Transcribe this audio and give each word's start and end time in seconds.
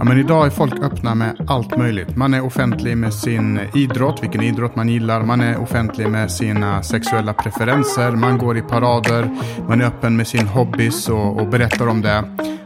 Ja, 0.00 0.04
men 0.04 0.18
idag 0.18 0.46
är 0.46 0.50
folk 0.50 0.82
öppna 0.82 1.14
med 1.14 1.46
allt 1.48 1.76
möjligt. 1.76 2.16
Man 2.16 2.34
är 2.34 2.44
offentlig 2.44 2.96
med 2.96 3.14
sin 3.14 3.60
idrott, 3.74 4.22
vilken 4.22 4.42
idrott 4.42 4.76
man 4.76 4.88
gillar. 4.88 5.22
Man 5.22 5.40
är 5.40 5.62
offentlig 5.62 6.08
med 6.08 6.30
sina 6.30 6.82
sexuella 6.82 7.32
preferenser. 7.32 8.10
Man 8.10 8.38
går 8.38 8.58
i 8.58 8.62
parader. 8.62 9.36
Man 9.68 9.80
är 9.80 9.84
öppen 9.84 10.16
med 10.16 10.26
sin 10.26 10.46
hobbys 10.46 11.08
och, 11.08 11.40
och 11.40 11.48
berättar 11.48 11.86
om 11.86 12.00
det. 12.00 12.24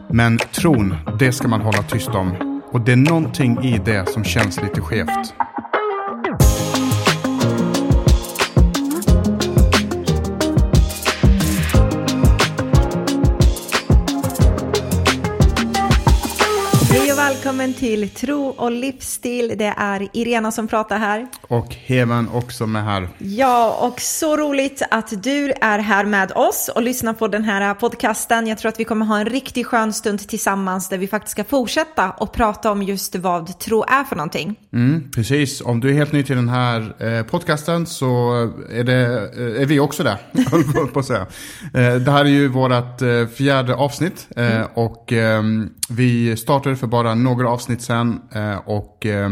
Men 0.09 0.37
tron, 0.37 0.95
det 1.19 1.31
ska 1.31 1.47
man 1.47 1.61
hålla 1.61 1.83
tyst 1.83 2.09
om. 2.09 2.61
Och 2.71 2.81
det 2.81 2.91
är 2.91 2.95
någonting 2.95 3.63
i 3.63 3.81
det 3.85 4.09
som 4.09 4.23
känns 4.23 4.61
lite 4.61 4.81
skevt. 4.81 5.33
Välkommen 17.65 17.79
till 17.79 18.09
Tro 18.09 18.47
och 18.47 18.71
livsstil. 18.71 19.53
Det 19.57 19.73
är 19.77 20.07
Irena 20.13 20.51
som 20.51 20.67
pratar 20.67 20.97
här. 20.99 21.27
Och 21.41 21.75
Heman 21.75 22.29
också 22.33 22.67
med 22.67 22.83
här. 22.83 23.09
Ja, 23.17 23.77
och 23.81 24.01
så 24.01 24.37
roligt 24.37 24.81
att 24.91 25.23
du 25.23 25.51
är 25.61 25.79
här 25.79 26.05
med 26.05 26.31
oss 26.35 26.69
och 26.75 26.81
lyssnar 26.81 27.13
på 27.13 27.27
den 27.27 27.43
här 27.43 27.73
podcasten. 27.73 28.47
Jag 28.47 28.57
tror 28.57 28.69
att 28.69 28.79
vi 28.79 28.83
kommer 28.83 29.05
ha 29.05 29.19
en 29.19 29.25
riktigt 29.25 29.67
skön 29.67 29.93
stund 29.93 30.27
tillsammans 30.27 30.89
där 30.89 30.97
vi 30.97 31.07
faktiskt 31.07 31.31
ska 31.31 31.43
fortsätta 31.43 32.11
och 32.11 32.33
prata 32.33 32.71
om 32.71 32.83
just 32.83 33.15
vad 33.15 33.59
tro 33.59 33.83
är 33.83 34.03
för 34.03 34.15
någonting. 34.15 34.55
Mm, 34.73 35.11
precis, 35.11 35.61
om 35.61 35.79
du 35.79 35.89
är 35.89 35.93
helt 35.93 36.11
ny 36.11 36.23
till 36.23 36.35
den 36.35 36.49
här 36.49 36.95
eh, 36.99 37.23
podcasten 37.25 37.85
så 37.85 38.33
är, 38.71 38.83
det, 38.83 39.05
eh, 39.37 39.61
är 39.61 39.65
vi 39.65 39.79
också 39.79 40.03
det, 40.03 40.17
på- 40.93 40.99
att 40.99 41.05
säga. 41.05 41.25
Eh, 41.73 41.95
det 41.95 42.11
här 42.11 42.25
är 42.25 42.29
ju 42.29 42.47
vårt 42.47 43.01
fjärde 43.35 43.75
avsnitt 43.75 44.27
och 44.73 45.11
ehm, 45.13 45.69
vi 45.89 46.37
startade 46.37 46.75
för 46.75 46.87
bara 46.87 47.15
några 47.15 47.49
avsnitt 47.49 47.81
sen 47.81 48.21
eh, 48.31 48.55
och 48.57 49.05
eh, 49.05 49.29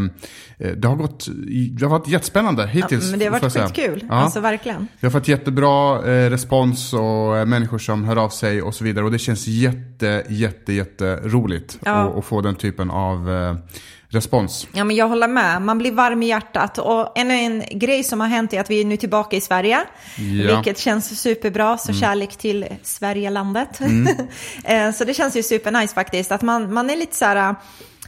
det 0.76 0.88
har 0.88 0.96
gått, 0.96 1.26
det 1.70 1.84
har 1.84 1.90
varit 1.90 2.08
jättespännande 2.08 2.62
Ja, 2.62 2.68
hittills. 2.68 3.10
men 3.10 3.18
det 3.18 3.24
har 3.24 3.32
varit 3.40 3.52
skitkul, 3.52 4.04
Ja. 4.08 4.14
alltså 4.14 4.40
verkligen. 4.40 4.88
Vi 5.00 5.06
har 5.06 5.12
fått 5.12 5.28
jättebra 5.28 5.96
eh, 6.12 6.30
respons 6.30 6.92
och 6.92 7.48
människor 7.48 7.78
som 7.78 8.04
hör 8.04 8.16
av 8.16 8.28
sig 8.28 8.62
och 8.62 8.74
så 8.74 8.84
vidare. 8.84 9.04
Och 9.04 9.10
det 9.12 9.18
känns 9.18 9.46
jätte, 9.46 10.24
jätte, 10.28 10.72
jätte 10.72 11.16
roligt 11.24 11.78
Ja. 11.84 11.92
att, 11.92 12.16
att 12.18 12.24
få 12.24 12.40
den 12.40 12.54
typen 12.54 12.90
av 12.90 13.28
respons. 14.14 14.66
Ja, 14.72 14.84
men 14.84 14.96
jag 14.96 15.08
håller 15.08 15.28
med. 15.28 15.62
Man 15.62 15.78
blir 15.78 15.92
varm 15.92 16.22
i 16.22 16.26
hjärtat. 16.26 16.78
Och 16.78 17.18
ännu 17.18 17.34
en 17.34 17.62
grej 17.70 18.04
som 18.04 18.20
har 18.20 18.28
hänt 18.28 18.52
är 18.52 18.60
att 18.60 18.70
vi 18.70 18.80
är 18.80 18.84
nu 18.84 18.96
tillbaka 18.96 19.36
i 19.36 19.40
Sverige. 19.40 19.80
Ja. 20.16 20.22
Mm. 20.22 20.46
Vilket 20.46 20.78
känns 20.78 21.20
superbra. 21.20 21.78
Så 21.78 21.92
kärlek 21.92 22.36
till 22.36 22.66
Sverigelandet. 22.82 23.80
Eh, 24.64 24.92
så 24.92 25.04
det 25.04 25.14
känns 25.14 25.36
ju 25.36 25.42
supernice 25.42 25.94
faktiskt. 25.94 26.32
Att 26.32 26.42
man, 26.42 26.72
man 26.72 26.90
är 26.90 26.96
lite 26.96 27.16
så 27.16 27.24
här... 27.24 27.54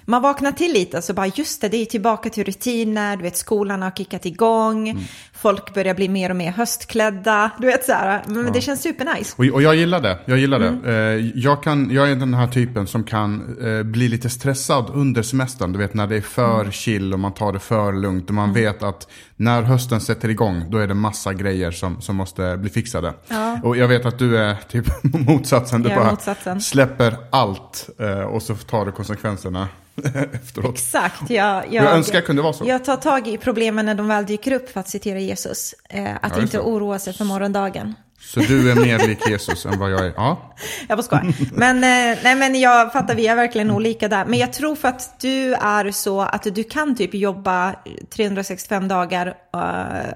Man 0.09 0.23
vaknar 0.23 0.53
till 0.53 0.73
lite 0.73 0.97
och 0.99 1.05
så 1.05 1.13
bara 1.15 1.27
just 1.27 1.61
det, 1.61 1.69
det 1.69 1.77
är 1.77 1.85
tillbaka 1.87 2.31
till 2.31 2.45
rutiner, 2.45 3.17
du 3.17 3.23
vet 3.23 3.37
skolan 3.37 3.83
har 3.83 3.91
kickat 3.91 4.27
igång, 4.27 4.89
Mm. 4.89 5.03
folk 5.33 5.75
börjar 5.75 5.95
bli 5.95 6.09
mer 6.09 6.31
och 6.31 6.37
mer 6.37 6.51
höstklädda, 6.53 7.51
du 7.61 7.67
vet 7.67 7.85
så 7.85 7.93
här, 7.93 8.23
men 8.27 8.53
det 8.53 8.61
känns 8.61 8.83
supernice. 8.83 9.35
Och, 9.37 9.45
och 9.55 9.63
jag 9.63 9.77
gillar 9.77 10.01
det. 10.01 10.19
Jag, 10.25 10.39
gillar 10.39 10.61
Mm. 10.61 10.83
det. 10.83 10.93
Eh, 10.93 11.31
jag, 11.39 11.63
kan, 11.63 11.91
jag 11.91 12.11
är 12.11 12.17
den 12.17 12.35
här 12.35 12.47
typen 12.49 12.87
som 12.87 13.05
kan 13.05 13.57
eh, 13.63 13.83
bli 13.83 14.09
lite 14.09 14.31
stressad 14.31 14.91
under 14.95 15.23
semestern. 15.23 15.73
Du 15.73 15.79
vet 15.79 15.95
när 15.95 16.07
det 16.07 16.17
är 16.17 16.21
för 16.21 16.61
Mm. 16.61 16.73
chill 16.73 17.13
och 17.13 17.21
man 17.21 17.35
tar 17.35 17.53
det 17.53 17.59
för 17.59 17.93
lugnt. 17.93 18.29
Och 18.29 18.35
man 18.35 18.53
vet 18.53 18.83
att 18.83 19.09
när 19.37 19.63
hösten 19.63 20.01
sätter 20.01 20.29
igång 20.29 20.65
då 20.71 20.79
är 20.79 20.87
det 20.87 20.95
massa 20.95 21.33
grejer 21.35 21.71
som, 21.71 22.01
som 22.01 22.17
måste 22.17 22.57
bli 22.57 22.71
fixade. 22.71 23.15
Ja. 23.29 23.61
Och 23.65 23.77
jag 23.77 23.89
vet 23.89 24.07
att 24.07 24.19
du 24.19 24.39
är 24.39 24.57
typ 24.69 24.87
motsatsen. 25.03 25.83
Du 25.83 25.89
Jag 25.89 25.99
bara 25.99 26.11
motsatsen. 26.11 26.61
släpper 26.61 27.17
allt 27.31 27.89
eh, 27.99 28.21
och 28.21 28.43
så 28.43 28.55
tar 28.55 28.87
du 28.87 28.93
konsekvenserna 28.93 29.69
efteråt. 30.33 30.75
Exakt, 30.75 31.31
jag, 31.31 31.65
Jag 31.73 31.85
önskar 31.93 32.15
jag 32.15 32.27
kunde 32.27 32.43
vara 32.43 32.53
så. 32.53 32.65
Jag 32.67 32.85
tar 32.85 32.97
tag 32.97 33.29
i 33.29 33.39
problemen 33.39 33.87
när 33.87 33.95
de 33.95 34.09
väl 34.09 34.27
dyker 34.27 34.53
upp 34.53 34.71
för 34.71 34.81
att 34.81 34.89
citera 34.89 35.19
Jesus. 35.19 35.75
Eh, 35.91 36.11
att 36.23 36.33
just 36.33 36.43
inte 36.43 36.61
oroa 36.61 36.99
sig 36.99 37.13
för 37.13 37.25
morgondagen. 37.25 37.95
Så 38.27 38.41
du 38.41 38.71
är 38.71 38.75
mer 38.75 39.07
lik 39.07 39.29
Jesus 39.29 39.67
än 39.67 39.79
vad 39.79 39.91
jag 39.91 40.07
är. 40.07 40.13
Ja. 40.17 40.55
Jag 40.89 40.99
bara 40.99 41.03
skojar. 41.03 41.35
Men, 41.53 41.77
eh, 41.77 42.19
nej, 42.25 42.37
men 42.37 42.61
jag 42.61 42.93
fattar, 42.93 43.15
vi 43.15 43.27
är 43.27 43.37
verkligen 43.37 43.71
olika 43.71 44.09
där. 44.09 44.25
Men 44.25 44.39
jag 44.39 44.53
tror 44.53 44.77
för 44.77 44.89
att 44.89 45.21
du 45.21 45.55
är 45.55 45.91
så 45.91 46.21
att 46.21 46.43
du 46.43 46.65
kan 46.65 46.97
typ 46.97 47.15
jobba 47.15 47.75
365 48.11 48.89
dagar 48.89 49.27
uh, 49.27 50.13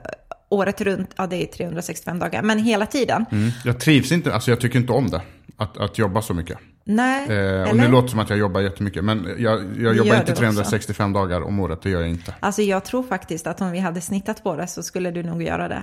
året 0.48 0.80
runt. 0.80 1.10
Ja, 1.16 1.26
det 1.26 1.42
är 1.42 1.46
365 1.46 2.18
dagar, 2.18 2.42
men 2.42 2.58
hela 2.58 2.86
tiden. 2.86 3.26
Mm. 3.32 3.50
Jag 3.64 3.80
trivs 3.80 4.12
inte, 4.12 4.34
alltså 4.34 4.50
jag 4.50 4.60
tycker 4.60 4.78
inte 4.78 4.92
om 4.92 5.10
det. 5.10 5.22
Att, 5.56 5.78
att 5.78 5.98
jobba 5.98 6.22
så 6.22 6.34
mycket. 6.34 6.58
Nej, 6.84 7.28
Eh, 7.30 7.70
och 7.70 7.76
nu 7.76 7.88
låter 7.88 8.06
det 8.06 8.10
som 8.10 8.18
att 8.18 8.30
jag 8.30 8.38
jobbar 8.38 8.60
jättemycket. 8.60 9.04
Men 9.04 9.34
jag, 9.38 9.64
jag 9.78 9.96
jobbar 9.96 10.16
inte 10.16 10.32
också. 10.32 10.42
365 10.42 11.12
dagar 11.12 11.40
om 11.42 11.60
året, 11.60 11.82
det 11.82 11.90
gör 11.90 12.00
jag 12.00 12.10
inte. 12.10 12.34
Alltså 12.40 12.62
jag 12.62 12.84
tror 12.84 13.02
faktiskt 13.02 13.46
att 13.46 13.60
om 13.60 13.70
vi 13.70 13.78
hade 13.78 14.00
snittat 14.00 14.42
på 14.42 14.56
det 14.56 14.66
så 14.66 14.82
skulle 14.82 15.10
du 15.10 15.22
nog 15.22 15.42
göra 15.42 15.68
det. 15.68 15.82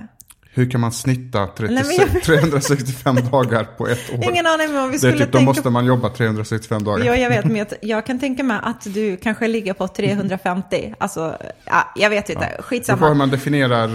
Hur 0.54 0.70
kan 0.70 0.80
man 0.80 0.92
snitta 0.92 1.46
36, 1.46 1.88
Nej, 1.88 1.98
men 1.98 2.12
jag- 2.14 2.22
365 2.22 3.16
dagar 3.30 3.64
på 3.64 3.86
ett 3.88 4.10
år? 4.12 4.24
Ingen 4.30 4.46
aning 4.46 4.72
men 4.72 4.82
om 4.84 4.90
vi 4.90 4.96
det 4.98 5.06
är 5.06 5.10
skulle 5.10 5.12
typ, 5.24 5.32
då 5.32 5.38
tänka 5.38 5.44
måste 5.50 5.70
man 5.70 5.86
jobba 5.86 6.08
365 6.08 6.84
dagar. 6.84 7.04
Ja, 7.04 7.16
jag 7.16 7.28
vet, 7.30 7.44
men 7.44 7.66
jag, 7.80 8.06
kan 8.06 8.20
tänka 8.20 8.42
mig 8.42 8.58
att 8.62 8.94
du 8.94 9.16
kanske 9.16 9.48
ligger 9.48 9.72
på 9.74 9.88
350. 9.88 10.94
Alltså, 10.98 11.36
ja, 11.64 11.92
jag 11.96 12.10
vet 12.10 12.28
inte. 12.30 12.40
Det 12.40 12.46
får 12.50 12.56
hur 12.56 12.62
Skitsamma. 12.62 13.14
man 13.14 13.30
definierar 13.30 13.88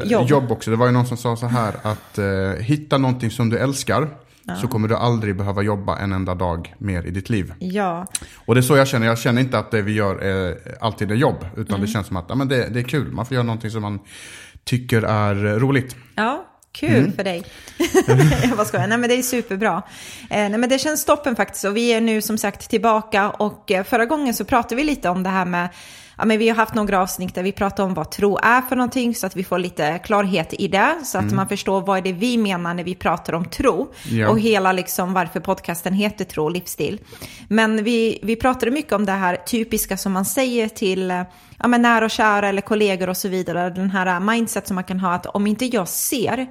eh, 0.00 0.04
Jobb. 0.04 0.28
jobb. 0.28 0.52
också. 0.52 0.70
Det 0.70 0.76
var 0.76 0.86
ju 0.86 0.92
någon 0.92 1.06
som 1.06 1.16
sa 1.16 1.36
så 1.36 1.46
här 1.46 1.74
att 1.82 2.18
eh, 2.18 2.62
hitta 2.62 2.98
någonting 2.98 3.30
som 3.30 3.48
du 3.50 3.58
älskar 3.58 4.08
så 4.60 4.68
kommer 4.68 4.88
du 4.88 4.96
aldrig 4.96 5.36
behöva 5.36 5.62
jobba 5.62 5.98
en 5.98 6.12
enda 6.12 6.34
dag 6.34 6.74
mer 6.78 7.06
i 7.06 7.10
ditt 7.10 7.30
liv. 7.30 7.52
Ja, 7.58 8.06
Och 8.34 8.54
det 8.54 8.60
är 8.60 8.62
så 8.62 8.76
jag 8.76 8.88
känner. 8.88 9.06
Jag 9.06 9.18
känner 9.18 9.40
inte 9.42 9.58
att 9.58 9.70
det 9.70 9.82
vi 9.82 9.92
gör 9.92 10.16
är, 10.16 10.56
alltid 10.80 11.10
är 11.10 11.14
jobb. 11.14 11.46
Utan 11.56 11.74
Mm. 11.76 11.80
det 11.80 11.92
känns 11.92 12.06
som 12.06 12.16
att 12.16 12.24
ja, 12.28 12.34
men 12.34 12.48
det, 12.48 12.68
det 12.70 12.78
är 12.80 12.84
kul. 12.84 13.12
Man 13.12 13.26
får 13.26 13.34
göra 13.34 13.44
någonting 13.44 13.70
som 13.70 13.82
man 13.82 13.98
tycker 14.70 15.02
är 15.02 15.34
roligt. 15.58 15.96
ja. 16.16 16.46
Kul 16.72 16.90
Mm. 16.96 17.12
för 17.12 17.24
dig. 17.24 17.42
jag 18.48 18.56
bara 18.56 18.64
skojar. 18.64 18.86
Nej 18.86 18.98
men 18.98 19.08
det 19.08 19.14
är 19.18 19.22
superbra. 19.22 19.82
Eh, 20.30 20.48
nej 20.48 20.58
men 20.58 20.68
det 20.68 20.78
känns 20.78 21.04
toppen 21.04 21.36
faktiskt. 21.36 21.64
Och 21.64 21.76
vi 21.76 21.92
är 21.92 22.00
nu 22.00 22.22
som 22.22 22.38
sagt 22.38 22.70
tillbaka. 22.70 23.30
Och 23.30 23.70
eh, 23.70 23.84
förra 23.84 24.06
gången 24.06 24.34
så 24.34 24.44
pratade 24.44 24.74
vi 24.74 24.84
lite 24.84 25.08
om 25.08 25.22
det 25.22 25.28
här 25.30 25.44
med 25.44 25.68
Ja, 26.18 26.24
men 26.24 26.38
vi 26.38 26.48
har 26.48 26.56
haft 26.56 26.74
några 26.74 27.00
avsnitt 27.02 27.34
där 27.34 27.42
vi 27.42 27.52
pratar 27.52 27.84
om 27.84 27.94
vad 27.94 28.10
tro 28.10 28.38
är 28.42 28.60
för 28.62 28.76
någonting 28.76 29.14
så 29.14 29.26
att 29.26 29.36
vi 29.36 29.44
får 29.44 29.58
lite 29.58 29.98
klarhet 30.04 30.54
i 30.58 30.68
det. 30.68 30.94
Så 31.04 31.18
att 31.18 31.32
man 31.32 31.48
förstår 31.48 31.80
vad 31.80 31.98
är 31.98 32.02
det 32.02 32.12
vi 32.12 32.36
menar 32.38 32.74
när 32.74 32.84
vi 32.84 32.94
pratar 32.94 33.32
om 33.32 33.44
tro. 33.44 33.92
Ja. 34.10 34.28
Och 34.28 34.40
hela 34.40 34.72
liksom 34.72 35.12
varför 35.12 35.40
podcasten 35.40 35.94
heter 35.94 36.24
Tro 36.24 36.44
och 36.44 36.50
livsstil. 36.50 37.00
Men 37.48 37.84
vi, 37.84 38.18
vi 38.22 38.36
pratade 38.36 38.70
mycket 38.70 38.92
om 38.92 39.06
det 39.06 39.12
här 39.12 39.36
typiska 39.36 39.96
som 39.96 40.12
man 40.12 40.24
säger 40.24 40.68
till 40.68 41.10
eh, 41.10 41.22
ja, 41.60 41.68
men 41.68 41.82
nära 41.82 42.04
och 42.04 42.10
kära 42.10 42.48
eller 42.48 42.62
kollegor 42.62 43.08
och 43.08 43.16
så 43.16 43.28
vidare. 43.28 43.70
Den 43.70 43.90
här 43.90 44.20
mindset 44.20 44.66
som 44.66 44.74
man 44.74 44.84
kan 44.84 45.00
ha 45.00 45.14
att 45.14 45.26
om 45.26 45.46
inte 45.46 45.64
jag 45.64 45.88
ser, 45.88 46.46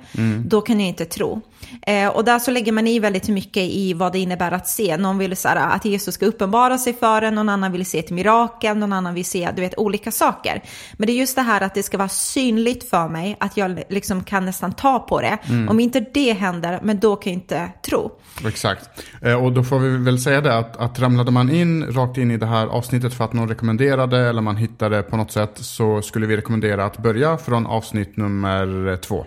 då 0.46 0.62
kan 0.62 0.80
jag 0.80 0.90
inte 0.90 1.06
tro. 1.06 1.42
Eh, 1.82 2.08
och 2.08 2.26
där 2.26 2.40
så 2.40 2.52
lägger 2.52 2.72
man 2.72 2.88
i 2.88 3.00
väldigt 3.00 3.28
mycket 3.28 3.64
i 3.64 3.94
vad 3.94 4.12
det 4.12 4.20
innebär 4.20 4.52
att 4.52 4.68
se. 4.68 4.98
Någon 4.98 5.18
vill 5.18 5.38
så 5.38 5.48
här, 5.48 5.76
att 5.76 5.86
Jesus 5.86 6.16
ska 6.16 6.26
uppenbara 6.26 6.78
sig 6.78 6.94
för 6.94 7.22
en, 7.22 7.36
någon 7.36 7.50
annan 7.50 7.72
vill 7.72 7.86
se 7.86 8.00
ett 8.00 8.12
mirakel, 8.12 8.78
någon 8.78 8.94
annan 8.94 9.14
vill 9.14 9.26
se 9.26 9.50
du 9.56 9.62
vet, 9.62 9.78
olika 9.78 10.12
saker. 10.12 10.64
Men 10.94 11.08
det 11.08 11.14
är 11.14 11.18
just 11.18 11.36
det 11.36 11.42
här 11.42 11.62
att 11.62 11.74
det 11.74 11.84
ska 11.84 11.98
vara 11.98 12.10
synligt 12.10 12.90
för 12.90 13.08
mig, 13.08 13.38
att 13.40 13.58
jag 13.58 13.84
liksom 13.90 14.24
kan 14.24 14.46
nästan 14.46 14.74
ta 14.74 15.00
på 15.00 15.22
det. 15.22 15.38
Om 15.70 15.80
inte 15.80 16.06
det 16.14 16.34
händer, 16.34 16.80
men 16.84 17.00
då 17.00 17.16
kan 17.16 17.34
jag 17.34 17.42
inte 17.42 17.72
tro. 17.86 18.12
Exakt. 18.48 18.90
Eh, 19.22 19.44
och 19.44 19.54
då 19.54 19.64
får 19.64 19.80
vi 19.80 19.98
väl 19.98 20.20
säga 20.20 20.42
det 20.42 20.58
att, 20.58 20.78
att 20.78 21.00
ramlade 21.00 21.32
man 21.32 21.50
in 21.50 21.86
rakt 21.92 22.18
in 22.18 22.32
i 22.32 22.38
det 22.38 22.46
här 22.46 22.68
avsnittet 22.68 23.14
för 23.14 23.24
att 23.24 23.34
någon 23.34 23.50
rekommenderade 23.50 24.18
eller 24.18 24.42
man 24.42 24.58
hittade 24.58 24.99
på 25.02 25.18
något 25.18 25.32
sätt 25.32 25.52
så 25.54 26.02
skulle 26.02 26.28
vi 26.28 26.38
rekommendera 26.38 26.86
att 26.86 26.98
börja 26.98 27.38
från 27.38 27.66
avsnitt 27.66 28.18
nummer 28.18 28.98
två. 28.98 29.26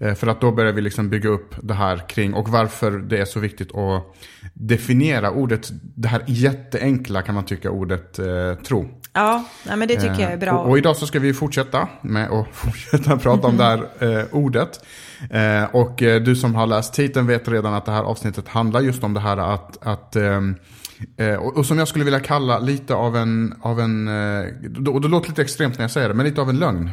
Eh, 0.00 0.14
för 0.14 0.26
att 0.26 0.40
då 0.40 0.52
börjar 0.52 0.72
vi 0.72 0.80
liksom 0.80 1.08
bygga 1.08 1.28
upp 1.28 1.54
det 1.62 1.74
här 1.74 2.08
kring 2.08 2.34
och 2.34 2.48
varför 2.48 2.90
det 2.90 3.18
är 3.18 3.24
så 3.24 3.40
viktigt 3.40 3.74
att 3.74 4.16
definiera 4.54 5.30
ordet, 5.30 5.68
det 5.72 6.08
här 6.08 6.22
jätteenkla 6.26 7.22
kan 7.22 7.34
man 7.34 7.44
tycka 7.44 7.70
ordet 7.70 8.18
eh, 8.18 8.54
tro. 8.54 8.88
Ja, 9.12 9.44
nej, 9.66 9.76
men 9.76 9.88
det 9.88 9.94
tycker 9.94 10.20
jag 10.20 10.22
är 10.22 10.32
Eh, 10.32 10.38
bra. 10.38 10.52
Och, 10.52 10.70
och 10.70 10.78
idag 10.78 10.96
så 10.96 11.06
ska 11.06 11.18
vi 11.18 11.34
fortsätta 11.34 11.88
med 12.02 12.30
att 12.30 12.46
fortsätta 12.52 13.16
prata 13.16 13.46
om 13.46 13.56
det 13.56 13.64
här 13.64 13.88
eh, 13.98 14.24
ordet. 14.32 14.84
Eh, 15.30 15.64
och 15.72 16.02
eh, 16.02 16.22
du 16.22 16.36
som 16.36 16.54
har 16.54 16.66
läst 16.66 16.94
titeln 16.94 17.26
vet 17.26 17.48
redan 17.48 17.74
att 17.74 17.84
det 17.84 17.92
här 17.92 18.02
avsnittet 18.02 18.48
handlar 18.48 18.80
just 18.80 19.04
om 19.04 19.14
det 19.14 19.20
här 19.20 19.36
att, 19.36 19.86
att 19.86 20.16
ehm, 20.16 20.56
eh, 21.16 21.34
och, 21.34 21.56
och 21.56 21.66
som 21.66 21.78
jag 21.78 21.88
skulle 21.88 22.04
vilja 22.04 22.20
kalla 22.20 22.58
lite 22.58 22.94
av 22.94 23.16
en, 23.16 23.54
av 23.62 23.80
en 23.80 24.08
eh, 24.08 24.44
och 24.88 25.00
det 25.00 25.08
låter 25.08 25.28
lite 25.28 25.42
extremt 25.42 25.78
när 25.78 25.84
jag 25.84 25.90
säger 25.90 26.08
det, 26.08 26.14
men 26.14 26.26
lite 26.26 26.40
av 26.40 26.50
en 26.50 26.58
lögn. 26.58 26.90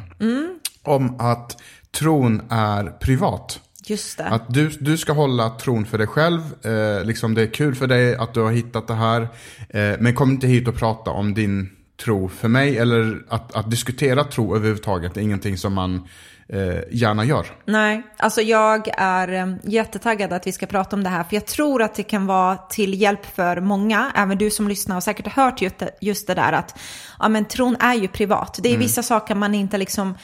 Om 0.84 1.20
att 1.20 1.62
tron 1.92 2.42
är 2.50 2.84
privat. 2.84 3.60
Just 3.90 4.18
det. 4.18 4.26
Att 4.26 4.54
du, 4.54 4.70
du 4.70 4.98
ska 4.98 5.14
hålla 5.14 5.50
tron 5.50 5.86
för 5.86 5.98
dig 5.98 6.08
själv. 6.08 6.42
Eh, 6.66 7.06
liksom 7.06 7.34
det 7.34 7.42
är 7.42 7.54
kul 7.54 7.76
för 7.76 7.88
dig 7.88 8.16
att 8.16 8.34
du 8.34 8.40
har 8.40 8.52
hittat 8.52 8.88
det 8.88 8.94
här. 8.94 9.22
Eh, 9.70 9.94
men 10.00 10.16
kom 10.16 10.32
inte 10.32 10.48
hit 10.48 10.68
och 10.68 10.76
prata 10.76 11.12
om 11.12 11.34
din 11.34 11.70
tro 12.04 12.30
för 12.30 12.48
mig. 12.48 12.78
Eller 12.78 13.26
att, 13.30 13.56
att 13.56 13.72
diskutera 13.72 14.24
tro 14.24 14.56
överhuvudtaget 14.56 15.18
är 15.18 15.22
ingenting 15.22 15.58
som 15.58 15.74
man 15.74 16.08
eh, 16.50 16.80
gärna 16.92 17.26
gör. 17.26 17.46
Nej, 17.66 18.04
alltså 18.18 18.42
jag 18.42 18.88
är 18.98 19.28
eh, 19.34 19.56
jättetaggad 19.64 20.34
att 20.34 20.48
vi 20.48 20.52
ska 20.52 20.66
prata 20.66 20.96
om 20.96 21.04
det 21.04 21.10
här. 21.10 21.24
För 21.24 21.36
jag 21.36 21.46
tror 21.46 21.82
att 21.82 21.96
det 21.96 22.04
kan 22.04 22.28
vara 22.28 22.58
till 22.58 23.02
hjälp 23.02 23.26
för 23.36 23.62
många. 23.62 24.12
Även 24.16 24.38
du 24.38 24.50
som 24.50 24.68
lyssnar 24.68 24.96
har 24.96 25.02
säkert 25.02 25.28
hört 25.28 25.62
just 25.62 25.78
det, 25.78 25.90
just 26.02 26.28
det 26.28 26.34
där 26.34 26.54
att 26.54 26.80
ja, 27.20 27.30
men 27.30 27.46
tron 27.46 27.76
är 27.80 27.94
ju 27.94 28.08
privat. 28.08 28.60
Det 28.64 28.70
är 28.70 28.74
mm. 28.74 28.82
vissa 28.82 29.04
saker 29.04 29.36
man 29.36 29.56
inte 29.56 29.78
liksom 29.78 30.16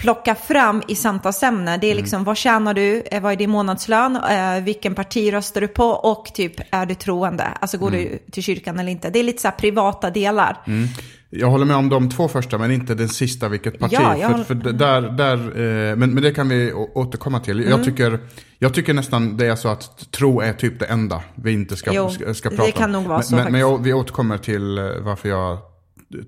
plocka 0.00 0.34
fram 0.34 0.82
i 0.88 0.94
samtalsämne. 0.94 1.76
Det 1.76 1.86
är 1.86 1.92
mm. 1.92 2.02
liksom, 2.02 2.16
mm. 2.16 2.24
vad 2.24 2.36
tjänar 2.36 2.74
du, 2.74 3.02
eh, 3.10 3.22
vad 3.22 3.32
är 3.32 3.36
din 3.36 3.50
månadslön, 3.50 4.16
eh, 4.16 4.64
vilken 4.64 4.94
parti 4.94 5.32
röstar 5.32 5.60
du 5.60 5.68
på 5.68 5.84
och 5.84 6.30
typ, 6.34 6.54
är 6.70 6.86
du 6.86 6.94
troende? 6.94 7.44
Alltså 7.44 7.78
går 7.78 7.88
mm. 7.88 8.00
du 8.00 8.18
till 8.32 8.42
kyrkan 8.42 8.78
eller 8.78 8.92
inte? 8.92 9.10
Det 9.10 9.18
är 9.18 9.22
lite 9.22 9.42
så 9.42 9.48
här 9.48 9.54
privata 9.56 10.10
delar. 10.10 10.56
Mm. 10.66 10.88
Jag 11.32 11.50
håller 11.50 11.66
med 11.66 11.76
om 11.76 11.88
de 11.88 12.10
två 12.10 12.28
första, 12.28 12.58
men 12.58 12.70
inte 12.70 12.94
den 12.94 13.08
sista, 13.08 13.48
vilket 13.48 13.78
parti. 13.78 13.92
Ja, 13.92 14.14
för, 14.14 14.28
håller... 14.28 14.44
för 14.44 14.54
där, 14.54 15.02
där, 15.02 15.36
eh, 15.36 15.96
men, 15.96 16.14
men 16.14 16.22
det 16.22 16.32
kan 16.32 16.48
vi 16.48 16.72
återkomma 16.72 17.40
till. 17.40 17.60
Jag, 17.60 17.72
mm. 17.72 17.84
tycker, 17.84 18.18
jag 18.58 18.74
tycker 18.74 18.94
nästan 18.94 19.36
det 19.36 19.46
är 19.46 19.56
så 19.56 19.68
att 19.68 20.10
tro 20.10 20.40
är 20.40 20.52
typ 20.52 20.78
det 20.78 20.86
enda 20.86 21.22
vi 21.34 21.52
inte 21.52 21.76
ska, 21.76 21.92
jo, 21.94 22.10
ska, 22.10 22.34
ska 22.34 22.48
prata 22.48 22.62
om. 22.62 22.66
det 22.66 22.78
kan 22.78 22.92
nog 22.92 23.04
vara 23.04 23.18
men, 23.18 23.24
så 23.24 23.36
Men, 23.36 23.52
men 23.52 23.60
jag, 23.60 23.82
vi 23.82 23.92
återkommer 23.92 24.38
till 24.38 24.78
varför 25.00 25.28
jag 25.28 25.58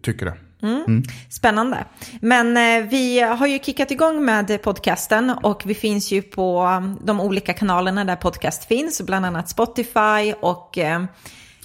tycker 0.02 0.26
det. 0.26 0.34
Mm. 0.62 0.84
Mm. 0.86 1.02
Spännande. 1.30 1.84
Men 2.20 2.56
eh, 2.56 2.88
vi 2.90 3.20
har 3.20 3.46
ju 3.46 3.58
kickat 3.58 3.90
igång 3.90 4.24
med 4.24 4.62
podcasten 4.62 5.30
och 5.30 5.62
vi 5.66 5.74
finns 5.74 6.12
ju 6.12 6.22
på 6.22 6.68
de 7.00 7.20
olika 7.20 7.52
kanalerna 7.52 8.04
där 8.04 8.16
podcast 8.16 8.64
finns, 8.64 9.02
bland 9.02 9.26
annat 9.26 9.48
Spotify 9.48 10.34
och 10.40 10.78
eh, 10.78 11.04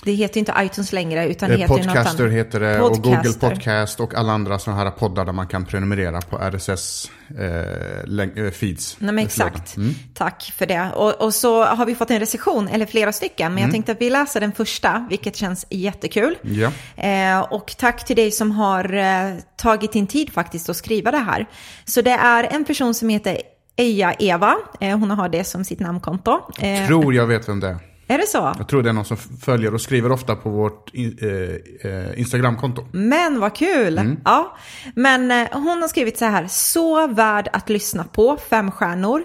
det 0.03 0.11
heter 0.11 0.39
inte 0.39 0.53
iTunes 0.57 0.93
längre 0.93 1.27
utan 1.27 1.49
det 1.49 1.55
eh, 1.55 1.61
heter 1.61 1.75
Podcaster 1.75 2.23
något 2.23 2.33
heter 2.33 2.59
det 2.59 2.77
Podcaster. 2.79 3.09
och 3.09 3.23
Google 3.23 3.33
Podcast 3.39 3.99
och 3.99 4.15
alla 4.15 4.33
andra 4.33 4.59
sådana 4.59 4.83
här 4.83 4.91
poddar 4.91 5.25
där 5.25 5.33
man 5.33 5.47
kan 5.47 5.65
prenumerera 5.65 6.21
på 6.21 6.37
RSS 6.37 7.11
eh, 7.39 8.43
eh, 8.45 8.51
feeds. 8.51 8.97
Nej 8.99 9.25
exakt. 9.25 9.77
Mm. 9.77 9.93
Tack 10.13 10.53
för 10.57 10.65
det. 10.65 10.91
Och, 10.95 11.21
och, 11.21 11.33
så 11.33 11.63
har 11.63 11.85
vi 11.85 11.95
fått 11.95 12.11
en 12.11 12.19
recension, 12.19 12.67
eller 12.67 12.85
flera 12.85 13.11
stycken, 13.11 13.53
men 13.53 13.57
mm. 13.57 13.63
jag 13.63 13.71
tänkte 13.71 13.91
att 13.91 14.01
vi 14.01 14.09
läser 14.09 14.39
den 14.39 14.51
första, 14.51 15.07
vilket 15.09 15.35
känns 15.35 15.65
jättekul. 15.69 16.37
Ja. 16.41 16.71
Eh, 16.95 17.39
och 17.39 17.75
tack 17.77 18.05
till 18.05 18.15
dig 18.15 18.31
som 18.31 18.51
har 18.51 18.93
eh, 18.93 19.35
tagit 19.55 19.91
din 19.91 20.07
tid 20.07 20.33
faktiskt 20.33 20.69
att 20.69 20.77
skriva 20.77 21.11
det 21.11 21.17
här. 21.17 21.45
Så 21.85 22.01
det 22.01 22.11
är 22.11 22.43
en 22.43 22.65
person 22.65 22.93
som 22.93 23.09
heter 23.09 23.41
Eja 23.75 24.13
Eva, 24.19 24.55
eh, 24.79 24.97
hon 24.99 25.11
har 25.11 25.29
det 25.29 25.43
som 25.43 25.63
sitt 25.63 25.79
namnkonto. 25.79 26.39
Jag 26.59 26.87
tror 26.87 27.13
jag 27.13 27.27
vet 27.27 27.49
vem 27.49 27.59
det 27.59 27.67
är. 27.67 27.86
Är 28.07 28.17
det 28.17 28.27
så? 28.27 28.53
Jag 28.57 28.67
tror 28.67 28.83
det 28.83 28.89
är 28.89 28.93
någon 28.93 29.05
som 29.05 29.17
följer 29.17 29.73
och 29.73 29.81
skriver 29.81 30.11
ofta 30.11 30.35
på 30.35 30.49
vårt 30.49 30.91
eh, 30.93 31.91
eh, 31.91 32.19
Instagramkonto. 32.19 32.85
Men 32.91 33.39
vad 33.39 33.55
kul! 33.55 33.97
Mm. 33.97 34.19
Ja. 34.25 34.57
Men 34.95 35.31
eh, 35.31 35.47
hon 35.51 35.81
har 35.81 35.87
skrivit 35.87 36.17
så 36.17 36.25
här, 36.25 36.47
så 36.47 37.07
värd 37.07 37.49
att 37.53 37.69
lyssna 37.69 38.03
på, 38.03 38.37
fem 38.49 38.71
stjärnor. 38.71 39.23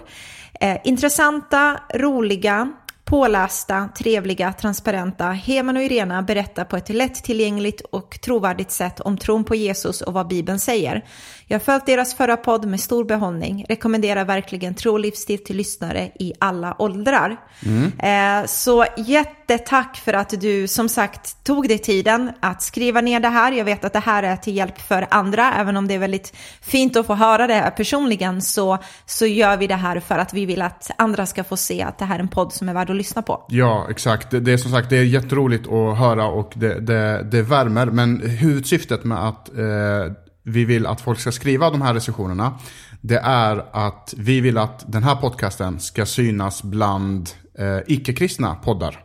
Eh, 0.59 0.77
intressanta, 0.83 1.79
roliga, 1.93 2.71
pålästa, 3.13 3.89
trevliga, 3.97 4.53
transparenta. 4.53 5.25
Heman 5.29 5.77
och 5.77 5.83
Irena 5.83 6.21
berättar 6.21 6.65
på 6.65 6.77
ett 6.77 6.89
lättillgängligt 6.89 7.81
och 7.81 8.19
trovärdigt 8.21 8.71
sätt 8.71 8.99
om 8.99 9.17
tron 9.17 9.43
på 9.43 9.55
Jesus 9.55 10.01
och 10.01 10.13
vad 10.13 10.27
Bibeln 10.27 10.59
säger. 10.59 11.05
Jag 11.47 11.55
har 11.55 11.63
följt 11.63 11.85
deras 11.85 12.15
förra 12.15 12.37
podd 12.37 12.65
med 12.65 12.79
stor 12.79 13.05
behållning. 13.05 13.65
Rekommenderar 13.69 14.25
verkligen 14.25 14.75
tro 14.75 14.91
och 14.91 14.99
livsstil 14.99 15.43
till 15.43 15.57
lyssnare 15.57 16.11
i 16.19 16.33
alla 16.39 16.75
åldrar. 16.79 17.37
Mm. 17.65 17.91
Eh, 17.99 18.47
så 18.47 18.85
jättetack 18.97 19.97
för 19.97 20.13
att 20.13 20.41
du 20.41 20.67
som 20.67 20.89
sagt 20.89 21.43
tog 21.43 21.67
dig 21.67 21.77
tiden 21.77 22.31
att 22.39 22.61
skriva 22.61 23.01
ner 23.01 23.19
det 23.19 23.29
här. 23.29 23.51
Jag 23.51 23.65
vet 23.65 23.85
att 23.85 23.93
det 23.93 23.99
här 23.99 24.23
är 24.23 24.37
till 24.37 24.55
hjälp 24.55 24.81
för 24.81 25.07
andra. 25.11 25.53
Även 25.53 25.77
om 25.77 25.87
det 25.87 25.93
är 25.93 25.99
väldigt 25.99 26.35
fint 26.61 26.95
att 26.95 27.07
få 27.07 27.13
höra 27.13 27.47
det 27.47 27.53
här 27.53 27.71
personligen 27.71 28.41
så, 28.41 28.77
så 29.05 29.25
gör 29.25 29.57
vi 29.57 29.67
det 29.67 29.75
här 29.75 29.99
för 29.99 30.17
att 30.17 30.33
vi 30.33 30.45
vill 30.45 30.61
att 30.61 30.91
andra 30.97 31.25
ska 31.25 31.43
få 31.43 31.57
se 31.57 31.81
att 31.81 31.97
det 31.97 32.05
här 32.05 32.15
är 32.15 32.19
en 32.19 32.27
podd 32.27 32.53
som 32.53 32.69
är 32.69 32.73
värd 32.73 32.89
att 32.89 32.95
lyssna 32.95 33.02
på. 33.21 33.45
Ja, 33.49 33.87
exakt. 33.89 34.31
Det, 34.31 34.39
det 34.39 34.53
är 34.53 34.57
som 34.57 34.71
sagt 34.71 34.89
det 34.89 34.97
är 34.97 35.03
jätteroligt 35.03 35.67
att 35.67 35.97
höra 35.97 36.25
och 36.25 36.51
det, 36.55 36.79
det, 36.79 37.27
det 37.31 37.41
värmer. 37.41 37.85
Men 37.85 38.21
huvudsyftet 38.21 39.03
med 39.03 39.27
att 39.27 39.49
eh, 39.49 40.13
vi 40.43 40.65
vill 40.65 40.85
att 40.85 41.01
folk 41.01 41.19
ska 41.19 41.31
skriva 41.31 41.69
de 41.69 41.81
här 41.81 41.93
recensionerna, 41.93 42.59
det 43.01 43.19
är 43.23 43.65
att 43.71 44.13
vi 44.17 44.41
vill 44.41 44.57
att 44.57 44.91
den 44.91 45.03
här 45.03 45.15
podcasten 45.15 45.79
ska 45.79 46.05
synas 46.05 46.63
bland 46.63 47.29
eh, 47.59 47.79
icke-kristna 47.87 48.55
poddar. 48.55 48.99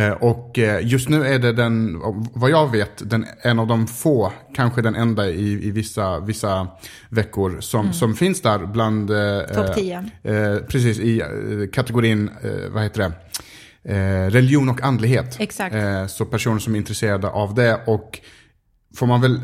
Eh, 0.00 0.12
och 0.12 0.58
eh, 0.58 0.86
just 0.86 1.08
nu 1.08 1.26
är 1.26 1.38
det 1.38 1.52
den, 1.52 2.00
vad 2.32 2.50
jag 2.50 2.70
vet, 2.70 3.10
den, 3.10 3.26
en 3.42 3.58
av 3.58 3.66
de 3.66 3.86
få, 3.86 4.32
kanske 4.54 4.82
den 4.82 4.94
enda 4.94 5.28
i, 5.28 5.66
i 5.66 5.70
vissa, 5.70 6.20
vissa 6.20 6.68
veckor 7.08 7.60
som, 7.60 7.80
mm. 7.80 7.92
som 7.92 8.14
finns 8.14 8.42
där 8.42 8.58
bland... 8.58 9.10
Eh, 9.10 9.40
Topp 9.54 9.74
10. 9.74 10.10
Eh, 10.22 10.56
precis, 10.68 10.98
i 10.98 11.20
eh, 11.20 11.26
kategorin, 11.72 12.30
vad 12.70 12.82
heter 12.82 13.00
det? 13.00 13.12
religion 14.30 14.68
och 14.68 14.82
andlighet. 14.82 15.36
Exakt. 15.40 15.74
så 16.08 16.24
personer 16.24 16.58
som 16.58 16.74
är 16.74 16.78
intresserade 16.78 17.28
av 17.28 17.54
det. 17.54 17.80
och 17.86 18.20
får 18.94 19.06
man 19.06 19.20
väl, 19.20 19.40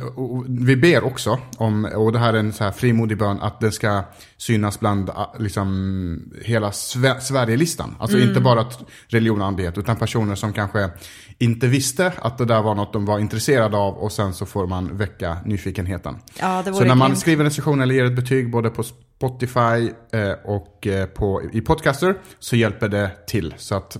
vi 0.48 0.76
ber 0.76 1.04
också 1.04 1.38
om, 1.56 1.84
och 1.84 2.12
det 2.12 2.18
här 2.18 2.34
är 2.34 2.38
en 2.38 2.52
så 2.52 2.64
här 2.64 2.72
frimodig 2.72 3.18
bön, 3.18 3.40
att 3.40 3.60
det 3.60 3.72
ska 3.72 4.02
synas 4.36 4.80
bland 4.80 5.10
liksom 5.38 6.32
hela 6.42 6.72
Sverigelistan. 6.72 7.96
Alltså 7.98 8.16
mm. 8.16 8.28
inte 8.28 8.40
bara 8.40 8.66
religion 9.08 9.40
och 9.40 9.46
andlighet, 9.46 9.78
utan 9.78 9.96
personer 9.96 10.34
som 10.34 10.52
kanske 10.52 10.90
inte 11.38 11.66
visste 11.66 12.12
att 12.16 12.38
det 12.38 12.44
där 12.44 12.62
var 12.62 12.74
något 12.74 12.92
de 12.92 13.04
var 13.04 13.18
intresserade 13.18 13.76
av 13.76 13.94
och 13.94 14.12
sen 14.12 14.34
så 14.34 14.46
får 14.46 14.66
man 14.66 14.96
väcka 14.96 15.36
nyfikenheten. 15.44 16.16
Ja, 16.40 16.62
så 16.64 16.84
när 16.84 16.94
man 16.94 17.16
skriver 17.16 17.44
en 17.44 17.50
recension 17.50 17.80
eller 17.80 17.94
ger 17.94 18.04
ett 18.04 18.16
betyg 18.16 18.50
både 18.50 18.70
på 18.70 18.82
Spotify 18.82 19.90
eh, 20.12 20.32
och 20.44 20.86
eh, 20.86 21.06
på, 21.06 21.42
i 21.52 21.60
Podcaster 21.60 22.14
så 22.38 22.56
hjälper 22.56 22.88
det 22.88 23.10
till. 23.26 23.54
Så 23.56 23.74
att 23.74 23.96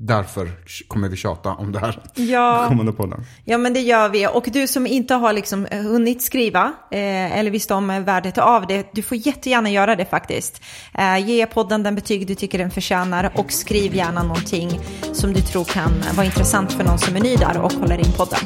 Därför 0.00 0.50
kommer 0.88 1.08
vi 1.08 1.16
tjata 1.16 1.50
om 1.50 1.72
det 1.72 1.78
här 1.78 2.02
ja. 2.14 2.64
kommande 2.68 2.92
podden. 2.92 3.24
Ja, 3.44 3.58
men 3.58 3.72
det 3.72 3.80
gör 3.80 4.08
vi. 4.08 4.26
Och 4.26 4.48
du 4.52 4.66
som 4.66 4.86
inte 4.86 5.14
har 5.14 5.32
liksom 5.32 5.66
hunnit 5.70 6.22
skriva 6.22 6.72
eh, 6.90 7.38
eller 7.38 7.50
visst 7.50 7.70
om 7.70 8.04
värdet 8.04 8.38
av 8.38 8.66
det, 8.66 8.88
du 8.92 9.02
får 9.02 9.16
jättegärna 9.16 9.70
göra 9.70 9.96
det 9.96 10.04
faktiskt. 10.04 10.62
Eh, 10.94 11.18
ge 11.28 11.46
podden 11.46 11.82
den 11.82 11.94
betyg 11.94 12.26
du 12.26 12.34
tycker 12.34 12.58
den 12.58 12.70
förtjänar 12.70 13.32
och 13.34 13.52
skriv 13.52 13.94
gärna 13.94 14.22
någonting 14.22 14.80
som 15.12 15.32
du 15.32 15.40
tror 15.40 15.64
kan 15.64 15.92
vara 16.16 16.26
intressant 16.26 16.72
för 16.72 16.84
någon 16.84 16.98
som 16.98 17.16
är 17.16 17.20
ny 17.20 17.36
där 17.36 17.58
och 17.58 17.72
håller 17.72 17.98
in 17.98 18.12
podden. 18.16 18.40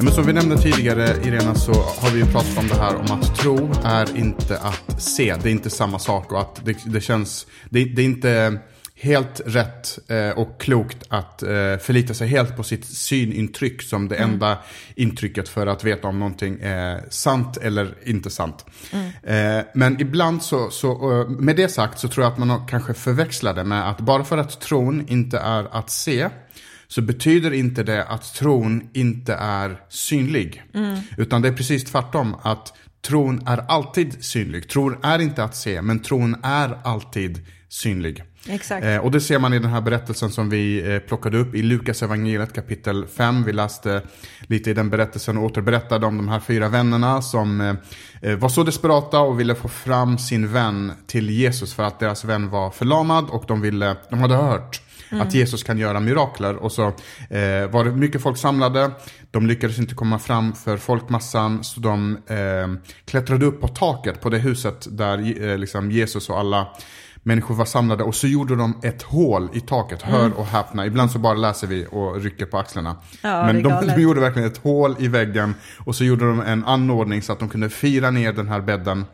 Men 0.00 0.12
som 0.12 0.26
vi 0.26 0.32
nämnde 0.32 0.56
tidigare, 0.56 1.16
Irena, 1.24 1.54
så 1.54 1.72
har 1.72 2.10
vi 2.10 2.18
ju 2.18 2.26
pratat 2.26 2.58
om 2.58 2.68
det 2.68 2.74
här 2.74 2.96
om 2.96 3.20
att 3.20 3.36
tro 3.36 3.70
är 3.84 4.16
inte 4.16 4.58
att 4.58 5.02
se. 5.02 5.34
Det 5.42 5.48
är 5.48 5.52
inte 5.52 5.70
samma 5.70 5.98
sak 5.98 6.32
och 6.32 6.40
att 6.40 6.60
det, 6.64 6.76
det 6.86 7.00
känns, 7.00 7.46
det, 7.70 7.84
det, 7.84 8.02
är 8.02 8.04
inte 8.04 8.58
helt 8.94 9.40
rätt 9.46 9.98
eh, 10.08 10.30
och 10.30 10.60
klokt 10.60 11.04
att 11.08 11.42
eh, 11.42 11.48
förlita 11.80 12.14
sig 12.14 12.28
helt 12.28 12.56
på 12.56 12.62
sitt 12.62 12.84
synintryck 12.84 13.82
som 13.82 14.08
det 14.08 14.16
mm. 14.16 14.30
enda 14.30 14.58
intrycket 14.94 15.48
för 15.48 15.66
att 15.66 15.84
veta 15.84 16.08
om 16.08 16.18
någonting 16.18 16.58
är 16.62 17.04
sant 17.10 17.56
eller 17.56 17.94
inte 18.04 18.30
sant. 18.30 18.66
Mm. 18.92 19.58
Eh, 19.58 19.64
men 19.74 20.00
ibland 20.00 20.42
så, 20.42 20.70
så, 20.70 21.24
med 21.28 21.56
det 21.56 21.68
sagt 21.68 21.98
så 21.98 22.08
tror 22.08 22.24
jag 22.24 22.32
att 22.32 22.38
man 22.38 22.66
kanske 22.66 22.94
förväxlar 22.94 23.54
det 23.54 23.64
med 23.64 23.90
att 23.90 24.00
bara 24.00 24.24
för 24.24 24.38
att 24.38 24.60
tron 24.60 25.08
inte 25.08 25.38
är 25.38 25.76
att 25.76 25.90
se 25.90 26.28
så 26.88 27.02
betyder 27.02 27.52
inte 27.52 27.82
det 27.82 28.04
att 28.04 28.34
tron 28.34 28.88
inte 28.92 29.34
är 29.34 29.80
synlig. 29.88 30.62
Mm. 30.74 30.98
Utan 31.16 31.42
det 31.42 31.48
är 31.48 31.52
precis 31.52 31.84
tvärtom. 31.84 32.36
Att 32.42 32.72
tron 33.06 33.48
är 33.48 33.58
alltid 33.58 34.24
synlig. 34.24 34.68
Tron 34.68 34.96
är 35.02 35.18
inte 35.18 35.44
att 35.44 35.56
se, 35.56 35.82
men 35.82 35.98
tron 35.98 36.36
är 36.42 36.78
alltid 36.84 37.46
synlig. 37.68 38.22
Exakt. 38.48 38.86
Eh, 38.86 38.96
och 38.96 39.10
det 39.10 39.20
ser 39.20 39.38
man 39.38 39.54
i 39.54 39.58
den 39.58 39.70
här 39.70 39.80
berättelsen 39.80 40.30
som 40.30 40.50
vi 40.50 40.92
eh, 40.94 40.98
plockade 40.98 41.38
upp 41.38 41.54
i 41.54 41.62
Lukas 41.62 42.02
evangeliet 42.02 42.52
kapitel 42.52 43.06
5. 43.06 43.44
Vi 43.44 43.52
läste 43.52 44.02
lite 44.46 44.70
i 44.70 44.74
den 44.74 44.90
berättelsen 44.90 45.38
och 45.38 45.44
återberättade 45.44 46.06
om 46.06 46.16
de 46.16 46.28
här 46.28 46.40
fyra 46.40 46.68
vännerna 46.68 47.22
som 47.22 47.60
eh, 47.60 47.74
eh, 48.22 48.36
var 48.38 48.48
så 48.48 48.64
desperata 48.64 49.20
och 49.20 49.40
ville 49.40 49.54
få 49.54 49.68
fram 49.68 50.18
sin 50.18 50.52
vän 50.52 50.92
till 51.06 51.30
Jesus 51.30 51.74
för 51.74 51.82
att 51.82 52.00
deras 52.00 52.24
vän 52.24 52.50
var 52.50 52.70
förlamad 52.70 53.24
och 53.30 53.44
de, 53.46 53.60
ville, 53.60 53.96
de 54.10 54.18
hade 54.18 54.34
hört 54.34 54.80
Mm. 55.10 55.26
Att 55.26 55.34
Jesus 55.34 55.62
kan 55.62 55.78
göra 55.78 56.00
mirakler. 56.00 56.56
Och 56.56 56.72
så 56.72 56.86
eh, 57.30 57.70
var 57.70 57.84
det 57.84 57.92
mycket 57.92 58.22
folk 58.22 58.38
samlade. 58.38 58.90
De 59.30 59.46
lyckades 59.46 59.78
inte 59.78 59.94
komma 59.94 60.18
fram 60.18 60.52
för 60.52 60.76
folkmassan. 60.76 61.64
Så 61.64 61.80
de 61.80 62.18
eh, 62.26 62.92
klättrade 63.04 63.46
upp 63.46 63.60
på 63.60 63.68
taket 63.68 64.20
på 64.20 64.30
det 64.30 64.38
huset 64.38 64.86
där 64.90 65.42
eh, 65.42 65.58
liksom 65.58 65.90
Jesus 65.90 66.30
och 66.30 66.38
alla 66.38 66.68
människor 67.22 67.54
var 67.54 67.64
samlade. 67.64 68.04
Och 68.04 68.14
så 68.14 68.26
gjorde 68.26 68.56
de 68.56 68.80
ett 68.82 69.02
hål 69.02 69.48
i 69.52 69.60
taket. 69.60 70.02
Hör 70.02 70.24
mm. 70.24 70.32
och 70.32 70.46
häpna. 70.46 70.86
Ibland 70.86 71.10
så 71.10 71.18
bara 71.18 71.34
läser 71.34 71.66
vi 71.66 71.86
och 71.90 72.22
rycker 72.22 72.46
på 72.46 72.58
axlarna. 72.58 72.96
Ja, 73.22 73.46
Men 73.46 73.62
de, 73.62 73.86
de 73.86 74.02
gjorde 74.02 74.20
verkligen 74.20 74.48
ett 74.48 74.58
hål 74.58 74.96
i 74.98 75.08
väggen. 75.08 75.54
Och 75.84 75.94
så 75.94 76.04
gjorde 76.04 76.28
de 76.28 76.40
en 76.40 76.64
anordning 76.64 77.22
så 77.22 77.32
att 77.32 77.38
de 77.38 77.48
kunde 77.48 77.70
fira 77.70 78.10
ner 78.10 78.32
den 78.32 78.48
här 78.48 78.60
bädden 78.60 79.04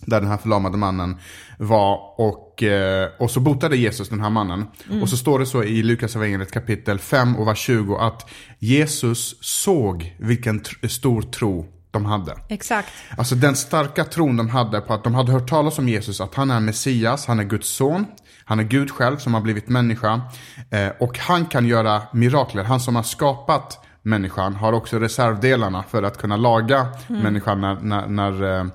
där 0.00 0.20
den 0.20 0.30
här 0.30 0.36
förlamade 0.36 0.76
mannen 0.76 1.16
var. 1.58 2.20
Och, 2.20 2.45
eh, 2.62 3.08
och 3.18 3.30
så 3.30 3.40
botade 3.40 3.76
Jesus 3.76 4.08
den 4.08 4.20
här 4.20 4.30
mannen. 4.30 4.66
Mm. 4.90 5.02
Och 5.02 5.08
så 5.08 5.16
står 5.16 5.38
det 5.38 5.46
så 5.46 5.64
i 5.64 5.82
Lukas 5.82 6.16
evangeliet 6.16 6.52
kapitel 6.52 6.98
5 6.98 7.36
och 7.36 7.48
vers 7.48 7.58
20 7.58 7.96
att 7.96 8.30
Jesus 8.58 9.36
såg 9.40 10.16
vilken 10.18 10.60
tr 10.60 10.88
stor 10.88 11.22
tro 11.22 11.66
de 11.90 12.04
hade. 12.04 12.34
Exakt. 12.48 12.88
Alltså 13.16 13.34
den 13.34 13.56
starka 13.56 14.04
tron 14.04 14.36
de 14.36 14.48
hade 14.48 14.80
på 14.80 14.94
att 14.94 15.04
de 15.04 15.14
hade 15.14 15.32
hört 15.32 15.48
talas 15.48 15.78
om 15.78 15.88
Jesus, 15.88 16.20
att 16.20 16.34
han 16.34 16.50
är 16.50 16.60
Messias, 16.60 17.26
han 17.26 17.38
är 17.38 17.44
Guds 17.44 17.68
son. 17.68 18.06
Han 18.48 18.60
är 18.60 18.64
Gud 18.64 18.90
själv 18.90 19.16
som 19.16 19.34
har 19.34 19.40
blivit 19.40 19.68
människa. 19.68 20.20
Eh, 20.70 20.88
och 21.00 21.18
han 21.18 21.46
kan 21.46 21.66
göra 21.66 22.02
mirakler. 22.12 22.64
Han 22.64 22.80
som 22.80 22.96
har 22.96 23.02
skapat 23.02 23.86
människan 24.02 24.54
har 24.54 24.72
också 24.72 24.98
reservdelarna 24.98 25.82
för 25.82 26.02
att 26.02 26.18
kunna 26.18 26.36
laga 26.36 26.86
mm. 27.08 27.22
människan 27.22 27.60
när, 27.60 27.74
när, 27.74 28.06
när, 28.06 28.58
eh, 28.58 28.66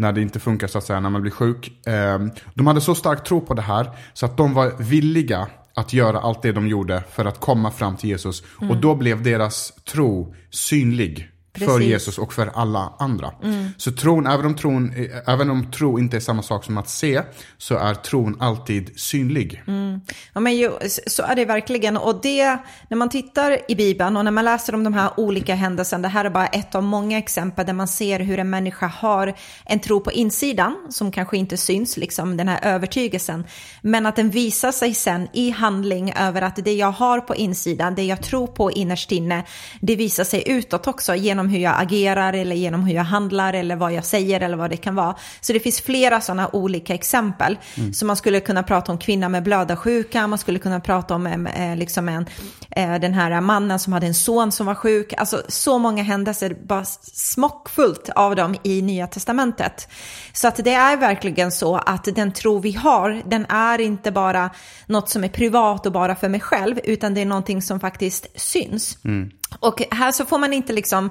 när, 0.00 0.12
det 0.12 0.22
inte 0.22 0.40
funkar 0.40 0.66
så 0.66 0.78
att 0.78 0.84
säga, 0.84 1.00
när 1.00 1.10
man 1.10 1.22
blir 1.22 1.32
sjuk. 1.32 1.86
Eh, 1.86 2.18
de 2.54 2.66
hade 2.66 2.80
så 2.80 2.94
stark 2.94 3.24
tro 3.24 3.40
på 3.40 3.54
det 3.54 3.62
här 3.62 3.90
så 4.12 4.26
att 4.26 4.36
de 4.36 4.54
var 4.54 4.72
villiga 4.78 5.48
att 5.74 5.92
göra 5.92 6.20
allt 6.20 6.42
det 6.42 6.52
de 6.52 6.68
gjorde 6.68 7.02
för 7.12 7.24
att 7.24 7.40
komma 7.40 7.70
fram 7.70 7.96
till 7.96 8.10
Jesus. 8.10 8.42
Mm. 8.60 8.70
Och 8.70 8.76
då 8.76 8.94
blev 8.94 9.22
deras 9.22 9.72
tro 9.84 10.34
synlig 10.50 11.28
Precis. 11.60 11.74
för 11.74 11.80
Jesus 11.80 12.18
och 12.18 12.32
för 12.32 12.50
alla 12.54 12.92
andra. 12.98 13.32
Mm. 13.42 13.68
Så 13.76 13.92
tron, 13.92 14.26
även 14.26 14.46
om 14.46 14.56
tron, 14.56 14.92
även 15.26 15.50
om 15.50 15.70
tro 15.70 15.98
inte 15.98 16.16
är 16.16 16.20
samma 16.20 16.42
sak 16.42 16.64
som 16.64 16.78
att 16.78 16.88
se, 16.88 17.22
så 17.58 17.76
är 17.76 17.94
tron 17.94 18.36
alltid 18.40 19.00
synlig. 19.00 19.62
Mm. 19.66 20.00
Ja, 20.32 20.40
men 20.40 20.56
ju, 20.56 20.70
så 21.06 21.22
är 21.22 21.36
det 21.36 21.44
verkligen. 21.44 21.96
Och 21.96 22.20
det, 22.22 22.58
när 22.88 22.96
man 22.96 23.08
tittar 23.08 23.58
i 23.68 23.76
Bibeln 23.76 24.16
och 24.16 24.24
när 24.24 24.30
man 24.30 24.44
läser 24.44 24.74
om 24.74 24.84
de 24.84 24.94
här 24.94 25.10
olika 25.16 25.54
händelserna, 25.54 26.02
det 26.02 26.08
här 26.08 26.24
är 26.24 26.30
bara 26.30 26.46
ett 26.46 26.74
av 26.74 26.82
många 26.82 27.18
exempel 27.18 27.66
där 27.66 27.72
man 27.72 27.88
ser 27.88 28.20
hur 28.20 28.38
en 28.38 28.50
människa 28.50 28.86
har 28.86 29.34
en 29.64 29.80
tro 29.80 30.00
på 30.00 30.12
insidan, 30.12 30.76
som 30.90 31.12
kanske 31.12 31.36
inte 31.36 31.56
syns, 31.56 31.96
liksom 31.96 32.36
den 32.36 32.48
här 32.48 32.74
övertygelsen, 32.74 33.44
men 33.82 34.06
att 34.06 34.16
den 34.16 34.30
visar 34.30 34.72
sig 34.72 34.94
sen 34.94 35.28
i 35.32 35.50
handling 35.50 36.12
över 36.16 36.42
att 36.42 36.56
det 36.56 36.72
jag 36.72 36.92
har 36.92 37.20
på 37.20 37.34
insidan, 37.34 37.94
det 37.94 38.02
jag 38.02 38.22
tror 38.22 38.46
på 38.46 38.70
innerst 38.70 39.12
inne, 39.12 39.44
det 39.80 39.96
visar 39.96 40.24
sig 40.24 40.42
utåt 40.46 40.86
också 40.86 41.14
genom 41.14 41.40
genom 41.40 41.49
hur 41.50 41.58
jag 41.58 41.74
agerar 41.78 42.32
eller 42.32 42.56
genom 42.56 42.84
hur 42.84 42.94
jag 42.94 43.04
handlar 43.04 43.52
eller 43.52 43.76
vad 43.76 43.92
jag 43.92 44.04
säger 44.04 44.40
eller 44.40 44.56
vad 44.56 44.70
det 44.70 44.76
kan 44.76 44.94
vara. 44.94 45.14
Så 45.40 45.52
det 45.52 45.60
finns 45.60 45.80
flera 45.80 46.20
sådana 46.20 46.48
olika 46.52 46.94
exempel. 46.94 47.58
Mm. 47.76 47.92
Så 47.92 48.06
man 48.06 48.16
skulle 48.16 48.40
kunna 48.40 48.62
prata 48.62 48.92
om 48.92 48.98
kvinna 48.98 49.28
med 49.28 49.42
blödarsjuka, 49.42 50.26
man 50.26 50.38
skulle 50.38 50.58
kunna 50.58 50.80
prata 50.80 51.14
om 51.14 51.26
eh, 51.26 51.76
liksom 51.76 52.08
en, 52.08 52.26
eh, 52.70 52.94
den 52.94 53.14
här 53.14 53.40
mannen 53.40 53.78
som 53.78 53.92
hade 53.92 54.06
en 54.06 54.14
son 54.14 54.52
som 54.52 54.66
var 54.66 54.74
sjuk. 54.74 55.14
Alltså 55.16 55.42
så 55.48 55.78
många 55.78 56.02
händelser, 56.02 56.56
bara 56.64 56.84
smockfullt 57.12 58.08
av 58.08 58.36
dem 58.36 58.56
i 58.62 58.82
Nya 58.82 59.06
Testamentet. 59.06 59.88
Så 60.32 60.48
att 60.48 60.56
det 60.56 60.72
är 60.72 60.96
verkligen 60.96 61.52
så 61.52 61.76
att 61.76 62.04
den 62.04 62.32
tro 62.32 62.58
vi 62.58 62.72
har, 62.72 63.22
den 63.26 63.46
är 63.48 63.80
inte 63.80 64.10
bara 64.12 64.50
något 64.86 65.08
som 65.08 65.24
är 65.24 65.28
privat 65.28 65.86
och 65.86 65.92
bara 65.92 66.14
för 66.14 66.28
mig 66.28 66.40
själv, 66.40 66.80
utan 66.84 67.14
det 67.14 67.20
är 67.20 67.26
någonting 67.26 67.62
som 67.62 67.80
faktiskt 67.80 68.40
syns. 68.40 68.98
Mm. 69.04 69.30
Och 69.58 69.82
här 69.90 70.12
så 70.12 70.24
får 70.24 70.38
man 70.38 70.52
inte 70.52 70.72
liksom 70.72 71.10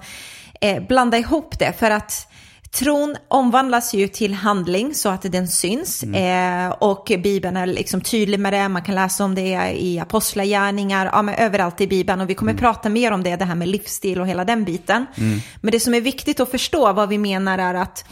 eh, 0.62 0.84
blanda 0.84 1.18
ihop 1.18 1.60
det 1.60 1.74
för 1.80 1.92
att 1.92 2.28
Tron 2.72 3.16
omvandlas 3.28 3.94
ju 3.94 4.08
till 4.08 4.34
handling 4.34 4.94
så 4.94 5.10
att 5.10 5.22
den 5.22 5.48
syns 5.48 6.04
mm. 6.04 6.70
eh, 6.70 6.76
och 6.80 7.12
Bibeln 7.24 7.58
är 7.58 7.66
liksom 7.66 8.02
tydlig 8.02 8.40
med 8.40 8.54
det. 8.54 8.70
Man 8.70 8.82
kan 8.82 8.96
läsa 8.96 9.24
om 9.24 9.36
det 9.36 9.72
i 9.78 10.00
apostlagärningar, 10.00 11.10
ja, 11.14 11.22
men 11.22 11.36
överallt 11.36 11.82
i 11.82 11.88
Bibeln 11.88 12.22
och 12.22 12.30
vi 12.30 12.36
kommer 12.36 12.52
mm. 12.52 12.60
prata 12.60 12.90
mer 12.90 13.12
om 13.12 13.24
det, 13.24 13.36
det 13.36 13.46
här 13.46 13.56
med 13.56 13.68
livsstil 13.68 14.22
och 14.22 14.28
hela 14.28 14.46
den 14.46 14.64
biten. 14.64 15.06
Mm. 15.18 15.40
Men 15.62 15.72
det 15.72 15.80
som 15.80 15.94
är 15.94 16.02
viktigt 16.02 16.40
att 16.40 16.52
förstå 16.52 16.94
vad 16.94 17.10
vi 17.10 17.18
menar 17.18 17.58
är 17.58 17.74
att 17.74 18.06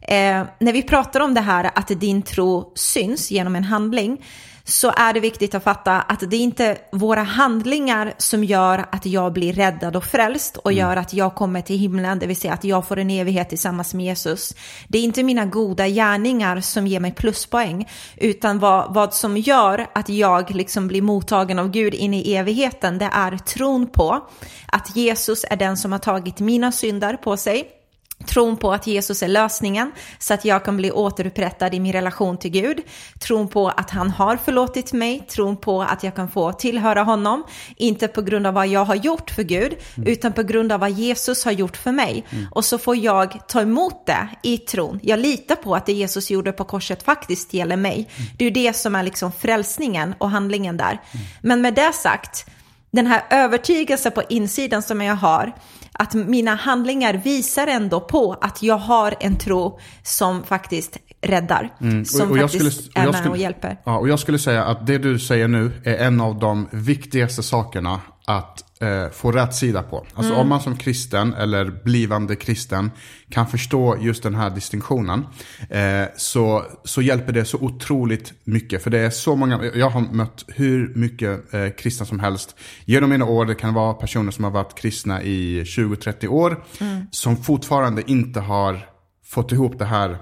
eh, 0.00 0.44
när 0.58 0.72
vi 0.72 0.82
pratar 0.82 1.20
om 1.20 1.34
det 1.34 1.40
här 1.40 1.70
att 1.74 1.88
din 1.88 2.22
tro 2.22 2.72
syns 2.74 3.30
genom 3.30 3.56
en 3.56 3.64
handling 3.64 4.24
så 4.64 4.92
är 4.96 5.12
det 5.12 5.20
viktigt 5.20 5.54
att 5.54 5.64
fatta 5.64 6.00
att 6.00 6.30
det 6.30 6.36
är 6.36 6.40
inte 6.40 6.78
våra 6.92 7.22
handlingar 7.22 8.14
som 8.18 8.44
gör 8.44 8.84
att 8.92 9.06
jag 9.06 9.32
blir 9.32 9.52
räddad 9.52 9.96
och 9.96 10.04
frälst 10.04 10.56
och 10.56 10.72
mm. 10.72 10.80
gör 10.80 10.96
att 10.96 11.12
jag 11.12 11.34
kommer 11.34 11.60
till 11.60 11.78
himlen, 11.78 12.18
det 12.18 12.26
vill 12.26 12.36
säga 12.36 12.52
att 12.54 12.64
jag 12.64 12.88
får 12.88 12.98
en 12.98 13.10
evighet 13.10 13.48
tillsammans 13.48 13.94
med 13.94 14.06
Jesus. 14.06 14.54
Det 14.88 14.98
är 14.98 15.02
inte 15.02 15.22
mina 15.22 15.44
goda 15.44 15.88
gärningar 15.88 16.60
som 16.60 16.86
ger 16.86 17.00
mig 17.00 17.12
pluspoäng, 17.12 17.88
utan 18.16 18.58
vad, 18.58 18.94
vad 18.94 19.14
som 19.14 19.36
gör 19.36 19.86
att 19.94 20.08
jag 20.08 20.50
liksom 20.50 20.88
blir 20.88 21.02
mottagen 21.02 21.58
av 21.58 21.70
Gud 21.70 21.94
in 21.94 22.14
i 22.14 22.34
evigheten, 22.34 22.98
det 22.98 23.10
är 23.12 23.36
tron 23.36 23.86
på 23.86 24.28
att 24.66 24.96
Jesus 24.96 25.44
är 25.50 25.56
den 25.56 25.76
som 25.76 25.92
har 25.92 25.98
tagit 25.98 26.40
mina 26.40 26.72
synder 26.72 27.16
på 27.16 27.36
sig 27.36 27.81
Tron 28.26 28.56
på 28.56 28.72
att 28.72 28.86
Jesus 28.86 29.22
är 29.22 29.28
lösningen 29.28 29.92
så 30.18 30.34
att 30.34 30.44
jag 30.44 30.64
kan 30.64 30.76
bli 30.76 30.92
återupprättad 30.92 31.74
i 31.74 31.80
min 31.80 31.92
relation 31.92 32.38
till 32.38 32.50
Gud. 32.50 32.80
Tron 33.20 33.48
på 33.48 33.68
att 33.68 33.90
han 33.90 34.10
har 34.10 34.36
förlåtit 34.36 34.92
mig. 34.92 35.20
Tron 35.20 35.56
på 35.56 35.82
att 35.82 36.02
jag 36.02 36.16
kan 36.16 36.30
få 36.30 36.52
tillhöra 36.52 37.02
honom. 37.02 37.44
Inte 37.76 38.08
på 38.08 38.22
grund 38.22 38.46
av 38.46 38.54
vad 38.54 38.66
jag 38.66 38.84
har 38.84 38.94
gjort 38.94 39.30
för 39.30 39.42
Gud, 39.42 39.76
mm. 39.96 40.08
utan 40.08 40.32
på 40.32 40.42
grund 40.42 40.72
av 40.72 40.80
vad 40.80 40.90
Jesus 40.90 41.44
har 41.44 41.52
gjort 41.52 41.76
för 41.76 41.92
mig. 41.92 42.24
Mm. 42.30 42.46
Och 42.50 42.64
så 42.64 42.78
får 42.78 42.96
jag 42.96 43.48
ta 43.48 43.60
emot 43.60 44.06
det 44.06 44.28
i 44.42 44.58
tron. 44.58 45.00
Jag 45.02 45.18
litar 45.18 45.56
på 45.56 45.74
att 45.74 45.86
det 45.86 45.92
Jesus 45.92 46.30
gjorde 46.30 46.52
på 46.52 46.64
korset 46.64 47.02
faktiskt 47.02 47.54
gäller 47.54 47.76
mig. 47.76 47.94
Mm. 47.94 48.30
Det 48.38 48.44
är 48.44 48.48
ju 48.48 48.54
det 48.54 48.76
som 48.76 48.94
är 48.94 49.02
liksom 49.02 49.32
frälsningen 49.32 50.14
och 50.18 50.30
handlingen 50.30 50.76
där. 50.76 50.90
Mm. 50.90 51.26
Men 51.40 51.62
med 51.62 51.74
det 51.74 51.92
sagt, 51.92 52.46
den 52.90 53.06
här 53.06 53.22
övertygelsen 53.30 54.12
på 54.12 54.22
insidan 54.28 54.82
som 54.82 55.00
jag 55.00 55.14
har, 55.14 55.52
att 55.92 56.14
mina 56.14 56.54
handlingar 56.54 57.14
visar 57.14 57.66
ändå 57.66 58.00
på 58.00 58.36
att 58.40 58.62
jag 58.62 58.78
har 58.78 59.14
en 59.20 59.36
tro 59.36 59.78
som 60.02 60.44
faktiskt 60.44 60.96
räddar. 61.20 61.74
Mm. 61.80 62.04
Som 62.04 62.30
och, 62.30 62.36
och 62.36 62.40
faktiskt 62.42 62.84
skulle, 62.84 62.90
och 62.94 63.02
är 63.02 63.06
med 63.06 63.14
skulle, 63.14 63.30
och 63.30 63.36
hjälper. 63.36 63.76
Ja, 63.84 63.98
och 63.98 64.08
jag 64.08 64.18
skulle 64.18 64.38
säga 64.38 64.64
att 64.64 64.86
det 64.86 64.98
du 64.98 65.18
säger 65.18 65.48
nu 65.48 65.72
är 65.84 65.96
en 65.96 66.20
av 66.20 66.38
de 66.38 66.68
viktigaste 66.70 67.42
sakerna 67.42 68.00
att 68.26 68.64
eh, 68.82 69.10
få 69.10 69.32
rätt 69.32 69.54
sida 69.54 69.82
på. 69.82 70.06
Alltså 70.14 70.32
mm. 70.32 70.40
om 70.40 70.48
man 70.48 70.60
som 70.60 70.76
kristen 70.76 71.34
eller 71.34 71.70
blivande 71.84 72.36
kristen 72.36 72.90
kan 73.28 73.46
förstå 73.46 73.96
just 74.00 74.22
den 74.22 74.34
här 74.34 74.50
distinktionen 74.50 75.26
eh, 75.70 76.04
så, 76.16 76.64
så 76.84 77.02
hjälper 77.02 77.32
det 77.32 77.44
så 77.44 77.58
otroligt 77.58 78.32
mycket. 78.44 78.82
För 78.82 78.90
det 78.90 78.98
är 78.98 79.10
så 79.10 79.36
många, 79.36 79.64
jag 79.74 79.90
har 79.90 80.00
mött 80.00 80.44
hur 80.48 80.94
mycket 80.94 81.54
eh, 81.54 81.68
kristna 81.68 82.06
som 82.06 82.20
helst 82.20 82.56
genom 82.84 83.10
mina 83.10 83.24
år. 83.24 83.46
Det 83.46 83.54
kan 83.54 83.74
vara 83.74 83.94
personer 83.94 84.30
som 84.30 84.44
har 84.44 84.50
varit 84.50 84.74
kristna 84.74 85.22
i 85.22 85.62
20-30 85.62 86.26
år 86.26 86.64
mm. 86.80 87.06
som 87.10 87.36
fortfarande 87.36 88.10
inte 88.10 88.40
har 88.40 88.86
fått 89.24 89.52
ihop 89.52 89.78
det 89.78 89.84
här 89.84 90.18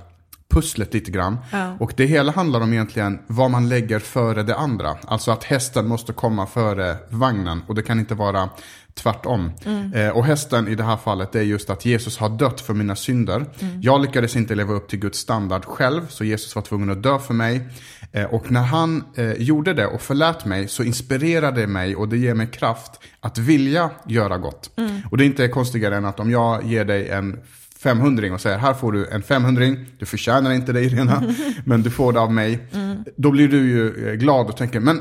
pusslet 0.51 0.95
lite 0.95 1.11
grann. 1.11 1.39
Ja. 1.53 1.77
Och 1.81 1.93
det 1.97 2.07
hela 2.07 2.33
handlar 2.33 2.61
om 2.61 2.73
egentligen 2.73 3.19
vad 3.27 3.51
man 3.51 3.69
lägger 3.69 3.99
före 3.99 4.43
det 4.43 4.57
andra. 4.57 4.97
Alltså 5.07 5.31
att 5.31 5.45
hästen 5.45 5.89
måste 5.89 6.13
komma 6.13 6.47
före 6.47 6.97
vagnen 7.09 7.63
och 7.67 7.75
det 7.75 7.83
kan 7.83 7.99
inte 7.99 8.15
vara 8.15 8.49
tvärtom. 8.95 9.53
Mm. 9.65 9.93
Eh, 9.93 10.09
och 10.09 10.25
hästen 10.25 10.69
i 10.69 10.75
det 10.75 10.85
här 10.85 10.97
fallet 10.97 11.35
är 11.35 11.43
just 11.43 11.71
att 11.71 11.85
Jesus 11.85 12.19
har 12.19 12.29
dött 12.29 12.61
för 12.61 12.75
mina 12.75 12.97
synder. 12.97 13.47
Mm. 13.59 13.81
Jag 13.81 14.01
lyckades 14.01 14.37
inte 14.37 14.55
leva 14.55 14.75
upp 14.75 14.89
till 14.89 14.99
Guds 14.99 15.19
standard 15.19 15.65
själv 15.65 16.07
så 16.09 16.25
Jesus 16.25 16.55
var 16.55 16.63
tvungen 16.63 16.91
att 16.91 17.03
dö 17.03 17.19
för 17.19 17.35
mig. 17.35 17.69
Eh, 18.13 18.25
och 18.25 18.51
när 18.51 18.63
han 18.63 19.05
eh, 19.15 19.33
gjorde 19.33 19.75
det 19.75 19.87
och 19.87 20.03
förlät 20.03 20.45
mig 20.45 20.69
så 20.69 20.83
inspirerade 20.83 21.61
det 21.61 21.67
mig 21.67 21.97
och 21.97 22.09
det 22.09 22.17
ger 22.17 22.35
mig 22.35 22.47
kraft 22.47 23.01
att 23.21 23.39
vilja 23.39 23.91
göra 24.07 24.39
gott. 24.39 24.71
Mm. 24.77 25.01
Och 25.11 25.17
det 25.17 25.25
är 25.25 25.27
inte 25.27 25.49
konstigare 25.49 25.97
än 25.97 26.05
att 26.05 26.21
om 26.21 26.31
jag 26.31 26.65
ger 26.65 26.85
dig 26.85 27.09
en 27.09 27.41
500 27.83 28.35
och 28.35 28.41
säger 28.41 28.59
här 28.59 28.75
får 28.75 28.93
du 28.93 29.07
en 29.07 29.23
500 29.23 29.65
du 29.99 30.07
förtjänar 30.07 30.53
inte 30.53 30.73
det 30.73 30.81
Irena, 30.81 31.23
men 31.65 31.83
du 31.83 31.91
får 31.91 32.13
det 32.13 32.21
av 32.21 32.33
mig. 32.33 32.69
Mm. 32.73 33.05
Då 33.17 33.31
blir 33.31 33.49
du 33.49 33.57
ju 33.57 34.09
eh, 34.09 34.15
glad 34.15 34.47
och 34.47 34.57
tänker, 34.57 34.81
men, 34.81 35.01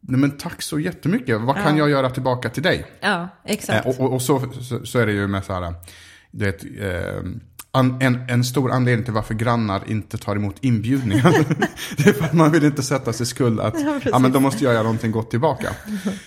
nej, 0.00 0.20
men 0.20 0.30
tack 0.30 0.62
så 0.62 0.78
jättemycket, 0.78 1.40
vad 1.40 1.56
kan 1.56 1.76
ja. 1.76 1.78
jag 1.78 1.90
göra 1.90 2.10
tillbaka 2.10 2.48
till 2.48 2.62
dig? 2.62 2.86
Ja, 3.00 3.28
exakt. 3.44 3.86
Eh, 3.86 3.90
och, 3.90 4.00
och, 4.00 4.12
och 4.12 4.22
så, 4.22 4.52
så, 4.60 4.86
så, 4.86 4.98
är 4.98 5.06
det 5.06 5.12
ju 5.12 5.26
med 5.26 5.44
så 5.44 5.52
här, 5.52 5.74
det, 6.30 6.64
eh, 6.80 7.22
en, 7.74 8.24
en 8.28 8.44
stor 8.44 8.70
anledning 8.70 9.04
till 9.04 9.14
varför 9.14 9.34
grannar 9.34 9.82
inte 9.86 10.18
tar 10.18 10.36
emot 10.36 10.56
inbjudningar. 10.60 11.32
det 11.96 12.08
är 12.08 12.12
för 12.12 12.24
att 12.24 12.32
man 12.32 12.52
vill 12.52 12.64
inte 12.64 12.82
sätta 12.82 13.12
sig 13.12 13.26
skuld 13.26 13.60
att 13.60 13.80
ja, 13.80 14.00
ja, 14.04 14.18
men 14.18 14.32
då 14.32 14.40
måste 14.40 14.64
jag 14.64 14.72
göra 14.72 14.82
någonting 14.82 15.10
gott 15.10 15.30
tillbaka. 15.30 15.74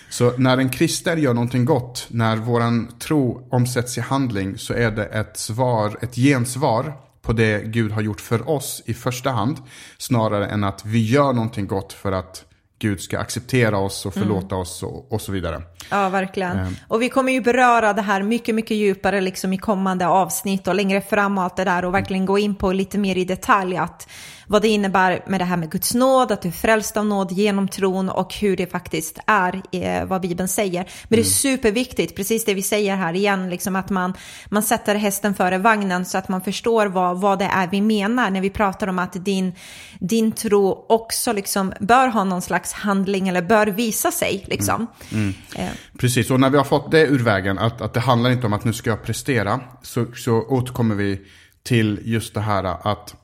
Så 0.08 0.32
när 0.36 0.58
en 0.58 0.70
kristen 0.70 1.22
gör 1.22 1.34
någonting 1.34 1.64
gott, 1.64 2.06
när 2.10 2.36
våran 2.36 2.88
tro 2.98 3.48
omsätts 3.50 3.98
i 3.98 4.00
handling 4.00 4.58
så 4.58 4.74
är 4.74 4.90
det 4.90 5.04
ett 5.04 5.38
svar, 5.38 5.98
ett 6.00 6.14
gensvar 6.14 6.92
på 7.22 7.32
det 7.32 7.62
Gud 7.64 7.92
har 7.92 8.02
gjort 8.02 8.20
för 8.20 8.48
oss 8.50 8.82
i 8.86 8.94
första 8.94 9.30
hand. 9.30 9.56
Snarare 9.98 10.46
än 10.46 10.64
att 10.64 10.84
vi 10.84 11.10
gör 11.10 11.32
någonting 11.32 11.66
gott 11.66 11.92
för 11.92 12.12
att 12.12 12.44
Gud 12.78 13.00
ska 13.00 13.18
acceptera 13.18 13.78
oss 13.78 14.06
och 14.06 14.14
förlåta 14.14 14.54
mm. 14.54 14.60
oss 14.60 14.82
och, 14.82 15.12
och, 15.12 15.20
så 15.20 15.32
vidare. 15.32 15.62
Ja, 15.90 16.08
verkligen. 16.08 16.58
Mm. 16.58 16.76
Och 16.88 17.02
vi 17.02 17.08
kommer 17.08 17.32
ju 17.32 17.40
beröra 17.40 17.92
det 17.92 18.02
här 18.02 18.22
mycket, 18.22 18.54
mycket 18.54 18.76
djupare 18.76 19.20
liksom 19.20 19.52
i 19.52 19.58
kommande 19.58 20.06
avsnitt 20.06 20.68
och 20.68 20.74
längre 20.74 21.00
fram 21.00 21.38
och 21.38 21.44
allt 21.44 21.56
det 21.56 21.64
där 21.64 21.84
och 21.84 21.94
verkligen 21.94 22.26
gå 22.26 22.38
in 22.38 22.54
på 22.54 22.72
lite 22.72 22.98
mer 22.98 23.16
i 23.16 23.24
detalj 23.24 23.76
att 23.76 24.08
vad 24.46 24.62
det 24.62 24.68
innebär 24.68 25.24
med 25.26 25.40
det 25.40 25.44
här 25.44 25.56
med 25.56 25.70
Guds 25.70 25.94
nåd, 25.94 26.32
att 26.32 26.42
du 26.42 26.48
är 26.48 26.52
frälst 26.52 26.96
av 26.96 27.06
nåd 27.06 27.32
genom 27.32 27.68
tron 27.68 28.08
och 28.08 28.34
hur 28.34 28.56
det 28.56 28.66
faktiskt 28.66 29.18
är, 29.26 29.62
eh, 29.72 30.04
vad 30.04 30.20
Bibeln 30.20 30.48
säger. 30.48 30.80
Men 30.80 31.08
det 31.08 31.16
är 31.16 31.18
mm. 31.18 31.24
superviktigt, 31.24 32.16
precis 32.16 32.44
det 32.44 32.54
vi 32.54 32.62
säger 32.62 32.96
här 32.96 33.14
igen, 33.14 33.50
liksom 33.50 33.76
att 33.76 33.90
man, 33.90 34.14
man 34.48 34.62
sätter 34.62 34.94
hästen 34.94 35.34
före 35.34 35.58
vagnen 35.58 36.04
så 36.04 36.18
att 36.18 36.28
man 36.28 36.40
förstår 36.40 36.86
vad, 36.86 37.20
vad 37.20 37.38
det 37.38 37.44
är 37.44 37.66
vi 37.66 37.80
menar 37.80 38.30
när 38.30 38.40
vi 38.40 38.50
pratar 38.50 38.86
om 38.86 38.98
att 38.98 39.24
din, 39.24 39.54
din 40.00 40.32
tro 40.32 40.86
också 40.88 41.32
liksom 41.32 41.72
bör 41.80 42.08
ha 42.08 42.24
någon 42.24 42.42
slags 42.42 42.72
handling 42.72 43.28
eller 43.28 43.42
bör 43.42 43.66
visa 43.66 44.10
sig. 44.10 44.44
Liksom. 44.48 44.86
Mm. 45.12 45.34
Mm. 45.54 45.66
Eh. 45.66 45.72
Precis, 45.98 46.30
och 46.30 46.40
när 46.40 46.50
vi 46.50 46.56
har 46.56 46.64
fått 46.64 46.90
det 46.90 47.06
ur 47.06 47.18
vägen, 47.18 47.58
att, 47.58 47.80
att 47.80 47.94
det 47.94 48.00
handlar 48.00 48.30
inte 48.30 48.46
om 48.46 48.52
att 48.52 48.64
nu 48.64 48.72
ska 48.72 48.90
jag 48.90 49.02
prestera, 49.02 49.60
så, 49.82 50.06
så 50.14 50.32
återkommer 50.32 50.94
vi 50.94 51.20
till 51.62 52.00
just 52.04 52.34
det 52.34 52.40
här 52.40 52.64
att, 52.64 53.14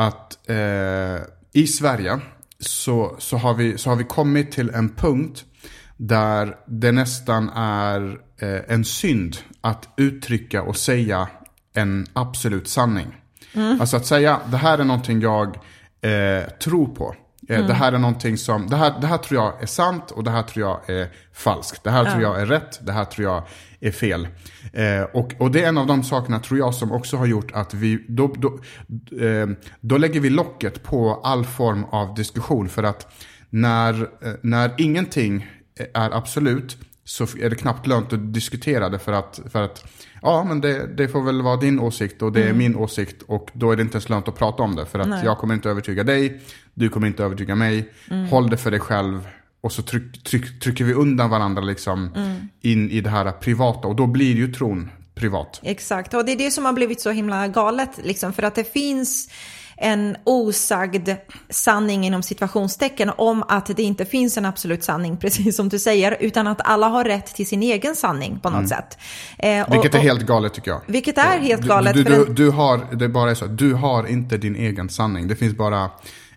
att 0.00 0.48
eh, 0.48 1.22
i 1.52 1.66
Sverige 1.66 2.18
så, 2.58 3.16
så, 3.18 3.36
har 3.36 3.54
vi, 3.54 3.78
så 3.78 3.90
har 3.90 3.96
vi 3.96 4.04
kommit 4.04 4.52
till 4.52 4.70
en 4.70 4.88
punkt 4.88 5.44
där 5.96 6.56
det 6.66 6.92
nästan 6.92 7.48
är 7.54 8.18
eh, 8.38 8.60
en 8.74 8.84
synd 8.84 9.36
att 9.60 9.88
uttrycka 9.96 10.62
och 10.62 10.76
säga 10.76 11.28
en 11.74 12.06
absolut 12.12 12.68
sanning. 12.68 13.16
Mm. 13.54 13.80
Alltså 13.80 13.96
att 13.96 14.06
säga, 14.06 14.40
det 14.50 14.56
här 14.56 14.78
är 14.78 14.84
någonting 14.84 15.20
jag 15.20 15.46
eh, 16.00 16.48
tror 16.62 16.86
på. 16.86 17.14
Eh, 17.48 17.56
mm. 17.56 17.68
Det 17.68 17.74
här 17.74 17.92
är 17.92 17.98
någonting 17.98 18.38
som, 18.38 18.66
det 18.66 18.76
här, 18.76 18.94
det 19.00 19.06
här 19.06 19.18
tror 19.18 19.44
jag 19.44 19.62
är 19.62 19.66
sant 19.66 20.10
och 20.10 20.24
det 20.24 20.30
här 20.30 20.42
tror 20.42 20.68
jag 20.68 20.90
är 20.96 21.08
falskt. 21.32 21.84
Det 21.84 21.90
här 21.90 22.04
ja. 22.04 22.10
tror 22.10 22.22
jag 22.22 22.40
är 22.40 22.46
rätt, 22.46 22.86
det 22.86 22.92
här 22.92 23.04
tror 23.04 23.26
jag 23.26 23.42
är 23.80 23.90
fel. 23.90 24.28
Eh, 24.72 25.02
och, 25.02 25.34
och 25.38 25.50
det 25.50 25.64
är 25.64 25.68
en 25.68 25.78
av 25.78 25.86
de 25.86 26.02
sakerna 26.02 26.38
tror 26.38 26.58
jag 26.58 26.74
som 26.74 26.92
också 26.92 27.16
har 27.16 27.26
gjort 27.26 27.52
att 27.52 27.74
vi, 27.74 28.04
då, 28.08 28.34
då, 28.38 28.60
eh, 29.24 29.48
då 29.80 29.98
lägger 29.98 30.20
vi 30.20 30.30
locket 30.30 30.82
på 30.82 31.20
all 31.24 31.44
form 31.44 31.84
av 31.84 32.14
diskussion. 32.14 32.68
För 32.68 32.82
att 32.82 33.12
när, 33.50 34.02
eh, 34.02 34.32
när 34.42 34.74
ingenting 34.78 35.46
är 35.94 36.10
absolut 36.10 36.78
så 37.04 37.24
är 37.24 37.50
det 37.50 37.56
knappt 37.56 37.86
lönt 37.86 38.12
att 38.12 38.32
diskutera 38.34 38.88
det 38.88 38.98
för 38.98 39.12
att, 39.12 39.40
för 39.52 39.62
att 39.62 39.84
ja 40.22 40.44
men 40.44 40.60
det, 40.60 40.86
det 40.96 41.08
får 41.08 41.22
väl 41.22 41.42
vara 41.42 41.56
din 41.56 41.80
åsikt 41.80 42.22
och 42.22 42.32
det 42.32 42.40
är 42.40 42.44
mm. 42.44 42.58
min 42.58 42.76
åsikt 42.76 43.22
och 43.22 43.50
då 43.52 43.70
är 43.70 43.76
det 43.76 43.82
inte 43.82 43.94
ens 43.94 44.08
lönt 44.08 44.28
att 44.28 44.38
prata 44.38 44.62
om 44.62 44.76
det 44.76 44.86
för 44.86 44.98
att 44.98 45.08
Nej. 45.08 45.24
jag 45.24 45.38
kommer 45.38 45.54
inte 45.54 45.70
övertyga 45.70 46.04
dig, 46.04 46.40
du 46.74 46.88
kommer 46.88 47.06
inte 47.06 47.24
övertyga 47.24 47.54
mig, 47.54 47.92
mm. 48.10 48.26
håll 48.26 48.50
det 48.50 48.56
för 48.56 48.70
dig 48.70 48.80
själv 48.80 49.28
och 49.60 49.72
så 49.72 49.82
tryck, 49.82 50.24
tryck, 50.24 50.60
trycker 50.60 50.84
vi 50.84 50.92
undan 50.92 51.30
varandra 51.30 51.62
liksom 51.62 52.12
mm. 52.16 52.48
in 52.60 52.90
i 52.90 53.00
det 53.00 53.10
här 53.10 53.32
privata 53.32 53.88
och 53.88 53.96
då 53.96 54.06
blir 54.06 54.36
ju 54.36 54.52
tron 54.52 54.90
privat. 55.14 55.60
Exakt, 55.62 56.14
och 56.14 56.24
det 56.24 56.32
är 56.32 56.36
det 56.36 56.50
som 56.50 56.64
har 56.64 56.72
blivit 56.72 57.00
så 57.00 57.10
himla 57.10 57.48
galet 57.48 57.90
liksom 58.02 58.32
för 58.32 58.42
att 58.42 58.54
det 58.54 58.72
finns 58.72 59.28
en 59.82 60.16
osagd 60.24 61.08
sanning 61.50 62.06
inom 62.06 62.22
situationstecken 62.22 63.10
om 63.16 63.44
att 63.48 63.76
det 63.76 63.82
inte 63.82 64.04
finns 64.04 64.38
en 64.38 64.44
absolut 64.44 64.84
sanning, 64.84 65.16
precis 65.20 65.56
som 65.56 65.68
du 65.68 65.78
säger, 65.78 66.16
utan 66.20 66.46
att 66.46 66.60
alla 66.64 66.88
har 66.88 67.04
rätt 67.04 67.26
till 67.26 67.46
sin 67.46 67.62
egen 67.62 67.96
sanning 67.96 68.40
på 68.40 68.50
något 68.50 68.58
mm. 68.58 68.68
sätt. 68.68 68.98
Eh, 69.38 69.70
vilket 69.70 69.94
och, 69.94 70.00
är 70.00 70.02
helt 70.02 70.26
galet 70.26 70.54
tycker 70.54 70.70
jag. 70.70 70.80
Vilket 70.86 71.18
är 71.18 71.38
helt 71.38 71.62
galet. 71.62 71.94
Du, 71.94 72.04
du, 72.04 72.24
du, 72.24 72.32
du 72.32 72.50
har, 72.50 72.94
det 72.94 73.08
bara 73.08 73.30
är 73.30 73.34
så, 73.34 73.46
du 73.46 73.74
har 73.74 74.06
inte 74.06 74.36
din 74.36 74.56
egen 74.56 74.88
sanning. 74.88 75.28
Det 75.28 75.36
finns 75.36 75.56
bara 75.56 75.90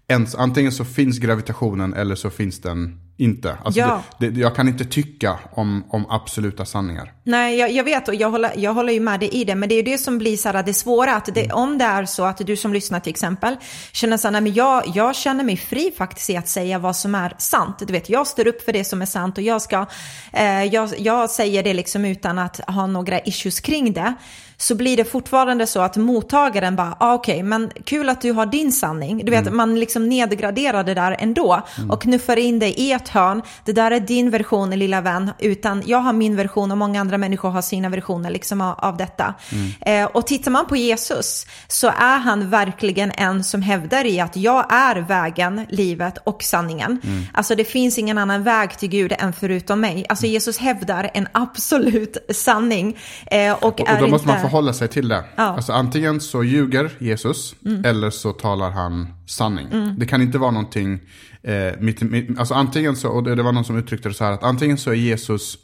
ens, 0.07 0.35
antingen 0.35 0.71
så 0.71 0.85
finns 0.85 1.19
gravitationen 1.19 1.93
eller 1.93 2.15
så 2.15 2.29
finns 2.29 2.61
den 2.61 2.99
inte. 3.17 3.57
Alltså 3.63 3.79
ja. 3.79 4.03
det, 4.19 4.29
det, 4.29 4.39
jag 4.39 4.55
kan 4.55 4.67
inte 4.67 4.85
tycka 4.85 5.39
om, 5.51 5.83
om 5.89 6.05
absoluta 6.09 6.65
sanningar. 6.65 7.13
Nej, 7.23 7.57
jag, 7.57 7.71
jag, 7.71 7.83
vet 7.83 8.07
och 8.07 8.15
jag 8.15 8.29
håller, 8.29 8.51
jag 8.55 8.73
håller 8.73 8.93
ju 8.93 8.99
med 8.99 9.19
dig 9.19 9.29
i 9.29 9.43
det. 9.43 9.55
Men 9.55 9.69
det 9.69 9.75
är 9.75 9.77
ju 9.77 9.91
det 9.91 9.97
som 9.97 10.17
blir 10.17 10.37
så 10.37 10.49
här, 10.49 10.63
det 10.63 10.73
svåra. 10.73 11.15
Att 11.15 11.29
det, 11.33 11.45
mm. 11.45 11.57
Om 11.57 11.77
det 11.77 11.85
är 11.85 12.05
så 12.05 12.23
att 12.25 12.37
du 12.37 12.55
som 12.55 12.73
lyssnar 12.73 12.99
till 12.99 13.09
exempel 13.09 13.55
känner 13.91 14.17
så 14.17 14.27
här, 14.27 14.31
nej, 14.31 14.41
men 14.41 14.53
jag, 14.53 14.83
jag 14.95 15.15
känner 15.15 15.43
mig 15.43 15.57
fri 15.57 15.93
faktiskt 15.97 16.29
i 16.29 16.37
att 16.37 16.47
säga 16.47 16.79
vad 16.79 16.95
som 16.95 17.15
är 17.15 17.35
sant. 17.37 17.83
Du 17.87 17.93
vet, 17.93 18.09
jag 18.09 18.27
står 18.27 18.47
upp 18.47 18.61
för 18.61 18.73
det 18.73 18.83
som 18.83 19.01
är 19.01 19.05
sant 19.05 19.37
och 19.37 19.43
jag 19.43 19.61
ska, 19.61 19.85
eh, 20.33 20.63
jag, 20.63 20.89
jag 20.97 21.29
säger 21.29 21.63
det 21.63 21.73
liksom 21.73 22.05
utan 22.05 22.39
att 22.39 22.69
ha 22.69 22.87
några 22.87 23.19
issues 23.19 23.59
kring 23.59 23.93
det 23.93 24.13
så 24.63 24.75
blir 24.75 24.97
det 24.97 25.05
fortfarande 25.05 25.67
så 25.67 25.81
att 25.81 25.97
mottagaren 25.97 26.75
bara, 26.75 26.97
ah, 26.99 27.13
okej, 27.13 27.33
okay, 27.33 27.43
men 27.43 27.71
kul 27.85 28.09
att 28.09 28.21
du 28.21 28.31
har 28.31 28.45
din 28.45 28.71
sanning. 28.71 29.25
Du 29.25 29.31
vet, 29.31 29.41
mm. 29.41 29.57
man 29.57 29.79
liksom 29.79 30.09
nedgraderar 30.09 30.83
det 30.83 30.93
där 30.93 31.15
ändå 31.19 31.63
mm. 31.77 31.91
och 31.91 32.01
knuffar 32.01 32.37
in 32.37 32.59
det 32.59 32.79
i 32.79 32.91
ett 32.91 33.09
hörn. 33.09 33.41
Det 33.65 33.71
där 33.71 33.91
är 33.91 33.99
din 33.99 34.29
version, 34.29 34.69
lilla 34.69 35.01
vän, 35.01 35.31
utan 35.39 35.83
jag 35.85 35.97
har 35.97 36.13
min 36.13 36.35
version 36.35 36.71
och 36.71 36.77
många 36.77 37.01
andra 37.01 37.17
människor 37.17 37.49
har 37.49 37.61
sina 37.61 37.89
versioner 37.89 38.29
liksom 38.29 38.61
av, 38.61 38.79
av 38.79 38.97
detta. 38.97 39.33
Mm. 39.51 40.03
Eh, 40.03 40.09
och 40.15 40.27
tittar 40.27 40.51
man 40.51 40.65
på 40.67 40.75
Jesus 40.75 41.45
så 41.67 41.87
är 41.87 42.17
han 42.17 42.49
verkligen 42.49 43.11
en 43.11 43.43
som 43.43 43.61
hävdar 43.61 44.05
i 44.05 44.19
att 44.19 44.35
jag 44.37 44.73
är 44.73 44.95
vägen, 44.95 45.65
livet 45.69 46.17
och 46.23 46.43
sanningen. 46.43 47.01
Mm. 47.03 47.23
Alltså 47.33 47.55
det 47.55 47.65
finns 47.65 47.97
ingen 47.97 48.17
annan 48.17 48.43
väg 48.43 48.77
till 48.77 48.89
Gud 48.89 49.13
än 49.19 49.33
förutom 49.33 49.79
mig. 49.79 50.05
Alltså 50.09 50.25
mm. 50.25 50.33
Jesus 50.33 50.57
hävdar 50.57 51.11
en 51.13 51.27
absolut 51.31 52.17
sanning. 52.29 52.97
Eh, 53.25 53.53
och, 53.53 53.63
och, 53.63 53.79
och 53.79 53.99
då 53.99 54.07
måste 54.07 54.27
man 54.27 54.52
förhålla 54.53 54.73
sig 54.73 54.87
till 54.87 55.07
det. 55.07 55.23
Ja. 55.35 55.43
Alltså 55.43 55.73
antingen 55.73 56.21
så 56.21 56.43
ljuger 56.43 56.91
Jesus 56.99 57.55
mm. 57.65 57.85
eller 57.85 58.09
så 58.09 58.31
talar 58.31 58.71
han 58.71 59.07
sanning. 59.25 59.67
Mm. 59.71 59.99
Det 59.99 60.05
kan 60.05 60.21
inte 60.21 60.37
vara 60.37 60.51
någonting, 60.51 60.99
eh, 61.43 61.79
mitt, 61.79 62.01
mitt, 62.01 62.39
alltså 62.39 62.53
antingen 62.53 62.95
så, 62.95 63.09
och 63.09 63.23
det 63.23 63.43
var 63.43 63.51
någon 63.51 63.65
som 63.65 63.77
uttryckte 63.77 64.09
det 64.09 64.15
så 64.15 64.23
här 64.23 64.31
att 64.31 64.43
antingen 64.43 64.77
så 64.77 64.89
är 64.89 64.95
Jesus 64.95 65.57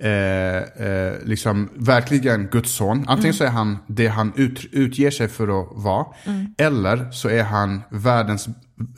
Eh, 0.00 0.86
eh, 0.86 1.12
liksom 1.24 1.68
verkligen 1.74 2.46
Guds 2.46 2.72
son. 2.72 3.04
Antingen 3.08 3.20
mm. 3.20 3.32
så 3.32 3.44
är 3.44 3.48
han 3.48 3.78
det 3.86 4.06
han 4.06 4.32
ut, 4.36 4.64
utger 4.72 5.10
sig 5.10 5.28
för 5.28 5.60
att 5.60 5.68
vara. 5.72 6.06
Mm. 6.24 6.54
Eller 6.58 7.10
så 7.10 7.28
är 7.28 7.42
han 7.42 7.82
världens 7.90 8.48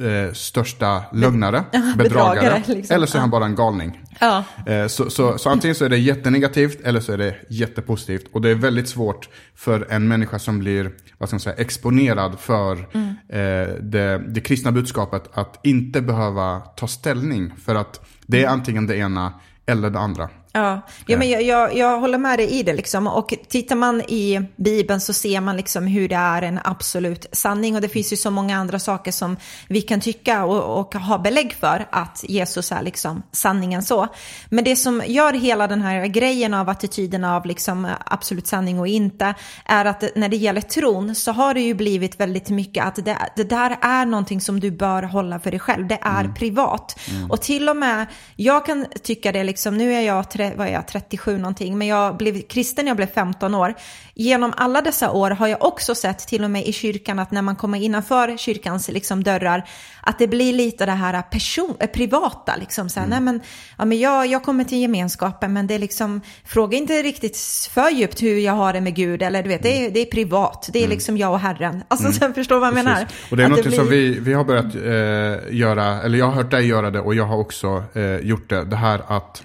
eh, 0.01 0.33
största 0.33 1.03
lögnare, 1.13 1.65
bedragare. 1.73 1.97
bedragare 1.97 2.63
liksom. 2.67 2.95
Eller 2.95 3.07
så 3.07 3.17
är 3.19 3.21
han 3.21 3.31
bara 3.31 3.45
en 3.45 3.55
galning. 3.55 4.01
Ja. 4.21 4.45
Eh, 4.67 4.87
så, 4.87 5.11
så, 5.11 5.39
så, 5.39 5.51
antingen 5.51 5.75
så 5.75 5.85
är 5.85 5.89
det 5.89 5.99
jättenegativt 5.99 6.81
eller 6.81 7.01
så 7.01 7.13
är 7.13 7.19
det 7.19 7.37
jättepositivt. 7.49 8.25
Och 8.33 8.41
det 8.41 8.51
är 8.51 8.55
väldigt 8.55 8.89
svårt 8.89 9.29
för 9.55 9.87
en 9.91 10.09
människa 10.09 10.39
som 10.39 10.59
blir 10.59 10.91
vad 11.19 11.29
ska 11.29 11.35
man 11.35 11.41
säga, 11.41 11.57
exponerad 11.57 12.41
för 12.41 12.89
mm. 12.93 13.09
eh, 13.29 13.75
det, 13.81 14.23
det 14.29 14.41
kristna 14.41 14.73
budskapet 14.73 15.23
att 15.33 15.61
inte 15.63 16.01
behöva 16.01 16.61
ta 16.61 16.89
ställning. 16.89 17.53
För 17.65 17.75
att 17.75 18.07
det 18.27 18.45
är 18.45 18.49
antingen 18.49 18.87
det 18.87 18.97
ena 18.97 19.33
eller 19.67 19.91
det 19.91 19.99
andra. 19.99 20.29
Ja, 20.53 20.81
ja 21.07 21.19
men 21.19 21.31
jag, 21.31 21.43
jag, 21.43 21.77
jag, 21.77 22.01
håller 22.01 22.19
med 22.19 22.39
dig 22.39 22.51
i 22.51 22.63
det 22.63 22.73
liksom. 22.73 23.07
Och 23.07 23.35
tittar 23.49 23.77
man 23.77 24.01
i 24.01 24.41
Bibeln 24.57 25.01
så 25.01 25.13
ser 25.13 25.41
man 25.41 25.57
liksom 25.57 25.87
hur 25.87 26.09
det 26.09 26.15
är 26.15 26.43
en 26.43 26.61
absolut 26.65 27.27
sanning. 27.33 27.75
Och 27.75 27.81
det 27.81 27.89
finns 27.89 28.13
ju 28.13 28.17
så 28.17 28.31
många 28.31 28.57
andra 28.57 28.79
saker 28.79 29.13
som 29.13 29.37
vi 29.69 29.83
kan 29.83 30.01
tycka 30.01 30.45
och, 30.45 30.81
och 30.81 30.95
ha 30.95 31.19
belägg 31.19 31.53
för 31.61 31.89
att 31.91 32.25
Jesus 32.29 32.73
är 32.73 32.83
liksom 32.83 33.23
sanningen 33.33 33.83
så. 33.83 34.09
Men 34.49 34.65
det 34.65 34.77
som 34.77 35.03
gör 35.07 35.33
hela 35.33 35.67
den 35.67 35.83
här 35.83 36.07
grejen 36.07 36.55
av 36.55 36.69
attityden 36.69 37.25
av 37.25 37.47
liksom 37.47 37.89
absolut 38.07 38.47
sanning 38.47 38.81
och 38.81 38.89
inte 38.89 39.35
är 39.65 39.85
att 39.85 40.05
när 40.17 40.29
det 40.29 40.37
gäller 40.37 40.61
tron 40.61 41.15
så 41.15 41.33
har 41.33 41.55
det 41.55 41.61
ju 41.61 41.75
blivit 41.75 42.21
väldigt 42.21 42.51
mycket 42.51 42.85
att 42.85 43.05
det, 43.05 43.17
det 43.37 43.45
där 43.45 43.79
är 43.81 44.07
någonting 44.07 44.41
som 44.41 44.61
du 44.61 44.71
bör 44.71 45.03
hålla 45.03 45.41
för 45.41 45.51
dig 45.51 45.61
själv. 45.61 45.87
Det 45.87 45.99
är 46.03 46.21
mm. 46.21 46.35
privat. 46.35 47.01
Mm. 47.11 47.31
Och 47.31 47.43
till 47.43 47.69
och 47.69 47.77
med, 47.77 48.07
jag 48.37 48.67
kan 48.67 48.87
tycka 49.03 49.33
det 49.33 49.45
liksom, 49.45 49.77
nu 49.77 49.95
är 49.95 50.01
jag 50.01 50.31
vad 50.57 50.67
är 50.67 50.73
jag, 50.73 50.89
37 50.89 51.39
någonting, 51.39 51.79
men 51.79 51.89
jag 51.89 52.17
blev 52.17 52.43
kristen 52.43 52.85
när 52.85 52.91
jag 52.91 52.97
blev 52.97 53.13
15 53.15 53.55
år. 53.55 53.75
Genom 54.15 54.53
alla 54.57 54.81
dessa 54.81 55.11
år 55.11 55.31
har 55.31 55.49
jag 55.49 55.65
också 55.65 55.95
sett, 55.95 56.19
till 56.19 56.45
och 56.45 56.51
med 56.51 56.67
i 56.67 56.73
kyrkan, 56.73 57.19
att 57.19 57.31
när 57.31 57.43
man 57.43 57.57
kommer 57.57 57.79
innanför 57.79 58.37
kyrkans 58.37 58.89
liksom, 58.89 59.23
dörrar, 59.23 59.69
att 60.03 60.19
det 60.19 60.27
blir 60.27 60.53
lite 60.53 60.87
det 60.87 60.93
här 60.93 61.23
person, 61.23 61.77
äh, 61.81 61.87
privata. 61.87 62.57
Liksom, 62.57 62.89
så 62.89 63.01
här, 63.01 63.07
mm. 63.07 63.25
nej, 63.25 63.33
men, 63.33 63.43
ja, 63.79 63.85
men 63.85 63.99
jag, 63.99 64.27
jag 64.27 64.43
kommer 64.43 64.65
till 64.65 64.79
gemenskapen, 64.79 65.53
men 65.53 65.67
det 65.67 65.75
är 65.75 65.79
liksom, 65.79 66.21
fråga 66.45 66.79
inte 66.79 67.03
riktigt 67.03 67.39
för 67.71 67.91
djupt 67.91 68.23
hur 68.23 68.39
jag 68.39 68.53
har 68.53 68.73
det 68.73 68.81
med 68.81 68.95
Gud, 68.95 69.23
eller 69.23 69.43
du 69.43 69.49
vet, 69.49 69.63
det 69.63 69.87
är, 69.87 69.91
det 69.91 70.01
är 70.01 70.07
privat, 70.07 70.71
det 70.73 70.79
är 70.79 70.85
mm. 70.85 70.95
liksom 70.95 71.17
jag 71.17 71.33
och 71.33 71.41
Herren. 71.41 71.83
Alltså, 71.89 72.07
mm. 72.07 72.19
sen 72.19 72.35
förstår 72.35 72.61
vad 72.61 72.67
jag 72.67 72.75
menar. 72.75 73.07
Och 73.31 73.37
det 73.37 73.45
är 73.45 73.49
något 73.49 73.63
blir... 73.63 73.77
som 73.77 73.89
vi, 73.89 74.19
vi 74.21 74.33
har 74.33 74.45
börjat 74.45 74.75
eh, 74.75 75.57
göra, 75.57 76.03
eller 76.03 76.19
jag 76.19 76.27
har 76.27 76.33
hört 76.33 76.51
dig 76.51 76.67
göra 76.67 76.91
det 76.91 77.01
och 77.01 77.15
jag 77.15 77.25
har 77.25 77.37
också 77.37 77.85
eh, 77.95 78.17
gjort 78.17 78.51
det, 78.51 78.65
det 78.65 78.77
här 78.77 79.03
att 79.09 79.43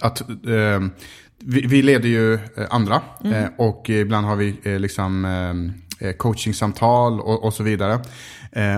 att 0.00 0.20
eh, 0.30 0.80
vi, 1.38 1.66
vi, 1.66 1.82
leder 1.82 2.08
ju 2.08 2.34
eh, 2.34 2.40
andra 2.70 3.02
mm. 3.24 3.44
Eh, 3.44 3.50
och 3.56 3.90
ibland 3.90 4.26
har 4.26 4.36
vi 4.36 4.60
eh, 4.62 4.78
liksom 4.78 5.24
eh, 5.98 6.12
coachingsamtal 6.12 7.20
och, 7.20 7.44
och, 7.44 7.54
så 7.54 7.62
vidare. 7.62 8.00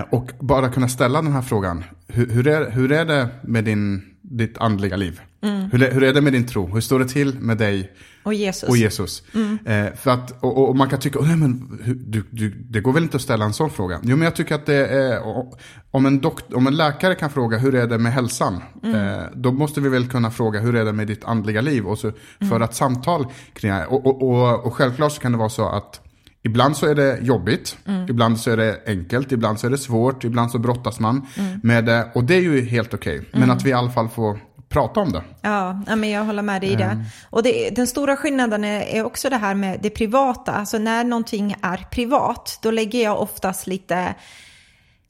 och 0.09 0.31
bara 0.39 0.69
kunna 0.69 0.89
ställa 0.89 1.21
den 1.21 1.33
här 1.33 1.41
frågan. 1.41 1.83
Hur, 2.07 2.29
hur, 2.29 2.47
är, 2.47 2.71
hur 2.71 2.91
är 2.91 3.05
det 3.05 3.27
med 3.41 3.63
din, 3.63 4.01
ditt 4.21 4.57
andliga 4.57 4.95
liv? 4.95 5.21
Mm. 5.41 5.69
Hur, 5.71 5.91
hur 5.91 6.03
är 6.03 6.13
det 6.13 6.21
med 6.21 6.33
din 6.33 6.47
tro? 6.47 6.67
Hur 6.67 6.81
står 6.81 6.99
det 6.99 7.05
till 7.05 7.39
med 7.39 7.57
dig 7.57 7.91
och 8.23 8.33
Jesus. 8.33 8.69
Och 8.69 8.77
Jesus. 8.77 9.23
Mm. 9.33 9.59
Eh, 9.65 9.93
för 9.95 10.11
att, 10.11 10.43
och, 10.43 10.69
och, 10.69 10.75
man 10.75 10.89
kan 10.89 10.99
tycka, 10.99 11.19
nej, 11.19 11.35
men, 11.35 11.79
du, 12.05 12.23
du, 12.31 12.49
det 12.49 12.79
går 12.79 12.93
väl 12.93 13.03
inte 13.03 13.17
att 13.17 13.23
ställa 13.23 13.45
en 13.45 13.53
sån 13.53 13.69
fråga? 13.69 13.99
Jo, 14.03 14.15
men 14.15 14.25
jag 14.25 14.35
tycker 14.35 14.55
att 14.55 14.65
det 14.65 14.87
är, 14.87 15.21
om 15.91 16.05
en, 16.05 16.19
dokt, 16.19 16.53
om 16.53 16.67
en 16.67 16.77
läkare 16.77 17.15
kan 17.15 17.29
fråga 17.29 17.57
hur 17.57 17.75
är 17.75 17.87
det 17.87 17.97
med 17.97 18.13
hälsan? 18.13 18.61
Mm. 18.83 18.95
Eh, 18.95 19.23
då 19.35 19.51
måste 19.51 19.81
vi 19.81 19.89
väl 19.89 20.07
kunna 20.07 20.31
fråga 20.31 20.59
hur 20.59 20.75
är 20.75 20.85
det 20.85 20.93
med 20.93 21.07
ditt 21.07 21.23
andliga 21.23 21.61
liv? 21.61 21.87
Och 21.87 21.99
så, 21.99 22.11
för 22.39 22.45
mm. 22.45 22.61
att 22.61 22.75
samtal 22.75 23.25
kring 23.53 23.71
det. 23.71 23.85
Och, 23.85 24.05
och, 24.05 24.21
och, 24.21 24.65
och 24.65 24.73
självklart 24.73 25.11
så 25.11 25.21
kan 25.21 25.31
det 25.31 25.37
vara 25.37 25.49
så 25.49 25.69
att 25.69 26.01
Ibland 26.43 26.77
så 26.77 26.85
är 26.85 26.95
det 26.95 27.19
jobbigt, 27.21 27.77
mm. 27.85 28.05
ibland 28.09 28.39
så 28.39 28.51
är 28.51 28.57
det 28.57 28.81
enkelt, 28.87 29.31
ibland 29.31 29.59
så 29.59 29.67
är 29.67 29.71
det 29.71 29.77
svårt, 29.77 30.23
ibland 30.23 30.51
så 30.51 30.57
brottas 30.57 30.99
man 30.99 31.27
mm. 31.37 31.59
med 31.63 31.85
det. 31.85 32.11
Och 32.15 32.23
det 32.23 32.35
är 32.35 32.41
ju 32.41 32.61
helt 32.65 32.93
okej. 32.93 33.19
Okay. 33.19 33.29
Men 33.31 33.43
mm. 33.43 33.57
att 33.57 33.63
vi 33.65 33.69
i 33.69 33.73
alla 33.73 33.91
fall 33.91 34.09
får 34.09 34.39
prata 34.69 34.99
om 34.99 35.11
det. 35.11 35.23
Ja, 35.41 35.73
men 35.95 36.09
jag 36.09 36.23
håller 36.23 36.41
med 36.41 36.61
dig 36.61 36.71
i 36.71 36.75
det. 36.75 36.83
Mm. 36.83 37.03
Och 37.29 37.43
det, 37.43 37.69
den 37.69 37.87
stora 37.87 38.17
skillnaden 38.17 38.63
är, 38.63 38.81
är, 38.81 39.03
också 39.03 39.29
det 39.29 39.37
här 39.37 39.55
med 39.55 39.79
det 39.81 39.89
privata. 39.89 40.51
Alltså 40.51 40.77
när 40.77 41.03
någonting 41.03 41.55
är 41.61 41.87
privat, 41.91 42.59
då 42.61 42.71
lägger 42.71 43.03
jag 43.03 43.21
oftast 43.21 43.67
lite 43.67 44.15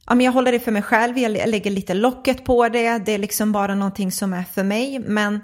ja, 0.06 0.14
men 0.14 0.26
jag 0.26 0.32
håller 0.32 0.52
det 0.52 0.60
för 0.60 0.72
mig 0.72 0.82
själv, 0.82 1.18
jag 1.18 1.32
lägger 1.48 1.70
lite 1.70 1.94
locket 1.94 2.44
på 2.44 2.68
det, 2.68 2.98
det 2.98 3.12
är 3.12 3.18
liksom 3.18 3.52
bara 3.52 3.74
någonting 3.74 4.12
som 4.12 4.32
är 4.32 4.42
för 4.42 4.64
mig. 4.64 4.98
Men, 4.98 5.40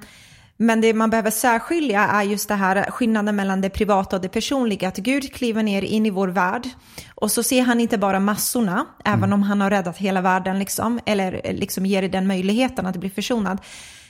men 0.56 0.80
det 0.80 0.94
man 0.94 1.10
behöver 1.10 1.30
särskilja 1.30 2.00
är 2.00 2.22
just 2.22 2.48
det 2.48 2.54
här 2.54 2.90
skillnaden 2.90 3.36
mellan 3.36 3.60
det 3.60 3.70
privata 3.70 4.16
och 4.16 4.22
det 4.22 4.28
personliga. 4.28 4.88
Att 4.88 4.96
Gud 4.96 5.32
kliver 5.32 5.62
ner 5.62 5.82
in 5.82 6.06
i 6.06 6.10
vår 6.10 6.28
värld 6.28 6.68
och 7.14 7.30
så 7.30 7.42
ser 7.42 7.62
han 7.62 7.80
inte 7.80 7.98
bara 7.98 8.20
massorna, 8.20 8.72
mm. 8.72 9.18
även 9.18 9.32
om 9.32 9.42
han 9.42 9.60
har 9.60 9.70
räddat 9.70 9.96
hela 9.96 10.20
världen 10.20 10.58
liksom, 10.58 11.00
eller 11.06 11.52
liksom 11.52 11.86
ger 11.86 12.08
den 12.08 12.26
möjligheten 12.26 12.86
att 12.86 12.96
bli 12.96 13.10
försonad 13.10 13.58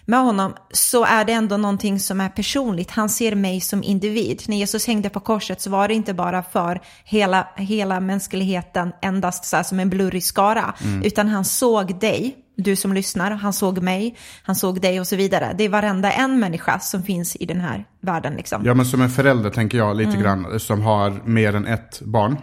med 0.06 0.18
honom 0.18 0.54
så 0.72 1.04
är 1.04 1.24
det 1.24 1.32
ändå 1.32 1.56
någonting 1.56 2.00
som 2.00 2.20
är 2.20 2.28
personligt. 2.28 2.90
Han 2.90 3.08
ser 3.08 3.34
mig 3.34 3.60
som 3.60 3.82
individ. 3.82 4.42
När 4.48 4.56
Jesus 4.56 4.86
hängde 4.86 5.10
på 5.10 5.20
korset 5.20 5.60
så 5.60 5.70
var 5.70 5.88
det 5.88 5.94
inte 5.94 6.14
bara 6.14 6.42
för 6.42 6.80
hela, 7.04 7.48
hela 7.56 8.00
mänskligheten 8.00 8.92
endast 9.02 9.44
så 9.44 9.64
som 9.64 9.80
en 9.80 9.90
blurrig 9.90 10.24
skara, 10.24 10.74
mm. 10.84 11.02
utan 11.02 11.28
han 11.28 11.44
såg 11.44 12.00
dig, 12.00 12.36
du 12.56 12.76
som 12.76 12.92
lyssnar, 12.92 13.30
han 13.30 13.52
såg 13.52 13.82
mig, 13.82 14.16
han 14.42 14.56
såg 14.56 14.80
dig 14.80 15.00
och 15.00 15.06
så 15.06 15.16
vidare. 15.16 15.54
Det 15.58 15.64
är 15.64 15.68
varenda 15.68 16.12
en 16.12 16.40
människa 16.40 16.78
som 16.78 17.02
finns 17.02 17.36
i 17.36 17.46
den 17.46 17.60
här 17.60 17.84
världen. 18.00 18.34
Liksom. 18.34 18.62
Ja, 18.64 18.74
men 18.74 18.86
som 18.86 19.02
en 19.02 19.10
förälder 19.10 19.50
tänker 19.50 19.78
jag 19.78 19.96
lite 19.96 20.10
mm. 20.10 20.22
grann, 20.22 20.60
som 20.60 20.82
har 20.82 21.10
mer 21.24 21.54
än 21.54 21.66
ett 21.66 22.00
barn. 22.00 22.36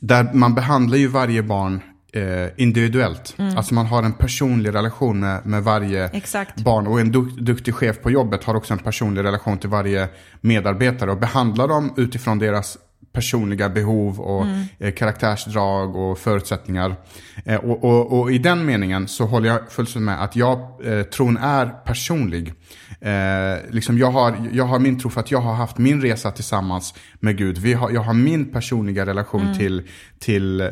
Där 0.00 0.32
man 0.32 0.54
behandlar 0.54 0.98
ju 0.98 1.08
varje 1.08 1.42
barn 1.42 1.80
eh, 2.14 2.48
individuellt. 2.56 3.34
Mm. 3.38 3.56
Alltså 3.56 3.74
man 3.74 3.86
har 3.86 4.02
en 4.02 4.12
personlig 4.12 4.74
relation 4.74 5.20
med, 5.20 5.46
med 5.46 5.62
varje 5.62 6.08
Exakt. 6.08 6.64
barn. 6.64 6.86
Och 6.86 7.00
en 7.00 7.12
duk, 7.12 7.36
duktig 7.36 7.74
chef 7.74 8.02
på 8.02 8.10
jobbet 8.10 8.44
har 8.44 8.54
också 8.54 8.72
en 8.72 8.78
personlig 8.78 9.24
relation 9.24 9.58
till 9.58 9.70
varje 9.70 10.08
medarbetare. 10.40 11.10
Och 11.10 11.18
behandlar 11.18 11.68
dem 11.68 11.94
utifrån 11.96 12.38
deras 12.38 12.78
personliga 13.14 13.68
behov 13.68 14.20
och 14.20 14.44
mm. 14.44 14.64
eh, 14.78 14.94
karaktärsdrag 14.94 15.96
och 15.96 16.18
förutsättningar. 16.18 16.96
Eh, 17.44 17.56
och, 17.56 17.84
och, 17.84 18.20
och, 18.20 18.32
i 18.32 18.38
den 18.38 18.66
meningen 18.66 19.08
så 19.08 19.24
håller 19.24 19.48
jag 19.48 19.72
fullständigt 19.72 20.06
med 20.06 20.22
att 20.22 20.36
jag, 20.36 20.58
eh, 20.84 21.02
tron 21.02 21.36
är 21.36 21.66
personlig. 21.66 22.52
Eh, 23.00 23.70
liksom 23.70 23.98
jag, 23.98 24.10
har, 24.10 24.48
jag 24.52 24.64
har 24.64 24.78
min 24.78 25.00
tro 25.00 25.10
för 25.10 25.20
att 25.20 25.30
jag 25.30 25.40
har 25.40 25.54
haft 25.54 25.78
min 25.78 26.02
resa 26.02 26.30
tillsammans 26.30 26.94
med 27.20 27.38
Gud. 27.38 27.58
Vi 27.58 27.72
har, 27.72 27.90
jag 27.90 28.00
har 28.00 28.14
min 28.14 28.52
personliga 28.52 29.06
relation 29.06 29.42
mm. 29.42 29.58
till, 29.58 29.88
till 30.18 30.60
eh, 30.60 30.68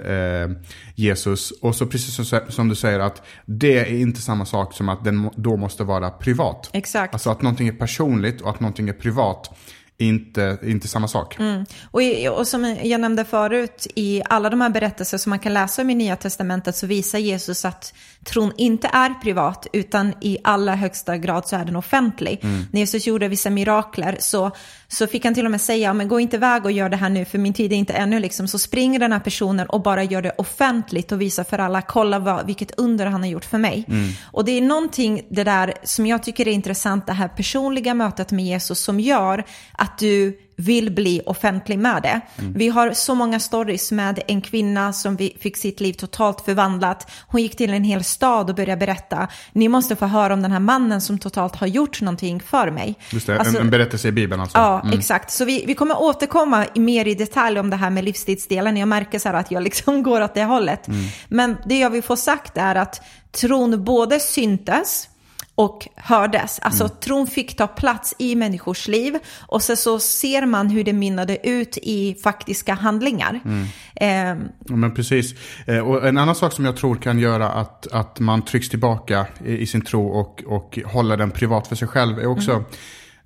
Jesus. 0.95 1.51
Och 1.51 1.75
så 1.75 1.87
precis 1.87 2.29
som, 2.29 2.41
som, 2.49 2.69
du 2.69 2.75
säger 2.75 3.01
att 3.01 3.23
det 3.47 3.79
är 3.79 4.01
inte 4.01 4.21
samma 4.21 4.45
sak 4.45 4.75
som 4.75 4.89
att 4.89 5.05
den 5.05 5.31
då 5.37 5.57
måste 5.57 5.85
vara 5.85 6.11
privat. 6.11 6.71
Exakt. 6.73 7.15
Alltså 7.15 7.31
att 7.31 7.43
någonting 7.43 7.69
är 7.69 7.73
personligt 7.73 8.41
och 8.41 8.51
att 8.51 8.61
någonting 8.61 8.89
är 8.89 8.93
privat 8.93 9.59
inte, 10.09 10.59
inte 10.63 10.89
samma 10.89 11.09
sak. 11.09 11.39
Mm. 11.39 11.65
Och, 11.91 12.03
och, 12.39 12.49
som 12.49 12.77
jag 12.83 13.01
nämnde 13.01 13.25
förut, 13.25 13.87
i 13.95 14.23
alla 14.25 14.51
de 14.51 14.61
här 14.61 14.71
berättelser 14.71 15.19
som 15.19 15.31
man 15.31 15.39
kan 15.39 15.55
läsa 15.55 15.83
om 15.83 15.91
i 15.91 15.95
Nya 15.95 16.17
Testamentet 16.17 16.77
så 16.77 16.87
visar 16.87 17.19
Jesus 17.19 17.65
att 17.65 17.95
tron 18.25 18.53
inte 18.57 18.89
är 18.93 19.15
privat, 19.23 19.67
utan 19.73 20.15
i 20.21 20.39
allra 20.45 20.75
högsta 20.75 21.17
grad 21.17 21.49
så 21.49 21.57
är 21.57 21.65
den 21.65 21.77
offentlig. 21.77 22.39
Mm. 22.43 22.67
När 22.73 22.81
Jesus 22.81 23.07
gjorde 23.07 23.29
vissa 23.29 23.51
mirakler 23.51 24.17
så, 24.21 24.51
så 24.89 25.07
fick 25.07 25.25
han 25.25 25.35
till 25.35 25.45
och 25.45 25.51
med 25.51 25.61
säga, 25.61 25.95
men 25.95 26.09
gå 26.09 26.21
inte 26.21 26.37
iväg 26.37 26.65
och 26.65 26.73
gör 26.73 26.89
det 26.89 26.97
här 26.97 27.09
nu, 27.09 27.25
för 27.25 27.39
min 27.39 27.53
tid 27.53 27.73
är 27.73 27.77
inte 27.77 27.93
ännu. 27.93 28.21
Liksom. 28.21 28.49
Så 28.49 28.59
springer 28.59 28.99
den 28.99 29.13
här 29.13 29.21
personen 29.21 29.67
och 29.67 29.83
bara 29.83 30.03
gör 30.05 30.23
det 30.23 30.33
offentligt 30.39 31.13
och 31.13 31.21
visar 31.21 31.45
för 31.45 31.59
alla, 31.59 31.83
kolla 31.83 32.19
vad, 32.19 32.47
vilket 32.47 32.79
under 32.79 33.07
han 33.07 33.21
har 33.21 33.29
gjort 33.29 33.45
för 33.45 33.59
mig. 33.59 33.85
Mm. 33.89 34.11
Och 34.25 34.45
det 34.45 34.53
är 34.53 34.63
någonting 34.63 35.23
det 35.31 35.45
där 35.45 35.75
som 35.85 36.07
jag 36.07 36.23
tycker 36.23 36.49
är 36.49 36.53
intressant, 36.53 37.07
det 37.07 37.13
här 37.13 37.29
personliga 37.29 37.95
mötet 37.95 38.33
med 38.33 38.45
Jesus 38.45 38.81
som 38.81 39.01
gör 39.01 39.45
att 39.73 39.99
du 39.99 40.39
vill 40.65 40.93
bli 40.93 41.23
offentlig 41.27 41.79
med 41.79 42.03
det. 42.03 42.21
Mm. 42.39 42.53
Vi 42.53 42.69
har 42.69 42.93
så 42.93 43.15
många 43.15 43.41
stories 43.41 43.93
med 43.93 44.23
en 44.29 44.41
kvinna 44.41 44.93
som 44.93 45.17
fick 45.17 45.57
sitt 45.57 45.81
liv 45.81 45.93
totalt 45.93 46.41
förvandlat. 46.41 47.11
Hon 47.27 47.43
gick 47.43 47.57
till 47.57 47.75
en 47.75 47.85
hel 47.85 48.05
stad 48.05 48.51
och 48.51 48.57
började 48.57 48.87
berätta. 48.87 49.29
Ni 49.53 49.69
måste 49.69 49.97
få 49.97 50.07
höra 50.07 50.35
om 50.35 50.43
den 50.43 50.53
här 50.53 50.61
mannen 50.61 51.01
som 51.01 51.19
totalt 51.19 51.57
har 51.57 51.67
gjort 51.67 52.01
någonting 52.01 52.41
för 52.41 52.71
mig. 52.71 52.95
Just 53.11 53.27
det, 53.27 53.39
alltså, 53.39 53.57
en, 53.57 53.63
en 53.63 53.71
berättelse 53.71 54.09
i 54.09 54.13
Bibeln 54.13 54.41
alltså. 54.41 54.59
Ja, 54.59 54.81
mm. 54.81 54.99
exakt. 54.99 55.31
Så 55.31 55.45
vi, 55.45 55.65
vi 55.67 55.75
kommer 55.75 56.03
återkomma 56.03 56.67
mer 56.75 57.09
i 57.09 57.15
detalj 57.15 57.61
om 57.61 57.71
det 57.71 57.77
här 57.77 57.91
med 57.91 58.05
livstidsdelen. 58.05 58.77
Jag 58.77 58.89
märker 58.89 59.19
så 59.19 59.29
här 59.29 59.35
att 59.37 59.51
jag 59.51 59.63
liksom 59.63 60.03
går 60.09 60.21
åt 60.21 60.35
det 60.35 60.45
hållet. 60.45 60.89
Mm. 60.89 61.05
Men 61.29 61.57
det 61.67 61.79
jag 61.79 61.91
vill 61.91 62.03
få 62.03 62.17
sagt 62.17 62.57
är 62.57 62.75
att 62.75 63.03
tron 63.33 63.85
både 63.85 64.21
syntes, 64.21 65.09
och 65.55 65.89
hördes. 65.97 66.59
Alltså 66.59 66.85
mm. 66.85 66.97
tron 67.01 67.27
fick 67.27 67.57
ta 67.57 67.67
plats 67.67 68.15
i 68.19 68.35
människors 68.35 68.89
liv 68.89 69.19
och 69.41 69.63
så, 69.63 69.77
så 69.77 70.01
ser 70.01 70.47
man 70.47 70.71
hur 70.71 70.85
det 70.85 70.93
mynnade 70.93 71.49
ut 71.49 71.79
i 71.83 72.15
faktiska 72.15 72.75
handlingar. 72.75 73.41
Mm. 73.45 73.67
Eh. 73.97 74.47
Ja, 74.69 74.77
men 74.77 74.95
precis. 74.95 75.35
Eh, 75.67 75.79
och 75.79 76.07
en 76.09 76.19
annan 76.19 76.35
sak 76.35 76.53
som 76.53 76.65
jag 76.65 76.77
tror 76.77 76.97
kan 76.97 77.19
göra 77.19 77.49
att, 77.51 77.87
att 77.93 78.21
man 78.21 78.43
trycks 78.43 78.69
tillbaka 78.69 79.27
i, 79.45 79.59
i 79.59 79.67
sin 79.67 79.83
tro 79.83 80.09
och, 80.09 80.45
och 80.47 80.79
håller 80.87 81.17
den 81.17 81.31
privat 81.31 81.67
för 81.67 81.77
sig 81.77 81.89
själv 81.89 82.19
är 82.19 82.27
också 82.27 82.53
mm. 82.53 82.65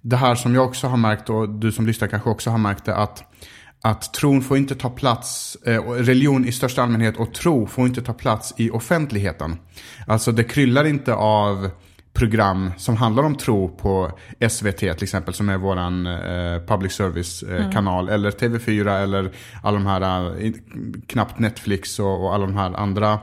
det 0.00 0.16
här 0.16 0.34
som 0.34 0.54
jag 0.54 0.64
också 0.64 0.86
har 0.86 0.96
märkt 0.96 1.30
och 1.30 1.48
du 1.48 1.72
som 1.72 1.86
lyssnar 1.86 2.08
kanske 2.08 2.30
också 2.30 2.50
har 2.50 2.58
märkt 2.58 2.84
det 2.84 2.96
att 2.96 3.32
att 3.82 4.14
tron 4.14 4.42
får 4.42 4.56
inte 4.56 4.74
ta 4.74 4.90
plats, 4.90 5.56
eh, 5.66 5.82
religion 5.82 6.44
i 6.44 6.52
största 6.52 6.82
allmänhet 6.82 7.16
och 7.16 7.34
tro 7.34 7.66
får 7.66 7.86
inte 7.86 8.02
ta 8.02 8.12
plats 8.12 8.54
i 8.56 8.70
offentligheten. 8.70 9.56
Alltså 10.06 10.32
det 10.32 10.44
kryllar 10.44 10.84
inte 10.84 11.14
av 11.14 11.70
program 12.16 12.72
som 12.76 12.96
handlar 12.96 13.22
om 13.22 13.34
tro 13.34 13.68
på 13.68 14.18
SVT 14.48 14.78
till 14.78 15.02
exempel 15.02 15.34
som 15.34 15.48
är 15.48 15.56
våran 15.56 16.06
eh, 16.06 16.60
public 16.66 16.92
service 16.92 17.42
eh, 17.42 17.56
mm. 17.56 17.72
kanal. 17.72 18.08
Eller 18.08 18.30
TV4 18.30 19.02
eller 19.02 19.30
alla 19.62 19.78
de 19.78 19.86
här, 19.86 20.34
eh, 20.44 20.52
knappt 21.06 21.38
Netflix 21.38 21.98
och, 21.98 22.24
och, 22.24 22.34
alla 22.34 22.46
de 22.46 22.56
här 22.56 22.76
andra 22.76 23.18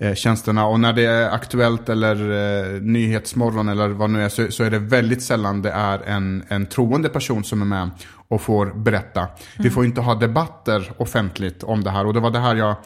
eh, 0.00 0.14
tjänsterna. 0.14 0.66
Och 0.66 0.80
när 0.80 0.92
det 0.92 1.04
är 1.04 1.30
Aktuellt 1.30 1.88
eller 1.88 2.14
eh, 2.14 2.80
Nyhetsmorgon 2.80 3.68
eller 3.68 3.88
vad 3.88 4.10
nu 4.10 4.22
är 4.22 4.28
så, 4.28 4.50
så, 4.50 4.64
är 4.64 4.70
det 4.70 4.78
väldigt 4.78 5.22
sällan 5.22 5.62
det 5.62 5.70
är 5.70 5.98
en, 6.06 6.44
en 6.48 6.66
troende 6.66 7.08
person 7.08 7.44
som 7.44 7.62
är 7.62 7.66
med 7.66 7.90
och 8.28 8.40
får 8.40 8.66
berätta. 8.66 9.20
Mm. 9.20 9.32
Vi 9.56 9.70
får 9.70 9.84
inte 9.84 10.00
ha 10.00 10.14
debatter 10.14 10.92
offentligt 10.96 11.62
om 11.62 11.84
det 11.84 11.90
här 11.90 12.06
och 12.06 12.14
det 12.14 12.20
var 12.20 12.30
det 12.30 12.38
här 12.38 12.56
jag 12.56 12.76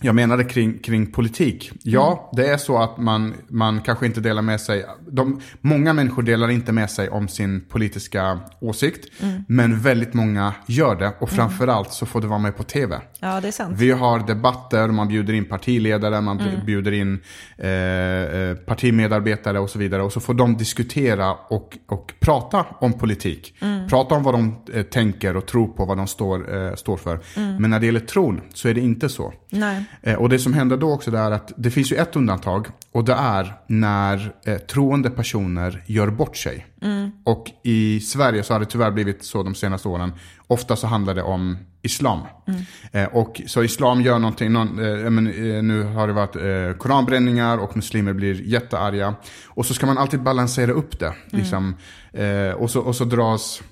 jag 0.00 0.14
menade 0.14 0.44
kring, 0.44 0.78
kring 0.78 1.06
politik. 1.06 1.72
Ja, 1.82 2.30
mm. 2.32 2.46
det 2.46 2.52
är 2.52 2.56
så 2.56 2.78
att 2.78 2.98
man, 2.98 3.34
man 3.48 3.80
kanske 3.80 4.06
inte 4.06 4.20
delar 4.20 4.42
med 4.42 4.60
sig. 4.60 4.84
De, 5.10 5.40
många 5.60 5.92
människor 5.92 6.22
delar 6.22 6.50
inte 6.50 6.72
med 6.72 6.90
sig 6.90 7.08
om 7.08 7.28
sin 7.28 7.60
politiska 7.60 8.40
åsikt. 8.60 9.22
Mm. 9.22 9.44
Men 9.48 9.80
väldigt 9.80 10.14
många 10.14 10.54
gör 10.66 10.96
det. 10.96 11.08
Och 11.08 11.32
mm. 11.32 11.36
framförallt 11.36 11.92
så 11.92 12.06
får 12.06 12.20
det 12.20 12.26
vara 12.26 12.38
med 12.38 12.56
på 12.56 12.62
tv. 12.62 13.00
Ja, 13.20 13.40
det 13.40 13.48
är 13.48 13.52
sant. 13.52 13.74
Vi 13.78 13.90
har 13.90 14.26
debatter, 14.26 14.88
man 14.88 15.08
bjuder 15.08 15.34
in 15.34 15.44
partiledare, 15.44 16.20
man 16.20 16.40
mm. 16.40 16.66
bjuder 16.66 16.92
in 16.92 17.20
eh, 17.56 17.70
eh, 17.70 18.54
partimedarbetare 18.56 19.58
och 19.58 19.70
så 19.70 19.78
vidare. 19.78 20.02
Och 20.02 20.12
så 20.12 20.20
får 20.20 20.34
de 20.34 20.56
diskutera 20.56 21.32
och, 21.32 21.78
och 21.86 22.14
prata 22.20 22.66
om 22.78 22.92
politik. 22.92 23.54
Mm. 23.60 23.88
Prata 23.88 24.14
om 24.14 24.22
vad 24.22 24.34
de 24.34 24.56
eh, 24.72 24.82
tänker 24.82 25.36
och 25.36 25.46
tror 25.46 25.66
på, 25.66 25.84
vad 25.84 25.96
de 25.96 26.06
står, 26.06 26.56
eh, 26.56 26.74
står 26.74 26.96
för. 26.96 27.20
Mm. 27.36 27.56
Men 27.56 27.70
när 27.70 27.80
det 27.80 27.86
gäller 27.86 28.00
tron 28.00 28.40
så 28.54 28.68
är 28.68 28.74
det 28.74 28.80
inte 28.80 29.08
så. 29.08 29.32
Nej. 29.50 29.84
Eh, 30.02 30.14
och 30.14 30.28
det 30.28 30.38
som 30.38 30.52
händer 30.52 30.76
då 30.76 30.92
också 30.92 31.16
är 31.16 31.30
att 31.30 31.52
det 31.56 31.70
finns 31.70 31.92
ju 31.92 31.96
ett 31.96 32.16
undantag. 32.16 32.66
Och 32.92 33.04
det 33.04 33.12
är 33.12 33.54
när 33.66 34.34
eh, 34.44 34.56
troende 34.56 35.10
personer 35.10 35.82
gör 35.86 36.10
bort 36.10 36.36
sig. 36.36 36.66
Mm. 36.82 37.10
Och 37.24 37.50
i 37.62 38.00
Sverige 38.00 38.42
så 38.42 38.52
har 38.52 38.60
det 38.60 38.66
tyvärr 38.66 38.90
blivit 38.90 39.24
så 39.24 39.42
de 39.42 39.54
senaste 39.54 39.88
åren. 39.88 40.12
Ofta 40.46 40.76
så 40.76 40.86
handlar 40.86 41.14
det 41.14 41.22
om 41.22 41.56
islam. 41.82 42.20
Mm. 42.46 42.60
Eh, 42.92 43.16
och 43.16 43.40
så 43.46 43.62
islam 43.62 44.02
gör 44.02 44.18
någonting, 44.18 44.52
någon, 44.52 44.78
eh, 44.78 45.10
men, 45.10 45.26
eh, 45.26 45.62
nu 45.62 45.82
har 45.82 46.06
det 46.06 46.12
varit 46.12 46.36
eh, 46.36 46.78
koranbränningar 46.78 47.58
och 47.58 47.76
muslimer 47.76 48.12
blir 48.12 48.42
jättearga. 48.42 49.14
Och 49.46 49.66
så 49.66 49.74
ska 49.74 49.86
man 49.86 49.98
alltid 49.98 50.22
balansera 50.22 50.72
upp 50.72 50.98
det. 50.98 51.06
Mm. 51.06 51.16
Liksom, 51.30 51.76
eh, 52.12 52.50
och, 52.50 52.70
så, 52.70 52.80
och 52.80 52.96
så 52.96 53.04
dras 53.04 53.62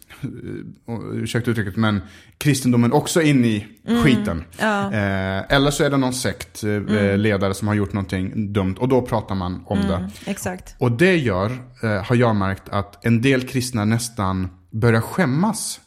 ursäkta 1.12 1.50
uttrycket, 1.50 1.76
men 1.76 2.00
kristendomen 2.38 2.92
också 2.92 3.22
in 3.22 3.44
i 3.44 3.66
mm. 3.86 4.02
skiten. 4.02 4.44
Ja. 4.58 4.92
Eh, 4.92 5.52
eller 5.52 5.70
så 5.70 5.84
är 5.84 5.90
det 5.90 5.96
någon 5.96 6.14
sektledare 6.14 7.30
eh, 7.30 7.34
mm. 7.34 7.54
som 7.54 7.68
har 7.68 7.74
gjort 7.74 7.92
någonting 7.92 8.52
dumt 8.52 8.76
och 8.78 8.88
då 8.88 9.02
pratar 9.02 9.34
man 9.34 9.62
om 9.66 9.78
mm. 9.78 9.88
det. 9.90 10.10
Exakt. 10.30 10.74
Och 10.78 10.92
det 10.92 11.16
gör, 11.16 11.52
eh, 11.82 12.04
har 12.04 12.16
jag 12.16 12.36
märkt, 12.36 12.68
att 12.68 13.04
en 13.04 13.22
del 13.22 13.48
kristna 13.48 13.84
nästan 13.84 14.48
börjar 14.70 15.00
skämmas 15.00 15.80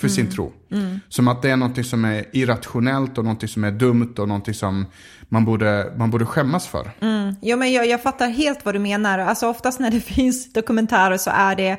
för 0.00 0.08
sin 0.08 0.24
mm. 0.24 0.34
tro. 0.34 0.52
Mm. 0.72 1.00
Som 1.08 1.28
att 1.28 1.42
det 1.42 1.50
är 1.50 1.56
någonting 1.56 1.84
som 1.84 2.04
är 2.04 2.24
irrationellt 2.32 3.18
och 3.18 3.24
någonting 3.24 3.48
som 3.48 3.64
är 3.64 3.70
dumt 3.70 4.14
och 4.18 4.28
någonting 4.28 4.54
som 4.54 4.86
man 5.28 5.44
borde, 5.44 5.92
man 5.96 6.10
borde 6.10 6.26
skämmas 6.26 6.66
för. 6.66 6.90
Mm. 7.00 7.34
Jo, 7.42 7.56
men 7.56 7.72
jag, 7.72 7.86
jag 7.86 8.02
fattar 8.02 8.28
helt 8.28 8.64
vad 8.64 8.74
du 8.74 8.78
menar. 8.78 9.18
Alltså 9.18 9.48
oftast 9.48 9.80
när 9.80 9.90
det 9.90 10.00
finns 10.14 10.52
dokumentärer 10.52 11.18
så 11.18 11.30
är 11.30 11.56
det 11.56 11.78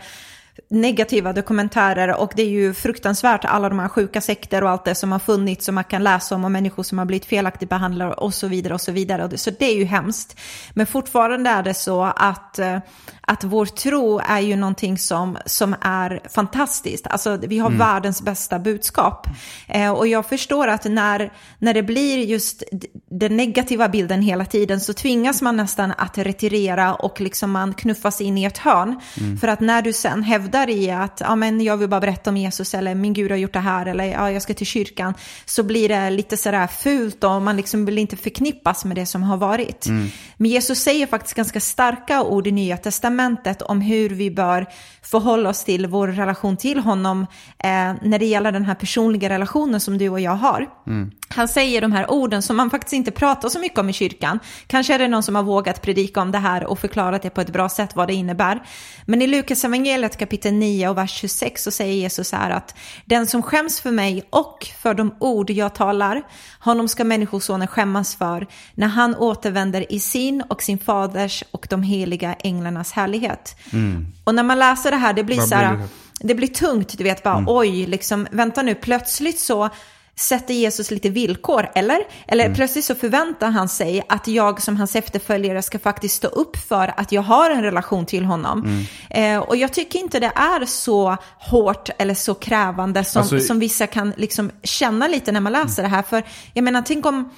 negativa 0.70 1.34
dokumentärer 1.34 2.16
och 2.16 2.32
det 2.36 2.42
är 2.42 2.50
ju 2.50 2.74
fruktansvärt 2.74 3.46
alla 3.46 3.70
de 3.70 3.80
här 3.80 3.88
sjuka 3.88 4.22
sekter 4.22 4.64
och 4.64 4.70
allt 4.70 4.86
det 4.86 4.96
som 4.96 5.12
har 5.12 5.20
funnits 5.20 5.66
som 5.66 5.76
man 5.76 5.84
kan 5.84 6.04
läsa 6.04 6.36
om 6.36 6.46
och 6.46 6.52
människor 6.52 6.84
som 6.84 6.98
har 6.98 7.06
blivit 7.06 7.26
felaktigt 7.26 7.70
behandlade 7.70 8.14
och 8.14 8.34
så 8.34 8.48
vidare 8.48 8.74
och 8.74 8.82
så 8.82 8.92
vidare. 8.92 9.38
Så 9.38 9.52
det 9.60 9.66
är 9.66 9.76
ju 9.76 9.86
hemskt. 9.86 10.40
Men 10.74 10.88
fortfarande 10.88 11.50
är 11.50 11.64
det 11.64 11.74
så 11.74 12.04
att, 12.04 12.60
eh, 12.60 12.78
att 13.22 13.44
vår 13.44 13.66
tro 13.66 14.20
är 14.20 14.40
ju 14.40 14.56
någonting 14.56 14.98
som, 14.98 15.38
som 15.46 15.76
är 15.82 16.22
fantastiskt. 16.30 17.08
Alltså 17.08 17.38
vi 17.38 17.60
har 17.60 17.68
mm. 17.68 17.80
världens 17.80 18.22
bästa 18.22 18.60
budskap. 18.60 19.28
Eh, 19.68 19.92
och 19.92 20.08
jag 20.08 20.26
förstår 20.26 20.68
att 20.68 20.86
när, 20.86 21.34
när 21.60 21.74
det 21.74 21.84
blir 21.84 22.18
just 22.18 22.64
den 23.10 23.38
negativa 23.38 23.90
bilden 23.90 24.22
hela 24.22 24.46
tiden 24.46 24.80
så 24.80 24.94
tvingas 24.94 25.42
man 25.42 25.58
nästan 25.58 25.94
att 25.98 26.18
retirera 26.18 26.94
och 26.94 27.22
liksom 27.22 27.52
man 27.52 27.74
knuffas 27.74 28.22
in 28.22 28.38
i 28.38 28.44
ett 28.44 28.58
hörn. 28.58 29.00
Mm. 29.18 29.38
För 29.38 29.48
att 29.48 29.60
när 29.60 29.82
du 29.82 29.94
sen 29.94 30.24
hävdar 30.24 30.47
i 30.70 30.92
att 30.92 31.22
ja, 31.22 31.36
men 31.36 31.62
jag 31.62 31.78
vill 31.78 31.90
bara 31.90 32.02
berätta 32.02 32.30
om 32.30 32.38
Jesus 32.38 32.74
eller 32.74 32.96
min 32.96 33.14
Gud 33.14 33.32
har 33.32 33.38
gjort 33.38 33.54
det 33.54 33.60
här 33.60 33.86
eller 33.86 34.04
ja, 34.04 34.32
jag 34.32 34.42
ska 34.42 34.54
till 34.54 34.68
kyrkan 34.68 35.14
så 35.46 35.64
blir 35.64 35.90
det 35.90 36.10
lite 36.10 36.38
sådär 36.38 36.68
fult 36.68 37.24
och 37.24 37.42
man 37.42 37.58
liksom 37.58 37.86
vill 37.86 37.98
inte 37.98 38.18
förknippas 38.18 38.86
med 38.86 38.98
det 38.98 39.06
som 39.06 39.24
har 39.24 39.38
varit. 39.38 39.86
Mm. 39.86 40.08
Men 40.38 40.52
Jesus 40.52 40.80
säger 40.80 41.08
faktiskt 41.08 41.36
ganska 41.36 41.60
starka 41.60 42.24
ord 42.24 42.48
i 42.48 42.52
Nya 42.52 42.78
Testamentet 42.78 43.62
om 43.62 43.82
hur 43.82 44.10
vi 44.10 44.32
bör 44.32 44.66
förhålla 45.02 45.50
oss 45.50 45.64
till 45.64 45.88
vår 45.88 46.08
relation 46.08 46.58
till 46.58 46.80
honom 46.80 47.22
eh, 47.60 47.94
när 48.02 48.20
det 48.20 48.26
gäller 48.26 48.52
den 48.52 48.66
här 48.66 48.76
personliga 48.76 49.30
relationen 49.30 49.80
som 49.80 49.98
du 49.98 50.10
och 50.10 50.20
jag 50.20 50.36
har. 50.36 50.66
Mm. 50.88 51.12
Han 51.30 51.48
säger 51.48 51.82
de 51.82 51.92
här 51.92 52.12
orden 52.12 52.42
som 52.42 52.58
man 52.58 52.70
faktiskt 52.70 52.94
inte 52.94 53.12
pratar 53.12 53.50
så 53.50 53.60
mycket 53.60 53.80
om 53.80 53.90
i 53.90 53.94
kyrkan. 53.94 54.40
Kanske 54.68 54.94
är 54.94 55.00
det 55.00 55.08
någon 55.08 55.24
som 55.24 55.36
har 55.36 55.44
vågat 55.44 55.82
predika 55.82 56.22
om 56.22 56.32
det 56.32 56.38
här 56.38 56.66
och 56.66 56.80
förklarat 56.80 57.22
det 57.22 57.30
på 57.30 57.42
ett 57.42 57.54
bra 57.54 57.70
sätt 57.70 57.96
vad 57.96 58.08
det 58.08 58.14
innebär. 58.14 58.62
Men 59.06 59.22
i 59.22 59.28
Lukas 59.28 59.64
evangeliet 59.64 60.18
kapitel 60.18 60.54
9 60.54 60.90
och 60.90 60.98
vers 60.98 61.12
26 61.12 61.64
så 61.64 61.72
säger 61.72 61.94
Jesus 61.94 62.32
här 62.32 62.50
att 62.50 62.76
den 63.06 63.28
som 63.28 63.44
skäms 63.44 63.82
för 63.82 63.92
mig 63.92 64.24
och 64.30 64.68
för 64.82 64.94
de 64.94 65.16
ord 65.20 65.50
jag 65.50 65.76
talar, 65.76 66.24
honom 66.60 66.88
ska 66.88 67.04
människosonen 67.04 67.68
skämmas 67.68 68.16
för 68.16 68.48
när 68.76 68.88
han 68.88 69.16
återvänder 69.16 69.92
i 69.92 70.00
sin 70.00 70.44
och 70.50 70.64
sin 70.64 70.80
faders 70.80 71.44
och 71.52 71.68
de 71.70 71.84
heliga 71.84 72.34
änglarnas 72.34 72.92
härlighet. 72.92 73.56
Mm. 73.74 74.08
Och 74.24 74.36
när 74.36 74.44
man 74.44 74.60
läser 74.60 74.92
det 74.92 74.98
här, 74.98 75.14
det 75.14 75.24
blir 75.24 75.42
så 75.42 75.56
här, 75.56 75.80
det 76.20 76.36
blir 76.36 76.48
tungt, 76.48 76.98
du 76.98 77.04
vet 77.04 77.24
bara 77.24 77.38
mm. 77.38 77.46
oj, 77.48 77.86
liksom 77.86 78.28
vänta 78.32 78.62
nu, 78.62 78.76
plötsligt 78.76 79.40
så 79.40 79.70
sätter 80.20 80.54
Jesus 80.54 80.92
lite 80.92 81.10
villkor, 81.10 81.70
eller? 81.76 82.00
Eller 82.28 82.46
mm. 82.46 82.56
plötsligt 82.56 82.86
så 82.86 82.96
förväntar 82.96 83.50
han 83.50 83.70
sig 83.70 84.04
att 84.10 84.28
jag 84.28 84.62
som 84.62 84.78
hans 84.78 84.96
efterföljare 84.96 85.62
ska 85.62 85.80
faktiskt 85.80 86.16
stå 86.16 86.28
upp 86.28 86.58
för 86.58 86.94
att 86.98 87.12
jag 87.12 87.22
har 87.22 87.52
en 87.52 87.64
relation 87.64 88.06
till 88.06 88.26
honom. 88.26 88.86
Mm. 89.10 89.36
Eh, 89.40 89.44
och 89.50 89.56
jag 89.56 89.74
tycker 89.74 90.00
inte 90.00 90.20
det 90.20 90.32
är 90.36 90.66
så 90.66 91.18
hårt 91.40 91.90
eller 91.98 92.14
så 92.14 92.34
krävande 92.34 93.04
som, 93.04 93.22
alltså, 93.22 93.40
som 93.40 93.60
vissa 93.60 93.88
kan 93.88 94.14
liksom 94.18 94.52
känna 94.64 95.08
lite 95.08 95.32
när 95.32 95.42
man 95.42 95.52
läser 95.52 95.84
mm. 95.84 95.92
det 95.92 95.96
här. 95.96 96.04
För 96.04 96.24
jag 96.54 96.64
menar, 96.64 96.82
tänk 96.82 97.06
om, 97.06 97.30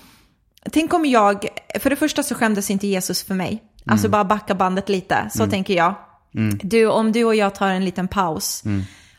tänk 0.71 0.93
om 0.93 1.05
jag, 1.05 1.45
för 1.79 1.89
det 1.89 1.95
första 1.95 2.23
så 2.23 2.35
skämdes 2.35 2.69
inte 2.69 2.87
Jesus 2.87 3.23
för 3.23 3.35
mig. 3.35 3.63
Alltså 3.85 4.07
mm. 4.07 4.11
bara 4.11 4.23
backa 4.23 4.55
bandet 4.55 4.89
lite, 4.89 5.29
så 5.31 5.39
mm. 5.39 5.49
tänker 5.49 5.73
jag. 5.73 5.95
Mm. 6.35 6.59
Du, 6.63 6.85
om 6.85 7.11
du 7.11 7.23
och 7.23 7.35
jag 7.35 7.55
tar 7.55 7.67
en 7.67 7.85
liten 7.85 8.07
paus 8.07 8.63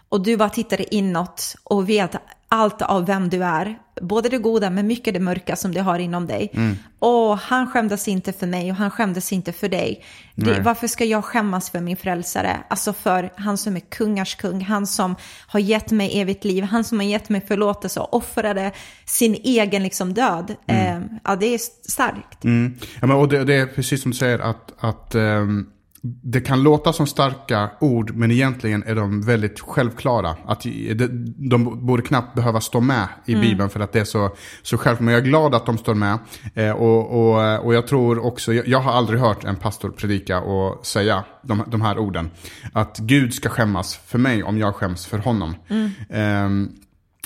och 0.08 0.20
du 0.22 0.36
bara 0.36 0.48
tittar 0.48 0.94
inåt 0.94 1.54
och 1.64 1.88
vet 1.88 2.14
allt 2.52 2.82
av 2.82 3.06
vem 3.06 3.28
du 3.28 3.44
är, 3.44 3.78
både 4.00 4.28
det 4.28 4.38
goda 4.38 4.70
men 4.70 4.86
mycket 4.86 5.14
det 5.14 5.20
mörka 5.20 5.56
som 5.56 5.72
du 5.72 5.80
har 5.80 5.98
inom 5.98 6.26
dig. 6.26 6.50
Mm. 6.54 6.76
Och 6.98 7.38
han 7.38 7.70
skämdes 7.70 8.08
inte 8.08 8.32
för 8.32 8.46
mig 8.46 8.70
och 8.70 8.76
han 8.76 8.90
skämdes 8.90 9.32
inte 9.32 9.52
för 9.52 9.68
dig. 9.68 10.04
Det, 10.34 10.60
varför 10.60 10.86
ska 10.86 11.04
jag 11.04 11.24
skämmas 11.24 11.70
för 11.70 11.80
min 11.80 11.96
frälsare? 11.96 12.56
Alltså 12.68 12.92
för 12.92 13.32
han 13.36 13.56
som 13.56 13.76
är 13.76 13.80
kungars 13.80 14.34
kung, 14.34 14.60
han 14.60 14.86
som 14.86 15.16
har 15.46 15.60
gett 15.60 15.90
mig 15.90 16.20
evigt 16.20 16.44
liv, 16.44 16.64
han 16.64 16.84
som 16.84 16.98
har 16.98 17.06
gett 17.06 17.28
mig 17.28 17.40
förlåtelse 17.40 18.00
och 18.00 18.14
offrade 18.14 18.72
sin 19.04 19.34
egen 19.34 19.82
liksom 19.82 20.14
död. 20.14 20.56
Mm. 20.66 21.02
Eh, 21.02 21.08
ja, 21.24 21.36
det 21.36 21.46
är 21.46 21.58
starkt. 21.90 22.44
Mm. 22.44 22.78
Ja, 23.00 23.06
men, 23.06 23.16
och 23.16 23.28
det, 23.28 23.44
det, 23.44 23.54
är 23.54 23.66
precis 23.66 24.02
som 24.02 24.10
du 24.10 24.16
säger 24.16 24.38
att, 24.38 24.72
att 24.84 25.14
um 25.14 25.70
det 26.02 26.40
kan 26.40 26.62
låta 26.62 26.92
som 26.92 27.06
starka 27.06 27.70
ord, 27.80 28.14
men 28.14 28.30
egentligen 28.30 28.82
är 28.82 28.94
de 28.94 29.22
väldigt 29.22 29.60
självklara. 29.60 30.36
Att 30.46 30.66
de 31.50 31.86
borde 31.86 32.02
knappt 32.02 32.34
behöva 32.34 32.60
stå 32.60 32.80
med 32.80 33.08
i 33.26 33.32
mm. 33.32 33.42
Bibeln 33.42 33.70
för 33.70 33.80
att 33.80 33.92
det 33.92 34.00
är 34.00 34.04
så, 34.04 34.36
så 34.62 34.78
självklart. 34.78 35.04
Men 35.04 35.14
jag 35.14 35.22
är 35.22 35.26
glad 35.26 35.54
att 35.54 35.66
de 35.66 35.78
står 35.78 35.94
med. 35.94 36.18
Eh, 36.54 36.70
och, 36.70 37.10
och, 37.10 37.64
och 37.64 37.74
jag 37.74 37.86
tror 37.86 38.24
också, 38.26 38.52
jag, 38.52 38.68
jag, 38.68 38.80
har 38.80 38.92
aldrig 38.92 39.20
hört 39.20 39.44
en 39.44 39.56
pastor 39.56 39.90
predika 39.90 40.40
och 40.40 40.86
säga 40.86 41.24
de, 41.42 41.62
de 41.66 41.80
här 41.80 41.98
orden. 41.98 42.30
Att 42.72 42.98
Gud 42.98 43.34
ska 43.34 43.48
skämmas 43.48 43.96
för 43.96 44.18
mig 44.18 44.42
om 44.42 44.58
jag 44.58 44.74
skäms 44.74 45.06
för 45.06 45.18
honom. 45.18 45.54
Mm. 45.68 45.90
Eh, 46.08 46.70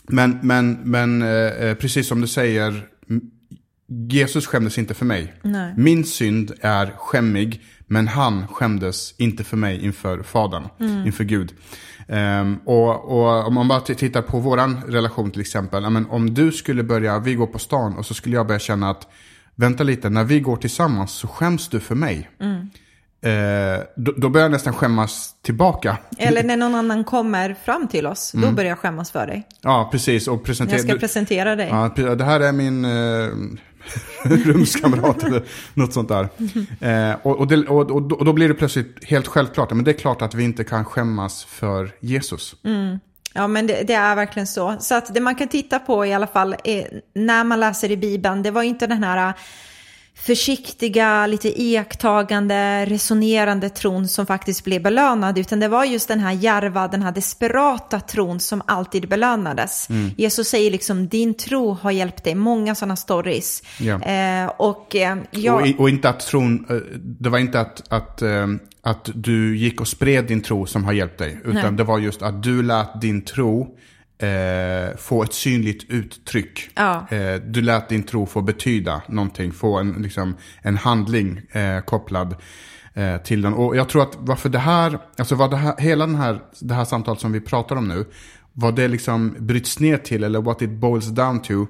men 0.08 0.38
men, 0.42 0.72
men 0.84 1.22
eh, 1.22 1.74
precis 1.74 2.08
som 2.08 2.20
du 2.20 2.26
säger, 2.26 2.88
Jesus 3.88 4.46
skämdes 4.46 4.78
inte 4.78 4.94
för 4.94 5.04
mig. 5.04 5.34
Nej. 5.42 5.74
Min 5.76 6.04
synd 6.04 6.52
är 6.60 6.94
skämmig. 6.96 7.62
Men 7.86 8.08
han 8.08 8.48
skämdes 8.48 9.14
inte 9.18 9.44
för 9.44 9.56
mig 9.56 9.84
inför 9.84 10.22
Fadern, 10.22 10.68
mm. 10.80 11.06
inför 11.06 11.24
Gud. 11.24 11.52
Um, 12.08 12.60
och, 12.64 13.04
och, 13.04 13.46
om 13.46 13.54
man 13.54 13.68
bara 13.68 13.80
tittar 13.80 14.22
på 14.22 14.38
våran 14.38 14.80
relation 14.88 15.30
till 15.30 15.40
exempel. 15.40 15.90
Men 15.90 16.06
om 16.06 16.34
du 16.34 16.52
skulle 16.52 16.82
börja, 16.82 17.18
vi 17.18 17.34
går 17.34 17.46
på 17.46 17.58
stan 17.58 17.98
och 17.98 18.06
så 18.06 18.14
skulle 18.14 18.36
jag 18.36 18.46
börja 18.46 18.58
känna 18.58 18.90
att 18.90 19.08
vänta 19.54 19.84
lite, 19.84 20.10
när 20.10 20.24
vi 20.24 20.40
går 20.40 20.56
tillsammans 20.56 21.12
så 21.12 21.28
skäms 21.28 21.68
du 21.68 21.80
för 21.80 21.94
mig. 21.94 22.30
Mm. 22.40 22.70
Eh, 23.24 23.80
då, 23.96 24.12
då, 24.16 24.28
börjar 24.28 24.44
jag 24.44 24.52
nästan 24.52 24.72
skämmas 24.72 25.34
tillbaka. 25.42 25.98
Eller 26.18 26.42
när 26.42 26.56
någon 26.56 26.74
annan 26.74 27.04
kommer 27.04 27.56
fram 27.64 27.88
till 27.88 28.06
oss, 28.06 28.34
mm. 28.34 28.48
då 28.48 28.56
börjar 28.56 28.68
jag 28.68 28.78
skämmas 28.78 29.10
för 29.10 29.26
dig. 29.26 29.46
Ja, 29.60 29.88
precis. 29.92 30.28
Och 30.28 30.44
presentera, 30.44 30.76
jag 30.76 30.86
ska 30.86 30.98
presentera 30.98 31.56
dig. 31.56 31.68
Ja, 31.68 32.14
det 32.14 32.24
här 32.24 32.40
är 32.40 32.52
min 32.52 32.84
eh, 32.84 33.28
rumskamrat 34.22 35.24
eller 35.24 35.42
något 35.74 35.92
sånt 35.92 36.08
där. 36.08 36.28
Eh, 36.80 37.16
och, 37.22 37.38
och, 37.38 37.46
det, 37.46 37.56
och, 37.68 37.90
och, 37.90 38.24
då 38.24 38.32
blir 38.32 38.48
det 38.48 38.54
plötsligt 38.54 39.04
helt 39.04 39.26
självklart, 39.26 39.70
men 39.70 39.84
det 39.84 39.90
är 39.90 39.98
klart 39.98 40.22
att 40.22 40.34
vi 40.34 40.44
inte 40.44 40.64
kan 40.64 40.84
skämmas 40.84 41.44
för 41.44 41.90
Jesus. 42.00 42.56
Mm. 42.64 42.98
Ja, 43.34 43.46
men 43.46 43.66
det, 43.66 43.82
det, 43.82 43.94
är 43.94 44.16
verkligen 44.16 44.46
så. 44.46 44.76
Så 44.80 44.94
att 44.94 45.14
det 45.14 45.20
man 45.20 45.34
kan 45.34 45.48
titta 45.48 45.78
på 45.78 46.06
i 46.06 46.14
alla 46.14 46.26
fall 46.26 46.56
är, 46.64 47.00
när 47.14 47.44
man 47.44 47.60
läser 47.60 47.90
i 47.90 47.96
Bibeln, 47.96 48.42
det 48.42 48.50
var 48.50 48.62
inte 48.62 48.86
den 48.86 49.04
här 49.04 49.34
försiktiga, 50.26 51.26
lite 51.26 51.62
iakttagande, 51.62 52.84
resonerande 52.84 53.70
tron 53.70 54.08
som 54.08 54.26
faktiskt 54.26 54.64
blev 54.64 54.82
belönad, 54.82 55.38
utan 55.38 55.60
det 55.60 55.68
var 55.68 55.84
just 55.84 56.08
den 56.08 56.20
här 56.20 56.32
järva, 56.32 56.88
den 56.88 57.02
här 57.02 57.12
desperata 57.12 58.00
tron 58.00 58.40
som 58.40 58.62
alltid 58.66 59.08
belönades. 59.08 59.90
Mm. 59.90 60.10
Jesus 60.16 60.48
säger 60.48 60.70
liksom, 60.70 61.08
din 61.08 61.34
tro 61.34 61.72
har 61.72 61.90
hjälpt 61.90 62.24
dig, 62.24 62.34
många 62.34 62.74
sådana 62.74 62.96
stories. 62.96 63.62
Ja. 63.80 64.02
Eh, 64.02 64.46
och, 64.56 64.96
eh, 64.96 65.16
jag... 65.30 65.54
och, 65.54 65.80
och, 65.80 65.88
inte 65.88 66.08
att 66.08 66.20
tron, 66.20 66.66
eh, 66.70 66.76
det 67.02 67.28
var 67.28 67.38
inte 67.38 67.60
att, 67.60 67.82
att, 67.88 68.22
eh, 68.22 68.46
att 68.82 69.10
du 69.14 69.56
gick 69.56 69.80
och 69.80 69.88
spred 69.88 70.24
din 70.24 70.42
tro 70.42 70.66
som 70.66 70.84
har 70.84 70.92
hjälpt 70.92 71.18
dig, 71.18 71.40
utan 71.44 71.62
Nej. 71.62 71.72
det 71.72 71.84
var 71.84 71.98
just 71.98 72.22
att 72.22 72.42
du 72.42 72.62
lät 72.62 73.00
din 73.00 73.22
tro 73.22 73.76
eh, 74.18 74.96
få 74.96 75.22
ett 75.22 75.32
synligt 75.32 75.90
uttryck. 75.90 76.70
Ja. 76.74 77.06
Eh, 77.10 77.34
du 77.34 77.62
lät 77.62 77.88
din 77.88 78.02
tro 78.02 78.26
få 78.26 78.42
betyda 78.42 79.02
någonting, 79.08 79.52
få 79.52 79.78
en, 79.78 79.92
liksom, 79.92 80.36
en 80.62 80.76
handling 80.76 81.40
eh, 81.50 81.80
kopplad 81.80 82.36
eh, 82.94 83.16
till 83.16 83.42
den. 83.42 83.54
Och 83.54 83.76
jag 83.76 83.88
tror 83.88 84.02
att 84.02 84.16
varför 84.18 84.48
det 84.48 84.58
här, 84.58 84.98
alltså 85.18 85.34
vad 85.34 85.50
det 85.50 85.56
här, 85.56 85.74
hela 85.78 86.06
den 86.06 86.16
här, 86.16 86.40
det 86.60 86.74
här 86.74 86.84
samtalet 86.84 87.20
som 87.20 87.32
vi 87.32 87.40
pratar 87.40 87.76
om 87.76 87.88
nu, 87.88 88.04
vad 88.52 88.76
det 88.76 88.88
liksom 88.88 89.36
bryts 89.38 89.80
ner 89.80 89.96
till, 89.96 90.24
eller 90.24 90.42
what 90.42 90.62
it 90.62 90.70
boils 90.70 91.06
down 91.06 91.42
to, 91.42 91.66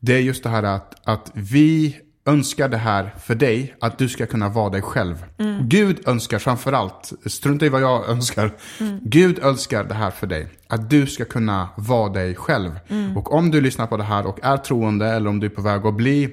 det 0.00 0.14
är 0.14 0.20
just 0.20 0.42
det 0.42 0.48
här 0.48 0.62
att, 0.62 1.08
att 1.08 1.30
vi 1.34 1.96
önskar 2.30 2.68
det 2.68 2.76
här 2.76 3.14
för 3.22 3.34
dig, 3.34 3.74
att 3.80 3.98
du 3.98 4.08
ska 4.08 4.26
kunna 4.26 4.48
vara 4.48 4.70
dig 4.70 4.82
själv. 4.82 5.24
Mm. 5.38 5.68
Gud 5.68 6.08
önskar 6.08 6.38
framförallt, 6.38 7.12
strunta 7.26 7.66
i 7.66 7.68
vad 7.68 7.82
jag 7.82 8.08
önskar, 8.08 8.52
mm. 8.80 9.00
Gud 9.02 9.38
önskar 9.38 9.84
det 9.84 9.94
här 9.94 10.10
för 10.10 10.26
dig. 10.26 10.48
Att 10.68 10.90
du 10.90 11.06
ska 11.06 11.24
kunna 11.24 11.68
vara 11.76 12.08
dig 12.08 12.34
själv. 12.34 12.70
Mm. 12.88 13.16
Och 13.16 13.32
om 13.32 13.50
du 13.50 13.60
lyssnar 13.60 13.86
på 13.86 13.96
det 13.96 14.02
här 14.04 14.26
och 14.26 14.38
är 14.42 14.56
troende, 14.56 15.06
eller 15.06 15.30
om 15.30 15.40
du 15.40 15.46
är 15.46 15.50
på 15.50 15.62
väg 15.62 15.86
att 15.86 15.94
bli 15.94 16.24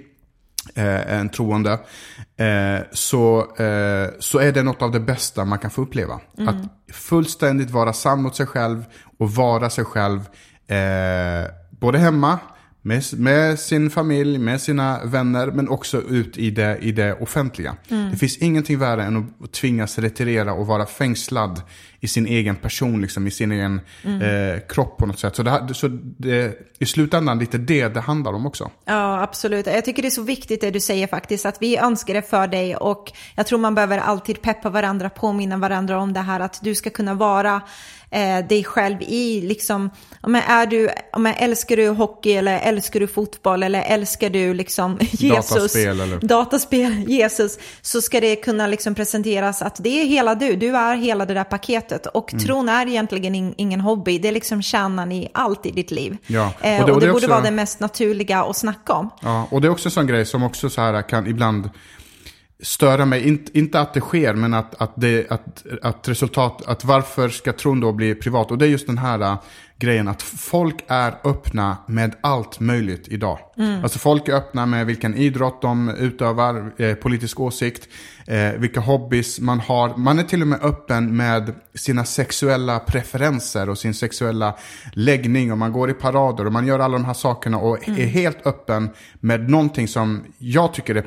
eh, 0.75 1.13
en 1.13 1.29
troende, 1.29 1.71
eh, 2.37 2.85
så, 2.91 3.39
eh, 3.39 4.09
så 4.19 4.39
är 4.39 4.51
det 4.51 4.63
något 4.63 4.81
av 4.81 4.91
det 4.91 4.99
bästa 4.99 5.45
man 5.45 5.59
kan 5.59 5.71
få 5.71 5.81
uppleva. 5.81 6.19
Mm. 6.37 6.47
Att 6.47 6.93
fullständigt 6.95 7.69
vara 7.69 7.93
sann 7.93 8.21
mot 8.21 8.35
sig 8.35 8.45
själv 8.45 8.83
och 9.19 9.31
vara 9.31 9.69
sig 9.69 9.85
själv, 9.85 10.19
eh, 10.67 11.51
både 11.79 11.97
hemma, 11.97 12.39
med, 12.87 13.03
med 13.13 13.59
sin 13.59 13.89
familj, 13.89 14.37
med 14.37 14.61
sina 14.61 15.05
vänner, 15.05 15.47
men 15.47 15.69
också 15.69 16.01
ut 16.01 16.37
i 16.37 16.51
det, 16.51 16.77
i 16.81 16.91
det 16.91 17.13
offentliga. 17.13 17.75
Mm. 17.89 18.11
Det 18.11 18.17
finns 18.17 18.37
ingenting 18.37 18.79
värre 18.79 19.03
än 19.03 19.33
att 19.43 19.51
tvingas 19.51 19.99
retirera 19.99 20.53
och 20.53 20.67
vara 20.67 20.85
fängslad 20.85 21.61
i 21.99 22.07
sin 22.07 22.27
egen 22.27 22.55
person, 22.55 23.01
liksom, 23.01 23.27
i 23.27 23.31
sin 23.31 23.51
egen 23.51 23.81
Mm. 24.03 24.21
eh, 24.21 24.59
kropp 24.69 24.97
på 24.97 25.05
något 25.05 25.19
sätt. 25.19 25.35
Så, 25.35 25.43
det, 25.43 25.73
så 25.73 25.87
det, 26.01 26.57
i 26.79 26.85
slutändan 26.85 27.39
lite 27.39 27.57
det 27.57 27.87
det 27.87 27.99
handlar 27.99 28.33
om 28.33 28.45
också. 28.45 28.71
Ja, 28.85 29.21
absolut. 29.21 29.65
Jag 29.65 29.85
tycker 29.85 30.01
det 30.01 30.07
är 30.07 30.09
så 30.09 30.21
viktigt 30.21 30.61
det 30.61 30.71
du 30.71 30.79
säger 30.79 31.07
faktiskt, 31.07 31.45
att 31.45 31.61
vi 31.61 31.77
önskar 31.77 32.13
det 32.13 32.29
för 32.29 32.47
dig 32.47 32.75
och 32.75 33.11
jag 33.35 33.47
tror 33.47 33.59
man 33.59 33.75
behöver 33.75 33.97
alltid 33.97 34.41
peppa 34.41 34.69
varandra, 34.69 35.09
påminna 35.09 35.57
varandra 35.57 35.99
om 35.99 36.13
det 36.13 36.19
här 36.19 36.39
att 36.39 36.59
du 36.63 36.75
ska 36.75 36.89
kunna 36.89 37.13
vara 37.13 37.61
eh, 38.11 38.47
dig 38.47 38.63
själv 38.63 39.01
i 39.01 39.41
liksom, 39.41 39.89
men 40.27 40.41
är 40.47 40.65
du, 40.65 40.89
men 41.17 41.33
älskar 41.33 41.75
du 41.77 41.89
hockey 41.89 42.31
eller 42.33 42.59
älskar 42.59 42.99
du 42.99 43.07
fotboll 43.07 43.63
eller 43.63 43.81
älskar 43.81 44.29
du 44.29 44.53
liksom 44.53 44.97
Jesus, 45.11 45.49
Dataspel 45.49 45.99
eller- 46.01 46.19
dataspel, 46.19 47.03
Jesus, 47.09 47.57
så 47.81 48.01
ska 48.01 48.19
det 48.19 48.35
kunna 48.35 48.67
liksom 48.67 48.95
presenteras 48.95 49.61
att 49.61 49.75
det 49.83 50.01
är 50.01 50.05
hela 50.05 50.35
du, 50.35 50.55
du 50.55 50.75
är 50.77 50.95
hela 50.95 51.25
det 51.25 51.33
där 51.33 51.43
paketet 51.43 52.05
och 52.05 52.33
Mm. 52.33 52.45
tron 52.45 52.69
är 52.69 52.87
egentligen 52.87 53.35
in, 53.35 53.53
ingen 53.57 53.81
hobby, 53.81 54.19
det 54.19 54.27
är 54.27 54.31
liksom 54.31 54.61
kärnan 54.61 55.11
i 55.11 55.29
allt 55.33 55.65
i 55.65 55.71
ditt 55.71 55.91
liv. 55.91 56.17
Ja, 56.27 56.51
Eh, 56.61 56.75
och 56.75 56.79
och 56.81 56.85
det- 56.85 56.91
det, 56.91 56.93
och 56.93 56.99
det 56.99 57.05
är 57.05 57.11
borde 57.11 57.25
också- 57.25 57.27
vara 57.27 57.41
det 57.41 57.51
mest 57.51 57.79
naturliga 57.79 58.43
att 58.43 58.57
snacka 58.57 58.93
om. 58.93 59.09
Ja, 59.21 59.47
och 59.51 59.61
det 59.61 59.67
är 59.67 59.71
också 59.71 59.87
en 59.87 59.91
sån 59.91 60.07
grej 60.07 60.25
som 60.25 60.43
också 60.43 60.69
så 60.69 60.81
här 60.81 61.09
kan 61.09 61.27
ibland 61.27 61.69
störa 62.59 63.05
mig. 63.05 63.27
Inte, 63.27 63.57
inte 63.57 63.79
att 63.79 63.93
det 63.93 64.01
sker, 64.01 64.33
men 64.33 64.53
att, 64.53 64.81
att, 64.81 64.91
det, 64.95 65.31
att, 65.31 65.65
att 65.81 66.07
resultat, 66.07 66.63
att 66.65 66.85
varför 66.85 67.29
ska 67.29 67.53
tron 67.53 67.79
då 67.79 67.91
bli 67.91 68.15
privat? 68.15 68.51
Och 68.51 68.57
det 68.57 68.65
är 68.65 68.69
just 68.69 68.87
den 68.87 68.97
här 68.97 69.19
äh, 69.19 69.37
grejen 69.79 70.07
att 70.07 70.21
folk 70.21 70.75
är 70.87 71.13
öppna 71.23 71.77
med 71.87 72.15
allt 72.21 72.59
möjligt 72.59 73.07
idag. 73.07 73.39
Alltså 73.83 73.99
folk 73.99 74.27
är 74.27 74.33
öppna 74.33 74.65
med 74.65 74.85
vilken 74.85 75.15
idrott 75.15 75.61
de 75.61 75.89
utövar, 75.89 76.71
eh, 76.77 76.93
politisk 76.95 77.39
åsikt, 77.39 77.87
eh, 78.27 78.51
vilka 78.51 78.79
hobbys 78.79 79.39
man 79.39 79.59
har. 79.59 79.97
Man 79.97 80.19
är 80.19 80.23
till 80.23 80.41
och 80.41 80.47
med 80.47 80.59
öppen 80.61 81.17
med 81.17 81.55
sina 81.73 82.05
sexuella 82.05 82.79
preferenser 82.79 83.69
och 83.69 83.77
sin 83.77 83.93
sexuella 83.93 84.57
läggning. 84.93 85.51
Och 85.51 85.57
man 85.57 85.71
går 85.71 85.89
i 85.89 85.93
parader 85.93 86.45
och 86.45 86.53
man 86.53 86.67
gör 86.67 86.79
alla 86.79 86.97
de 86.97 87.05
här 87.05 87.13
sakerna 87.13 87.57
och 87.57 87.89
är 87.89 88.05
helt 88.05 88.47
öppen 88.47 88.89
med 89.19 89.49
någonting 89.49 89.87
som 89.87 90.23
jag 90.37 90.73
tycker 90.73 90.95
är 90.95 91.05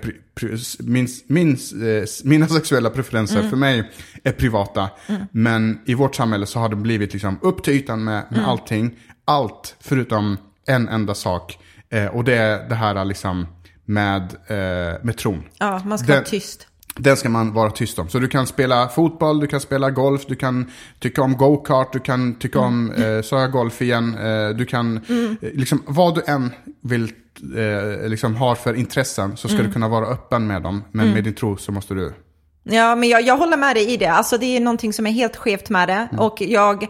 min, 0.78 1.08
min, 1.26 1.50
eh, 1.50 2.04
mina 2.24 2.48
sexuella 2.48 2.90
preferenser 2.90 3.48
för 3.48 3.56
mig 3.56 3.90
är 4.24 4.32
privata. 4.32 4.88
Men 5.32 5.78
i 5.86 5.94
vårt 5.94 6.14
samhälle 6.14 6.46
så 6.46 6.58
har 6.58 6.68
det 6.68 6.76
blivit 6.76 7.12
liksom 7.12 7.38
upp 7.42 7.62
till 7.64 7.72
ytan 7.74 8.04
med, 8.04 8.24
med 8.30 8.48
allting. 8.48 8.96
Allt 9.24 9.76
förutom 9.80 10.36
en 10.66 10.88
enda 10.88 11.14
sak. 11.14 11.58
Eh, 11.90 12.06
och 12.06 12.24
det 12.24 12.34
är 12.34 12.68
det 12.68 12.74
här 12.74 13.04
liksom 13.04 13.46
med, 13.84 14.22
eh, 14.46 15.04
med 15.04 15.16
tron. 15.16 15.42
Ja, 15.58 15.80
man 15.84 15.98
ska 15.98 16.06
Den- 16.06 16.16
vara 16.16 16.24
tyst. 16.24 16.66
Den 16.96 17.16
ska 17.16 17.28
man 17.28 17.52
vara 17.52 17.70
tyst 17.70 17.98
om. 17.98 18.08
Så 18.08 18.18
du 18.18 18.28
kan 18.28 18.46
spela 18.46 18.88
fotboll, 18.88 19.40
du 19.40 19.46
kan 19.46 19.60
spela 19.60 19.90
golf, 19.90 20.26
du 20.26 20.34
kan 20.36 20.70
tycka 20.98 21.22
om 21.22 21.36
go-kart, 21.36 21.92
du 21.92 21.98
kan 22.00 22.34
tycka 22.34 22.58
om, 22.60 22.90
eh, 22.92 23.22
sa 23.22 23.40
jag 23.40 23.52
golf 23.52 23.82
igen, 23.82 24.14
eh, 24.18 24.48
du 24.48 24.64
kan, 24.66 24.96
eh, 24.96 25.48
liksom 25.54 25.82
vad 25.86 26.14
du 26.14 26.22
än 26.26 26.50
vill, 26.82 27.12
eh, 28.02 28.08
liksom 28.08 28.36
har 28.36 28.54
för 28.54 28.74
intressen 28.74 29.36
så 29.36 29.48
ska 29.48 29.62
du 29.62 29.72
kunna 29.72 29.88
vara 29.88 30.06
öppen 30.06 30.46
med 30.46 30.62
dem. 30.62 30.84
Men 30.92 31.10
med 31.10 31.24
din 31.24 31.34
tro 31.34 31.56
så 31.56 31.72
måste 31.72 31.94
du, 31.94 32.12
Ja, 32.62 32.94
men 32.94 33.08
jag, 33.08 33.22
jag 33.22 33.36
håller 33.36 33.56
med 33.56 33.76
dig 33.76 33.92
i 33.92 33.96
det. 33.96 34.06
Alltså 34.06 34.38
det 34.38 34.56
är 34.56 34.60
någonting 34.60 34.92
som 34.92 35.06
är 35.06 35.10
helt 35.10 35.36
skevt 35.36 35.70
med 35.70 35.88
det. 35.88 36.08
Mm. 36.12 36.18
Och 36.18 36.40
jag 36.40 36.86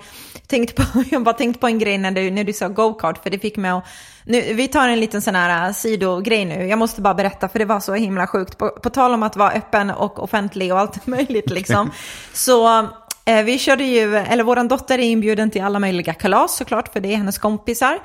tänkte 0.47 0.75
på, 0.75 1.05
jag 1.11 1.23
bara 1.23 1.35
tänkte 1.35 1.61
på 1.61 1.67
en 1.67 1.79
grej 1.79 1.99
när 1.99 2.11
du, 2.11 2.31
när 2.31 2.45
du 2.45 2.53
sa 2.53 2.69
go-kart, 2.69 3.23
för 3.23 3.31
det 3.31 3.39
fick 3.39 3.57
mig 3.57 3.71
att... 3.71 3.85
Nu, 4.25 4.55
vi 4.55 4.69
tar 4.69 4.89
en 4.89 5.01
liten 5.01 5.23
sån 5.23 5.35
här 5.35 5.67
äh, 5.67 5.73
sidogrej 5.73 6.45
nu. 6.45 6.67
Jag 6.67 6.79
måste 6.79 7.01
bara 7.01 7.15
berätta, 7.15 7.49
för 7.49 7.59
det 7.59 7.65
var 7.65 7.81
så 7.81 7.95
himla 7.95 8.27
sjukt. 8.27 8.59
På, 8.59 8.69
på 8.69 8.91
tal 8.91 9.15
om 9.15 9.23
att 9.23 9.37
vara 9.37 9.51
öppen 9.51 9.91
och 9.91 10.23
offentlig 10.23 10.73
och 10.73 10.79
allt 10.79 11.07
möjligt 11.07 11.51
liksom. 11.51 11.91
Så 12.33 12.79
eh, 13.25 13.43
vi 13.45 13.59
körde 13.59 13.85
ju, 13.85 14.17
eller 14.17 14.45
våran 14.45 14.69
dotter 14.69 14.99
är 14.99 15.03
inbjuden 15.03 15.51
till 15.51 15.63
alla 15.63 15.79
möjliga 15.79 16.15
kalas 16.15 16.57
såklart, 16.57 16.93
för 16.93 17.01
det 17.01 17.13
är 17.13 17.17
hennes 17.17 17.39
kompisar. 17.39 17.99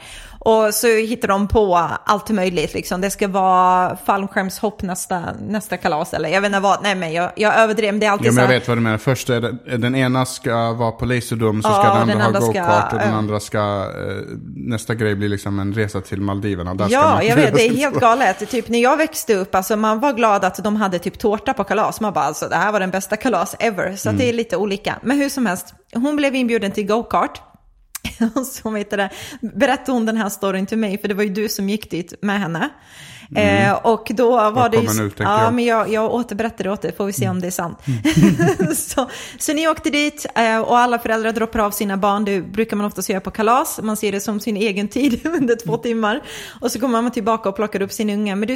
Och 0.46 0.74
så 0.74 0.88
hittar 0.88 1.28
de 1.28 1.48
på 1.48 1.76
allt 2.06 2.30
möjligt 2.30 2.74
liksom. 2.74 3.02
Det 3.02 3.10
ska 3.10 3.28
vara 3.28 3.98
fallskärmshopp 4.06 4.82
nästa, 4.82 5.24
nästa 5.40 5.78
kalas, 5.78 6.14
eller 6.14 6.30
jag 6.30 6.42
vet 6.42 6.48
inte 6.50 6.60
vad. 6.60 6.84
Nej 6.84 6.96
men 6.96 7.14
jag, 7.14 7.32
jag 7.36 7.56
överdrev, 7.58 8.00
det 8.00 8.06
är 8.06 8.12
alltid 8.12 8.26
ja 8.28 8.32
men 8.32 8.36
så 8.36 8.42
jag 8.42 8.48
här- 8.48 8.54
vet 8.60 8.68
vad 8.68 8.78
du 8.78 8.82
menar. 8.82 8.98
Först 8.98 9.30
är 9.30 9.42
det, 9.42 9.78
den 9.78 9.96
ena 9.96 10.26
ska 10.26 10.72
vara 10.74 10.92
på 10.92 11.06
laserdom, 11.06 11.62
så 11.62 11.70
Ja, 11.70 11.74
ska 11.84 11.94
den 11.94 12.08
den 12.08 12.22
andra 12.22 12.24
ha 12.24 12.28
andra 12.28 12.42
ska, 12.42 12.62
go-kart 12.62 12.94
och 12.94 13.00
den 13.00 13.14
andra 13.14 13.40
ska, 13.40 13.58
eh, 13.60 14.38
nästa 14.56 14.96
grej 14.96 15.16
blir 15.16 15.30
liksom 15.30 15.60
en 15.60 15.74
resa 15.74 16.02
till 16.02 16.22
Maldiverna. 16.22 16.74
Där 16.74 16.86
ska 16.86 16.94
Ja, 16.94 17.24
jag 17.24 17.36
vet, 17.36 17.54
det 17.56 17.68
är 17.68 17.76
helt 17.76 18.00
galet. 18.00 18.50
Typ 18.50 18.70
när 18.70 18.80
jag 18.80 18.98
växte 18.98 19.36
upp, 19.36 19.56
alltså 19.56 19.76
man 19.76 20.00
var 20.00 20.14
glad 20.14 20.46
att 20.46 20.64
de 20.64 20.76
hade 20.76 21.00
typ 21.00 21.20
tårta 21.20 21.54
på 21.54 21.64
kalas. 21.64 22.02
Man 22.02 22.14
bara, 22.14 22.26
alltså 22.26 22.48
det 22.48 22.56
här 22.56 22.72
var 22.72 22.80
den 22.80 22.92
bästa 22.92 23.18
kalas 23.18 23.56
ever. 23.60 23.96
Så 23.96 24.10
att 24.10 24.18
det 24.18 24.30
är 24.30 24.34
lite 24.34 24.58
olika. 24.58 24.96
Men 25.02 25.18
hur 25.18 25.30
som 25.30 25.46
helst, 25.46 25.74
hon 25.94 26.16
blev 26.16 26.36
inbjuden 26.36 26.72
till 26.72 26.88
go-kart. 26.88 27.42
som 28.46 28.76
heter 28.76 28.98
det, 28.98 29.10
berättade 29.42 29.92
hon 29.92 30.06
den 30.06 30.18
här 30.18 30.30
storyn 30.30 30.66
till 30.66 30.78
mig, 30.78 30.98
för 30.98 31.08
det 31.08 31.14
var 31.14 31.24
ju 31.24 31.30
du 31.30 31.50
som 31.50 31.70
gick 31.70 31.92
dit 31.92 32.14
med 32.22 32.40
henne. 32.40 32.70
Eh, 33.36 33.74
och 33.74 34.12
då 34.14 34.30
var 34.30 34.70
det 34.70 34.78
ju... 34.78 35.04
nu, 35.04 35.12
ja, 35.18 35.44
jag. 35.44 35.54
men 35.54 35.66
jag, 35.66 35.90
jag 35.90 36.14
återberättade 36.14 36.72
åt 36.72 36.82
dig, 36.82 36.96
får 36.96 37.06
vi 37.06 37.14
se 37.14 37.30
om 37.30 37.42
det 37.42 37.48
är 37.48 37.52
sant. 37.52 37.80
så, 38.76 39.10
så 39.40 39.54
ni 39.54 39.68
åkte 39.68 39.90
dit 39.90 40.26
eh, 40.36 40.60
och 40.60 40.78
alla 40.78 41.00
föräldrar 41.00 41.32
droppar 41.32 41.60
av 41.60 41.72
sina 41.72 41.98
barn. 41.98 42.26
Det 42.26 42.42
brukar 42.42 42.78
man 42.78 42.86
oftast 42.86 43.10
göra 43.10 43.22
på 43.22 43.32
kalas. 43.32 43.80
Man 43.84 43.98
ser 43.98 44.12
det 44.12 44.22
som 44.22 44.40
sin 44.40 44.58
egen 44.58 44.88
tid 44.88 45.26
under 45.26 45.56
två 45.56 45.78
timmar. 45.78 46.22
Och 46.62 46.72
så 46.72 46.80
kommer 46.80 47.02
man 47.02 47.12
tillbaka 47.12 47.50
och 47.50 47.56
plockar 47.56 47.82
upp 47.82 47.92
sin 47.92 48.10
unge. 48.10 48.36
Men 48.36 48.48
du 48.48 48.56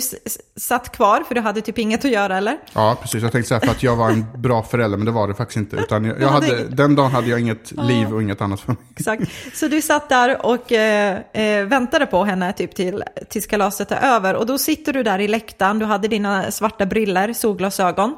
satt 0.58 0.91
kvar 0.91 1.23
för 1.27 1.36
du 1.36 1.41
hade 1.41 1.62
typ 1.62 1.77
inget 1.77 2.05
att 2.05 2.12
göra 2.12 2.38
eller? 2.38 2.58
Ja, 2.73 2.97
precis. 3.01 3.23
Jag 3.23 3.32
tänkte 3.32 3.47
säga 3.49 3.60
för 3.60 3.71
att 3.71 3.84
jag 3.84 3.95
var 3.95 4.10
en 4.10 4.25
bra 4.36 4.63
förälder, 4.63 4.97
men 4.97 5.05
det 5.05 5.12
var 5.12 5.27
det 5.27 5.34
faktiskt 5.34 5.58
inte. 5.58 5.75
Utan 5.75 6.05
jag, 6.05 6.21
jag 6.21 6.29
hade 6.29 6.63
den 6.63 6.95
dagen 6.95 7.12
hade 7.12 7.29
jag 7.29 7.39
inget 7.39 7.71
liv 7.71 8.13
och 8.13 8.21
inget 8.23 8.41
annat 8.41 8.60
för 8.60 8.71
mig. 8.71 8.82
Exakt. 8.95 9.23
Så 9.53 9.67
du 9.67 9.82
satt 9.82 10.10
där 10.10 10.45
och 10.45 10.71
eh, 10.71 11.17
eh, 11.34 11.65
väntade 11.65 12.05
på 12.05 12.23
henne 12.23 12.53
typ 12.53 12.75
till, 12.75 13.03
tills 13.29 13.47
kalaset 13.47 13.91
är 13.91 14.01
över. 14.01 14.36
Och 14.36 14.45
då 14.45 14.58
sitter 14.59 14.93
du 14.93 15.03
där 15.03 15.19
i 15.19 15.27
läktaren, 15.27 15.79
du 15.79 15.85
hade 15.85 16.07
dina 16.07 16.51
svarta 16.51 16.85
briller, 16.85 17.33
solglasögon. 17.33 18.15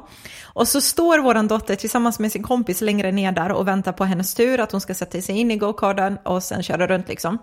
Och 0.54 0.68
så 0.68 0.80
står 0.80 1.18
vår 1.18 1.48
dotter 1.48 1.76
tillsammans 1.76 2.18
med 2.18 2.32
sin 2.32 2.42
kompis 2.42 2.80
längre 2.80 3.12
ner 3.12 3.32
där 3.32 3.52
och 3.52 3.68
väntar 3.68 3.92
på 3.92 4.04
hennes 4.04 4.34
tur, 4.34 4.60
att 4.60 4.72
hon 4.72 4.80
ska 4.80 4.94
sätta 4.94 5.20
sig 5.20 5.38
in 5.38 5.50
i 5.50 5.56
go-karten 5.56 6.18
och 6.24 6.42
sen 6.42 6.62
köra 6.62 6.86
runt 6.86 7.08
liksom. 7.08 7.38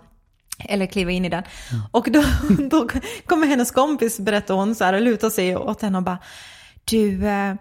Eller 0.58 0.86
kliva 0.86 1.10
in 1.10 1.24
i 1.24 1.28
den. 1.28 1.42
Och 1.90 2.10
då, 2.10 2.22
då 2.70 2.88
kommer 3.26 3.46
hennes 3.46 3.70
kompis, 3.70 4.20
berättar 4.20 4.54
hon, 4.54 4.74
så 4.74 4.84
här, 4.84 4.92
och 4.92 5.00
lutar 5.00 5.30
sig 5.30 5.56
åt 5.56 5.82
henne 5.82 5.98
och 5.98 6.04
bara 6.04 6.18
Du, 6.84 7.26
eh, 7.26 7.54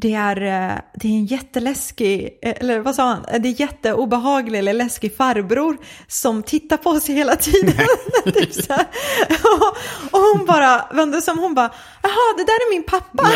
det 0.00 0.14
är, 0.14 0.36
eh, 0.36 0.78
det 0.94 1.08
är 1.08 1.12
en 1.12 1.26
jätteläskig, 1.26 2.38
eh, 2.42 2.54
eller 2.60 2.78
vad 2.78 2.94
sa 2.94 3.02
han? 3.02 3.22
Det 3.42 3.48
är 3.48 3.60
jätteobehaglig 3.60 4.58
eller 4.58 4.72
läskig 4.72 5.16
farbror 5.16 5.76
som 6.08 6.42
tittar 6.42 6.76
på 6.76 6.90
oss 6.90 7.08
hela 7.08 7.36
tiden. 7.36 7.74
typ 8.24 8.52
så 8.52 8.74
och, 8.74 9.76
och 10.10 10.20
hon 10.20 10.46
bara 10.46 10.88
vände 10.92 11.22
sig 11.22 11.32
om, 11.32 11.38
hon 11.38 11.54
bara, 11.54 11.70
jaha 12.02 12.34
det 12.36 12.44
där 12.44 12.52
är 12.52 12.70
min 12.70 12.82
pappa. 12.82 13.22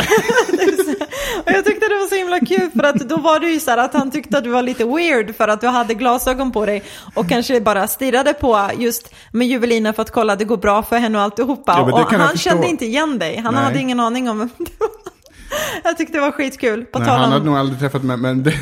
Typ 0.50 1.02
och 1.46 1.52
jag 1.52 1.64
tyckte 1.64 1.88
det 1.88 1.94
var 1.94 2.06
så 2.06 2.14
himla 2.14 2.40
kul 2.40 2.70
för 2.70 2.82
att 2.82 2.96
då 2.96 3.16
var 3.16 3.40
det 3.40 3.46
ju 3.46 3.60
så 3.60 3.70
här 3.70 3.78
att 3.78 3.94
han 3.94 4.10
tyckte 4.10 4.38
att 4.38 4.44
du 4.44 4.50
var 4.50 4.62
lite 4.62 4.84
weird 4.84 5.36
för 5.36 5.48
att 5.48 5.60
du 5.60 5.66
hade 5.66 5.94
glasögon 5.94 6.52
på 6.52 6.66
dig 6.66 6.82
och 7.14 7.28
kanske 7.28 7.60
bara 7.60 7.86
stirrade 7.86 8.34
på 8.34 8.70
just 8.78 9.14
med 9.32 9.48
Juvelina 9.48 9.92
för 9.92 10.02
att 10.02 10.10
kolla 10.10 10.32
att 10.32 10.38
det 10.38 10.44
går 10.44 10.56
bra 10.56 10.82
för 10.82 10.98
henne 10.98 11.18
och 11.18 11.24
alltihopa. 11.24 11.74
Ja, 11.76 12.02
och 12.02 12.12
han 12.12 12.36
kände 12.36 12.68
inte 12.68 12.84
igen 12.86 13.18
dig, 13.18 13.36
han 13.36 13.54
Nej. 13.54 13.64
hade 13.64 13.78
ingen 13.78 14.00
aning 14.00 14.30
om 14.30 14.38
vem 14.38 14.50
du 14.58 14.72
var. 14.78 15.19
Jag 15.84 15.96
tyckte 15.98 16.12
det 16.18 16.20
var 16.20 16.32
skitkul. 16.32 16.84
På 16.84 16.98
Nej, 16.98 17.08
han 17.08 17.32
hade 17.32 17.44
nog 17.44 17.56
aldrig 17.56 17.78
träffat 17.80 18.02
mig, 18.02 18.16
men 18.16 18.42
det, 18.42 18.54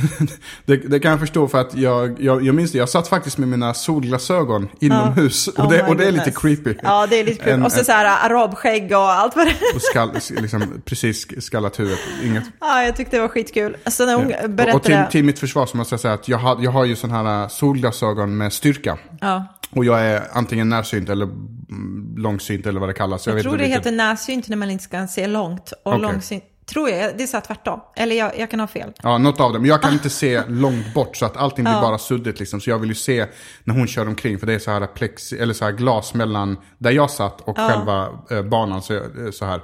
det, 0.65 0.77
det 0.77 1.01
kan 1.01 1.11
jag 1.11 1.21
förstå 1.21 1.49
för 1.49 1.61
att 1.61 1.75
jag, 1.77 2.23
jag, 2.23 2.43
jag 2.47 2.55
minns 2.55 2.73
det. 2.73 2.79
Jag 2.79 2.89
satt 2.89 3.09
faktiskt 3.09 3.39
med 3.39 3.49
mina 3.49 3.75
solglasögon 3.75 4.69
inomhus. 4.81 5.49
Oh 5.49 5.65
och, 5.65 5.73
det, 5.73 5.83
och 5.83 5.97
det 5.97 6.07
är 6.07 6.13
lite 6.13 6.31
creepy. 6.31 6.75
Ja, 6.83 7.07
det 7.07 7.21
är 7.21 7.25
lite 7.25 7.45
kul. 7.45 7.53
En- 7.53 7.63
och 7.65 7.73
så, 7.73 7.85
så 7.85 7.93
här 7.93 8.31
arabskägg 8.31 8.93
och 8.93 8.99
allt 8.99 9.37
vad 9.37 9.47
det 9.47 9.51
är. 9.51 9.77
Och 9.77 9.83
skall, 9.83 10.11
liksom, 10.41 10.83
precis 10.85 11.45
skallat 11.47 11.81
huvudet. 11.81 12.01
Inget. 12.25 12.45
Ja, 12.61 12.83
jag 12.85 12.97
tyckte 12.97 13.17
det 13.17 13.21
var 13.21 13.29
skitkul. 13.29 13.77
Så 13.87 14.07
när 14.07 14.15
hon 14.15 14.27
Och, 14.27 14.45
och 14.45 14.51
berättade... 14.51 14.85
till, 14.85 15.13
till 15.13 15.25
mitt 15.25 15.39
försvar 15.39 15.67
så 15.67 15.77
måste 15.77 15.93
jag 15.93 16.01
säga 16.01 16.15
att 16.15 16.29
jag 16.29 16.39
har, 16.39 16.59
jag 16.63 16.71
har 16.71 16.85
ju 16.85 16.97
sådana 16.97 17.23
här 17.41 17.49
solglasögon 17.49 18.37
med 18.37 18.53
styrka. 18.53 18.99
Ja. 19.21 19.45
Och 19.71 19.85
jag 19.85 20.01
är 20.01 20.23
antingen 20.33 20.69
närsynt 20.69 21.09
eller 21.09 21.25
mm, 21.25 22.15
långsynt 22.17 22.67
eller 22.67 22.81
vad 22.81 22.89
det 22.89 22.93
kallas. 22.93 23.27
Jag 23.27 23.35
vet 23.35 23.43
tror 23.43 23.53
det 23.57 23.59
vilket. 23.65 23.79
heter 23.79 23.93
närsynt 23.93 24.49
när 24.49 24.57
man 24.57 24.71
inte 24.71 24.85
ska 24.85 25.07
se 25.07 25.27
långt. 25.27 25.73
Och 25.85 25.93
Okej. 25.93 26.03
långsynt, 26.03 26.45
tror 26.69 26.91
jag, 26.91 27.17
det 27.17 27.23
är 27.23 27.27
så 27.27 27.37
här 27.37 27.45
tvärtom. 27.45 27.81
Eller 27.97 28.17
jag, 28.17 28.39
jag 28.39 28.51
kan 28.51 28.61
ha 28.61 28.67
fel. 28.67 28.93
Ja, 29.03 29.19
något 29.19 29.41
av 29.41 29.53
dem. 29.53 29.67
Jag 29.67 29.83
kan 29.83 29.93
inte 29.93 30.11
se 30.11 30.43
långt 30.49 30.95
bort 30.95 31.17
så 31.17 31.27
att 31.27 31.37
allting 31.37 31.65
blir 31.65 31.81
bara 31.81 31.99
suddigt 31.99 32.39
liksom. 32.39 32.61
Så 32.61 32.71
jag 32.71 32.79
vill 32.79 32.89
ju 32.89 32.95
se 32.95 33.27
när 33.65 33.75
hon 33.75 33.87
kör 33.87 34.07
omkring. 34.09 34.39
För 34.39 34.47
det 34.47 34.55
är 34.55 34.59
så 34.59 34.71
här 34.71 34.87
plexi, 34.87 35.39
eller 35.39 35.55
så 35.55 35.65
här 35.65 35.73
glas 35.73 36.15
mellan 36.15 36.57
där 36.79 36.91
jag 36.91 37.11
satt 37.11 37.41
och 37.41 37.57
själva 37.57 38.09
eh, 38.31 38.43
banan. 38.43 38.83
Så, 38.83 38.95
eh, 38.95 39.01
så 39.33 39.45
här. 39.45 39.61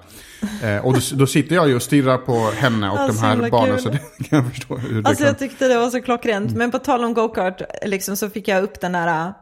Eh, 0.63 0.85
och 0.87 0.93
då, 0.93 1.01
då 1.15 1.27
sitter 1.27 1.55
jag 1.55 1.69
ju 1.69 1.77
och 1.77 1.83
stirrar 1.83 2.19
på 2.19 2.51
henne 2.51 2.91
och 2.91 2.99
Ja, 2.99 3.07
de 3.07 3.19
här 3.19 3.51
barnen. 3.51 3.75
kul. 3.77 3.83
Så 3.83 3.89
det 3.89 3.99
kan 4.29 4.39
jag 4.39 4.49
förstå 4.53 4.77
hur 4.77 4.99
Alltså 5.07 5.23
kan. 5.23 5.27
jag 5.27 5.39
tyckte 5.39 5.69
det 5.69 5.79
var 5.79 5.91
så 5.91 6.03
klockrent. 6.03 6.57
Men 6.57 6.71
på 6.71 6.79
tal 6.79 7.05
om 7.05 7.15
go-kart, 7.15 7.63
liksom, 7.87 8.17
så 8.17 8.31
fick 8.31 8.49
jag 8.49 8.63
upp 8.63 8.81
den 8.81 8.93
där... 8.93 9.33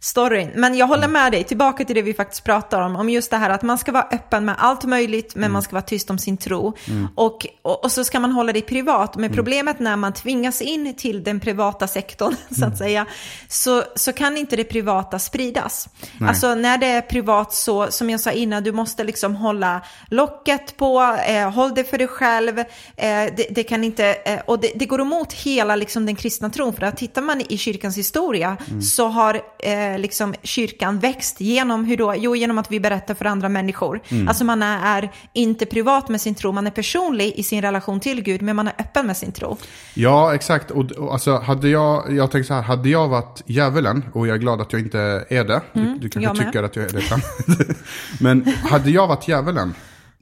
storyn. 0.00 0.50
Men 0.54 0.74
jag 0.74 0.86
håller 0.86 1.08
med 1.08 1.32
dig, 1.32 1.44
tillbaka 1.44 1.84
till 1.84 1.94
det 1.94 2.02
vi 2.02 2.14
faktiskt 2.14 2.44
pratar 2.44 2.80
om, 2.80 2.96
om 2.96 3.10
just 3.10 3.30
det 3.30 3.36
här 3.36 3.50
att 3.50 3.62
man 3.62 3.78
ska 3.78 3.92
vara 3.92 4.08
öppen 4.12 4.44
med 4.44 4.54
allt 4.58 4.84
möjligt, 4.84 5.34
men 5.34 5.52
man 5.52 5.62
ska 5.62 5.72
vara 5.72 5.82
tyst 5.82 6.10
om 6.10 6.18
sin 6.18 6.36
tro. 6.36 6.76
Och, 7.14 7.46
och, 7.62 7.84
och 7.84 7.92
så 7.92 8.04
ska 8.04 8.20
man 8.20 8.32
hålla 8.32 8.52
det 8.52 8.60
privat. 8.60 9.16
Men 9.16 9.32
problemet 9.32 9.78
när 9.78 9.96
man 9.96 10.12
tvingas 10.12 10.62
in 10.62 10.94
till 10.94 11.24
den 11.24 11.40
privata 11.40 11.88
sektorn, 11.88 12.36
så 12.58 12.64
att 12.64 12.78
säga, 12.78 13.06
så, 13.48 13.84
så 13.96 14.12
kan 14.12 14.36
inte 14.36 14.56
det 14.56 14.64
privata 14.64 15.18
spridas. 15.18 15.88
Alltså 16.20 16.54
när 16.54 16.78
det 16.78 16.86
är 16.86 17.00
privat 17.00 17.52
så, 17.52 17.90
som 17.90 18.10
jag 18.10 18.20
sa 18.20 18.30
innan, 18.30 18.62
du 18.62 18.72
måste 18.72 19.04
liksom 19.04 19.36
hålla 19.36 19.82
locket 20.08 20.76
på, 20.76 21.18
eh, 21.26 21.50
håll 21.50 21.74
det 21.74 21.84
för 21.84 21.98
dig 21.98 22.06
själv. 22.06 22.58
Eh, 22.58 22.64
det, 22.96 23.46
det 23.50 23.62
kan 23.62 23.84
inte, 23.84 24.14
eh, 24.24 24.40
och 24.46 24.60
det, 24.60 24.72
det 24.74 24.86
går 24.86 25.00
emot 25.00 25.32
hela 25.32 25.76
liksom, 25.76 26.06
den 26.06 26.16
kristna 26.16 26.50
tron. 26.50 26.72
För 26.72 26.82
att 26.82 26.96
tittar 26.96 27.22
man 27.22 27.42
i 27.48 27.58
kyrkans 27.58 27.98
historia 27.98 28.56
så 28.96 29.08
har 29.08 29.40
eh, 29.70 29.98
liksom, 29.98 30.34
kyrkan 30.42 30.98
växt 30.98 31.40
genom 31.40 31.84
hur 31.84 31.96
då? 31.96 32.14
Jo, 32.16 32.36
genom 32.36 32.58
att 32.58 32.72
vi 32.72 32.80
berättar 32.80 33.14
för 33.14 33.24
andra 33.24 33.48
människor. 33.48 34.00
Alltså 34.28 34.44
man 34.44 34.62
är, 34.62 35.02
är 35.02 35.10
inte 35.32 35.66
privat 35.66 36.08
med 36.08 36.20
sin 36.20 36.34
tro, 36.34 36.52
man 36.52 36.66
är 36.66 36.70
personlig 36.70 37.32
i 37.36 37.42
sin 37.42 37.62
relation 37.62 38.00
till 38.00 38.22
Gud, 38.22 38.42
men 38.42 38.56
man 38.56 38.68
är 38.68 38.74
öppen 38.78 39.06
med 39.06 39.16
sin 39.16 39.32
tro. 39.32 39.56
Ja, 39.94 40.34
exakt. 40.34 40.70
Och, 40.70 40.92
och 40.92 41.12
alltså, 41.12 41.38
hade 41.38 41.68
jag, 41.68 42.12
jag 42.16 42.30
tänker 42.30 42.46
så 42.46 42.54
här, 42.54 42.62
hade 42.62 42.88
jag 42.88 43.08
varit 43.08 43.42
djävulen, 43.46 44.04
och 44.12 44.26
jag 44.26 44.34
är 44.34 44.38
glad 44.38 44.60
att 44.60 44.72
jag 44.72 44.82
inte 44.82 45.24
är 45.28 45.44
det. 45.44 45.60
Du, 45.72 45.98
du 45.98 46.08
jag 46.14 46.22
kanske 46.22 46.44
tycker 46.44 46.62
att 46.62 46.76
jag 46.76 46.84
är 46.84 46.92
det. 46.92 47.74
Men 48.20 48.46
hade 48.62 48.90
jag 48.90 49.06
varit 49.06 49.28
djävulen, 49.28 49.74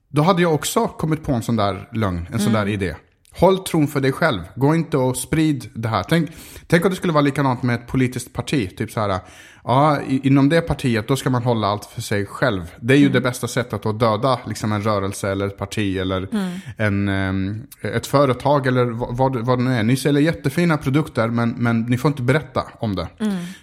då 0.08 0.22
hade 0.22 0.42
jag 0.42 0.54
också 0.54 0.88
kommit 0.88 1.24
på 1.24 1.32
en 1.32 1.42
sån 1.42 1.56
där 1.56 1.88
lögn, 1.92 2.28
en 2.32 2.38
sån 2.38 2.52
där 2.52 2.68
idé. 2.68 2.94
Håll 3.40 3.58
tron 3.58 3.88
för 3.88 4.00
dig 4.00 4.12
själv. 4.12 4.40
Gå 4.54 4.74
inte 4.74 4.96
och 4.96 5.16
sprid 5.16 5.70
det 5.74 5.88
här. 5.88 6.02
Tänk, 6.02 6.30
tänk 6.66 6.84
om 6.84 6.90
det 6.90 6.96
skulle 6.96 7.12
vara 7.12 7.22
likadant 7.22 7.62
med 7.62 7.74
ett 7.74 7.86
politiskt 7.86 8.32
parti. 8.32 8.76
Typ 8.76 8.90
så 8.90 9.00
här, 9.00 9.20
ja, 9.68 9.98
inom 10.08 10.48
det 10.48 10.60
partiet 10.60 11.08
då 11.08 11.16
ska 11.16 11.30
man 11.30 11.42
hålla 11.42 11.66
allt 11.66 11.84
för 11.84 12.00
sig 12.00 12.26
själv. 12.26 12.62
Det 12.80 12.94
är 12.94 12.98
ju 12.98 13.08
det 13.08 13.20
bästa 13.20 13.48
sättet 13.48 13.86
att 13.86 14.00
döda 14.00 14.38
liksom 14.46 14.72
en 14.72 14.82
rörelse 14.82 15.30
eller 15.30 15.46
ett 15.46 15.58
parti 15.58 15.96
eller 15.96 16.28
en, 16.76 17.08
ehm, 17.08 17.62
ett 17.82 18.06
företag 18.06 18.66
eller 18.66 18.84
vad, 18.84 19.36
vad, 19.36 19.58
det- 19.58 19.64
nu 19.64 19.74
är. 19.74 19.82
Ni 19.82 19.96
säljer 19.96 20.22
jättefina 20.22 20.76
produkter 20.76 21.28
men, 21.28 21.50
men 21.58 21.80
ni 21.82 21.98
får 21.98 22.08
inte 22.08 22.22
berätta 22.22 22.62
om 22.78 22.96
det. 22.96 23.08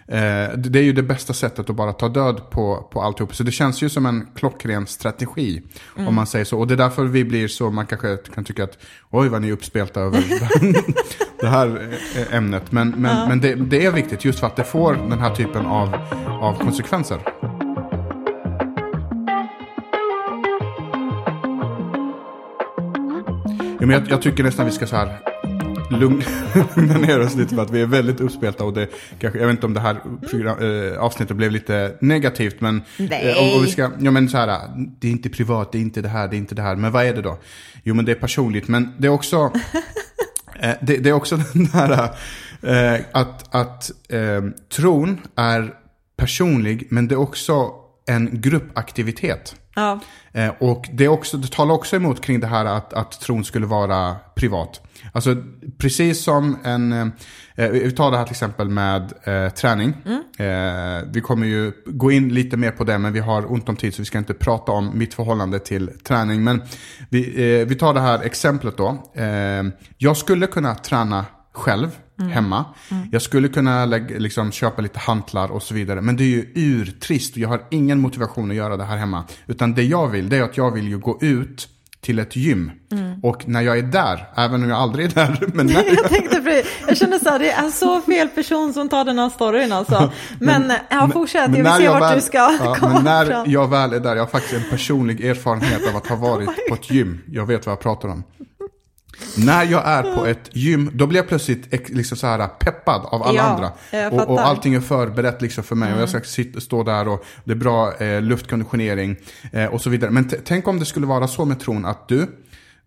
Eh, 0.07 0.57
det 0.57 0.79
är 0.79 0.83
ju 0.83 0.93
det 0.93 1.03
bästa 1.03 1.33
sättet 1.33 1.69
att 1.69 1.75
bara 1.75 1.93
ta 1.93 2.09
död 2.09 2.41
på, 2.51 2.89
på 2.91 3.01
alltihop. 3.01 3.35
Så 3.35 3.43
det 3.43 3.51
känns 3.51 3.81
ju 3.81 3.89
som 3.89 4.05
en 4.05 4.27
klockren 4.35 4.87
strategi. 4.87 5.61
Om 5.95 6.15
man 6.15 6.27
säger 6.27 6.45
så. 6.45 6.59
Och 6.59 6.67
det 6.67 6.73
är 6.73 6.77
därför 6.77 7.03
vi 7.05 7.23
blir 7.25 7.47
så, 7.47 7.69
man 7.71 7.85
kanske 7.85 8.17
kan 8.35 8.43
tycka 8.43 8.63
att 8.63 8.77
oj 9.09 9.29
vad 9.29 9.41
ni 9.41 9.47
är 9.47 9.51
uppspelta 9.53 10.01
över 10.01 10.23
det 11.41 11.47
här 11.47 11.89
eh, 12.15 12.35
ämnet. 12.37 12.71
Men, 12.71 12.89
men, 12.97 13.27
men 13.29 13.41
det, 13.41 13.55
det 13.55 13.85
är 13.85 13.91
viktigt 13.91 14.25
just 14.25 14.39
för 14.39 14.47
att 14.47 14.55
det 14.55 14.63
får 14.63 14.93
den 14.93 15.19
här 15.19 15.35
typen 15.35 15.65
av, 15.65 15.94
av 16.41 16.59
konsekvenser. 16.59 17.19
Ja, 23.79 23.87
men 23.87 23.89
jag, 23.89 24.03
jag 24.09 24.21
tycker 24.21 24.43
nästan 24.43 24.65
vi 24.65 24.71
ska 24.71 24.87
så 24.87 24.95
här 24.95 25.17
lugna 25.89 26.97
ner 26.97 27.19
oss 27.19 27.35
lite 27.35 27.55
för 27.55 27.61
att 27.61 27.71
vi 27.71 27.81
är 27.81 27.85
väldigt 27.85 28.21
uppspelta 28.21 28.63
och 28.63 28.73
det 28.73 28.89
kanske, 29.19 29.39
jag 29.39 29.47
vet 29.47 29.53
inte 29.53 29.65
om 29.65 29.73
det 29.73 29.79
här 29.79 29.97
program, 30.29 30.59
eh, 30.59 30.99
avsnittet 30.99 31.37
blev 31.37 31.51
lite 31.51 31.95
negativt 32.01 32.61
men 32.61 32.81
Nej. 32.97 33.31
eh, 33.31 33.55
om 33.55 33.63
vi 33.63 33.71
ska, 33.71 33.91
ja 33.99 34.11
men 34.11 34.29
så 34.29 34.37
här, 34.37 34.59
det 34.99 35.07
är 35.07 35.11
inte 35.11 35.29
privat, 35.29 35.71
det 35.71 35.77
är 35.77 35.81
inte 35.81 36.01
det 36.01 36.09
här, 36.09 36.27
det 36.27 36.35
är 36.35 36.37
inte 36.37 36.55
det 36.55 36.61
här, 36.61 36.75
men 36.75 36.91
vad 36.91 37.05
är 37.05 37.13
det 37.13 37.21
då? 37.21 37.37
Jo 37.83 37.95
men 37.95 38.05
det 38.05 38.11
är 38.11 38.15
personligt, 38.15 38.67
men 38.67 38.93
det 38.97 39.07
är 39.07 39.11
också 39.11 39.51
Eh, 40.59 40.75
det, 40.81 40.97
det 40.97 41.09
är 41.09 41.13
också 41.13 41.37
den 41.53 41.65
här 41.65 42.09
eh, 42.61 43.01
att, 43.11 43.55
att 43.55 43.91
eh, 44.09 44.41
tron 44.75 45.21
är 45.35 45.73
personlig, 46.17 46.87
men 46.89 47.07
det 47.07 47.15
är 47.15 47.19
också 47.19 47.71
en 48.07 48.41
gruppaktivitet. 48.41 49.55
Ja. 49.75 49.99
Eh, 50.31 50.51
och 50.59 50.89
det, 50.93 51.05
är 51.05 51.07
också, 51.07 51.37
det 51.37 51.51
talar 51.51 51.75
också 51.75 51.95
emot 51.95 52.21
kring 52.21 52.39
det 52.39 52.47
här 52.47 52.65
att, 52.65 52.93
att 52.93 53.21
tron 53.21 53.43
skulle 53.43 53.65
vara 53.65 54.15
privat. 54.35 54.81
Alltså 55.11 55.35
precis 55.77 56.23
som 56.23 56.57
en, 56.63 56.91
eh, 57.55 57.69
vi 57.69 57.91
tar 57.91 58.11
det 58.11 58.17
här 58.17 58.25
till 58.25 58.33
exempel 58.33 58.69
med 58.69 59.13
eh, 59.23 59.49
träning. 59.49 59.93
Eh, 60.37 61.07
vi 61.13 61.21
kommer 61.21 61.47
ju 61.47 61.71
gå 61.85 62.11
in 62.11 62.29
lite 62.29 62.57
mer 62.57 62.71
på 62.71 62.83
det 62.83 62.97
men 62.97 63.13
vi 63.13 63.19
har 63.19 63.51
ont 63.51 63.69
om 63.69 63.75
tid 63.75 63.93
så 63.93 64.01
vi 64.01 64.05
ska 64.05 64.17
inte 64.17 64.33
prata 64.33 64.71
om 64.71 64.97
mitt 64.97 65.13
förhållande 65.13 65.59
till 65.59 65.91
träning. 66.03 66.43
Men 66.43 66.61
vi, 67.09 67.59
eh, 67.59 67.67
vi 67.67 67.75
tar 67.75 67.93
det 67.93 68.01
här 68.01 68.23
exemplet 68.23 68.77
då. 68.77 69.11
Eh, 69.13 69.63
jag 69.97 70.17
skulle 70.17 70.47
kunna 70.47 70.75
träna 70.75 71.25
själv 71.53 71.91
hemma. 72.17 72.65
Jag 73.11 73.21
skulle 73.21 73.47
kunna 73.47 73.85
lägga, 73.85 74.19
liksom, 74.19 74.51
köpa 74.51 74.81
lite 74.81 74.99
hantlar 74.99 75.51
och 75.51 75.63
så 75.63 75.73
vidare. 75.73 76.01
Men 76.01 76.17
det 76.17 76.23
är 76.23 76.27
ju 76.27 76.51
urtrist 76.55 77.31
och 77.33 77.37
jag 77.37 77.49
har 77.49 77.61
ingen 77.71 77.99
motivation 77.99 78.51
att 78.51 78.57
göra 78.57 78.77
det 78.77 78.83
här 78.83 78.97
hemma. 78.97 79.23
Utan 79.47 79.73
det 79.73 79.83
jag 79.83 80.07
vill, 80.07 80.29
det 80.29 80.37
är 80.37 80.43
att 80.43 80.57
jag 80.57 80.71
vill 80.71 80.87
ju 80.87 80.97
gå 80.97 81.17
ut 81.21 81.67
till 82.01 82.19
ett 82.19 82.35
gym. 82.35 82.71
Och 83.23 83.47
när 83.47 83.61
jag 83.61 83.77
är 83.77 83.83
där, 83.83 84.29
även 84.35 84.63
om 84.63 84.69
jag 84.69 84.79
aldrig 84.79 85.05
är 85.05 85.09
där, 85.15 85.39
men 85.53 85.65
när 85.65 85.73
jag, 85.83 85.85
Jag 85.93 86.09
tänkte 86.09 86.41
för 86.41 86.63
jag 86.87 86.97
kände 86.97 87.19
så 87.19 87.29
här, 87.29 87.39
det 87.39 87.51
är 87.51 87.69
så 87.69 88.01
fel 88.01 88.27
person 88.27 88.73
som 88.73 88.89
tar 88.89 89.05
den 89.05 89.19
här 89.19 89.29
storyn 89.29 89.71
alltså. 89.71 90.11
Men, 90.39 90.73
ja, 90.89 91.09
fortsätt, 91.13 91.41
jag 91.41 91.49
vill 91.49 91.65
se 91.65 91.89
vart 91.89 92.01
väl, 92.01 92.15
du 92.15 92.21
ska 92.21 92.37
ja, 92.37 92.75
komma 92.79 92.93
men 92.93 93.03
när 93.03 93.25
fram. 93.25 93.51
jag 93.51 93.67
väl 93.69 93.93
är 93.93 93.99
där, 93.99 94.15
jag 94.15 94.23
har 94.23 94.27
faktiskt 94.27 94.53
en 94.53 94.69
personlig 94.69 95.25
erfarenhet 95.25 95.89
av 95.89 95.95
att 95.95 96.07
ha 96.07 96.15
varit 96.15 96.69
på 96.69 96.75
ett 96.75 96.91
gym. 96.91 97.21
Jag 97.27 97.45
vet 97.45 97.65
vad 97.65 97.73
jag 97.73 97.79
pratar 97.79 98.09
om. 98.09 98.23
När 99.37 99.63
jag 99.63 99.87
är 99.87 100.15
på 100.15 100.25
ett 100.25 100.49
gym, 100.53 100.91
då 100.93 101.07
blir 101.07 101.19
jag 101.19 101.27
plötsligt 101.27 101.89
liksom 101.89 102.17
så 102.17 102.27
här 102.27 102.47
peppad 102.47 103.05
av 103.05 103.23
alla 103.23 103.37
Ja, 103.37 103.43
andra. 103.43 103.71
Och, 104.11 104.29
och. 104.29 104.39
Mm. 104.39 104.49
allting 104.49 104.73
är 104.73 104.79
förberett 104.79 105.41
liksom 105.41 105.63
för 105.63 105.75
mig. 105.75 105.93
Och 105.93 106.01
jag 106.01 106.09
ska 106.09 106.21
sitta, 106.21 106.59
stå 106.59 106.83
där 106.83 107.07
och 107.07 107.25
det 107.43 107.51
är 107.51 107.55
bra 107.55 107.93
eh, 107.97 108.21
luftkonditionering 108.21 109.15
eh, 109.51 109.65
och 109.65 109.81
så 109.81 109.89
vidare. 109.89 110.11
Men 110.11 110.29
tänk 110.45 110.67
om 110.67 110.79
det 110.79 110.85
skulle 110.85 111.05
vara 111.05 111.27
så 111.27 111.45
med 111.45 111.59
tron 111.59 111.85
att 111.85 112.07
du, 112.07 112.27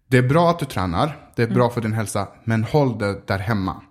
det 0.09 0.19
är 0.19 0.23
bra 0.23 0.51
att 0.51 0.59
du 0.59 0.65
tränar, 0.67 1.17
det 1.39 1.43
är 1.43 1.47
Mm. 1.47 1.59
bra 1.59 1.71
för 1.71 1.81
din 1.81 1.93
hälsa, 1.93 2.29
men 2.45 2.65
håll 2.65 2.99
det 2.99 3.27
där 3.27 3.39
hemma. 3.39 3.83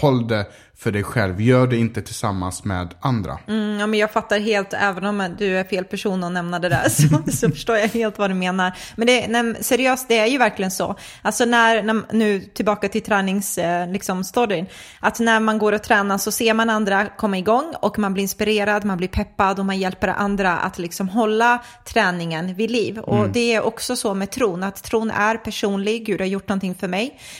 Håll 0.00 0.28
det 0.28 0.46
för 0.78 0.92
dig 0.92 1.02
själv, 1.02 1.40
gör 1.40 1.66
det 1.66 1.76
inte 1.76 2.02
tillsammans 2.02 2.64
med 2.64 2.94
andra. 3.00 3.38
Mm, 3.48 3.78
ja, 3.80 3.86
men 3.86 3.98
jag 4.00 4.12
fattar 4.12 4.38
helt, 4.38 4.72
även 4.72 5.04
om 5.04 5.34
du 5.38 5.58
är 5.58 5.64
fel 5.64 5.84
person 5.84 6.24
att 6.24 6.32
nämna 6.32 6.58
det 6.58 6.68
där, 6.68 6.88
så, 6.88 7.30
så 7.32 7.50
förstår 7.50 7.76
jag 7.76 7.88
helt 7.88 8.18
vad 8.18 8.30
du 8.30 8.34
menar. 8.34 8.72
Men 8.96 9.06
det, 9.06 9.28
nej, 9.28 9.54
seriöst, 9.60 10.08
det 10.08 10.18
är 10.18 10.26
ju 10.26 10.38
verkligen 10.38 10.70
så. 10.70 10.96
Alltså 11.22 11.44
när, 11.44 11.82
när 11.82 12.02
nu 12.12 12.40
tillbaka 12.40 12.88
till 12.88 13.02
träningsstoryn, 13.02 13.92
liksom, 13.92 14.24
storyn, 14.24 14.66
att 15.00 15.20
när 15.20 15.40
man 15.40 15.58
går 15.58 15.72
och 15.72 15.82
tränar 15.82 16.18
så 16.18 16.30
ser 16.32 16.54
man 16.54 16.70
andra 16.70 17.06
komma 17.06 17.38
igång 17.38 17.74
och 17.80 17.98
man 17.98 18.14
blir 18.14 18.22
inspirerad, 18.22 18.84
man 18.84 18.96
blir 18.96 19.08
peppad 19.08 19.58
och 19.58 19.66
man 19.66 19.78
hjälper 19.78 20.08
andra 20.08 20.56
att 20.58 20.78
liksom 20.78 21.08
hålla 21.08 21.58
träningen 21.84 22.54
vid 22.54 22.70
liv. 22.70 22.98
Och 22.98 23.28
det 23.28 23.54
är 23.54 23.62
också 23.66 23.96
så 23.96 24.14
med 24.14 24.30
tron, 24.30 24.62
att 24.62 24.82
tron 24.82 25.10
är 25.10 25.36
personlig, 25.36 26.06
Gud 26.06 26.20
har 26.20 26.26
gjort 26.26 26.48
någonting 26.48 26.74
för 26.74 26.88
mig. 26.88 26.95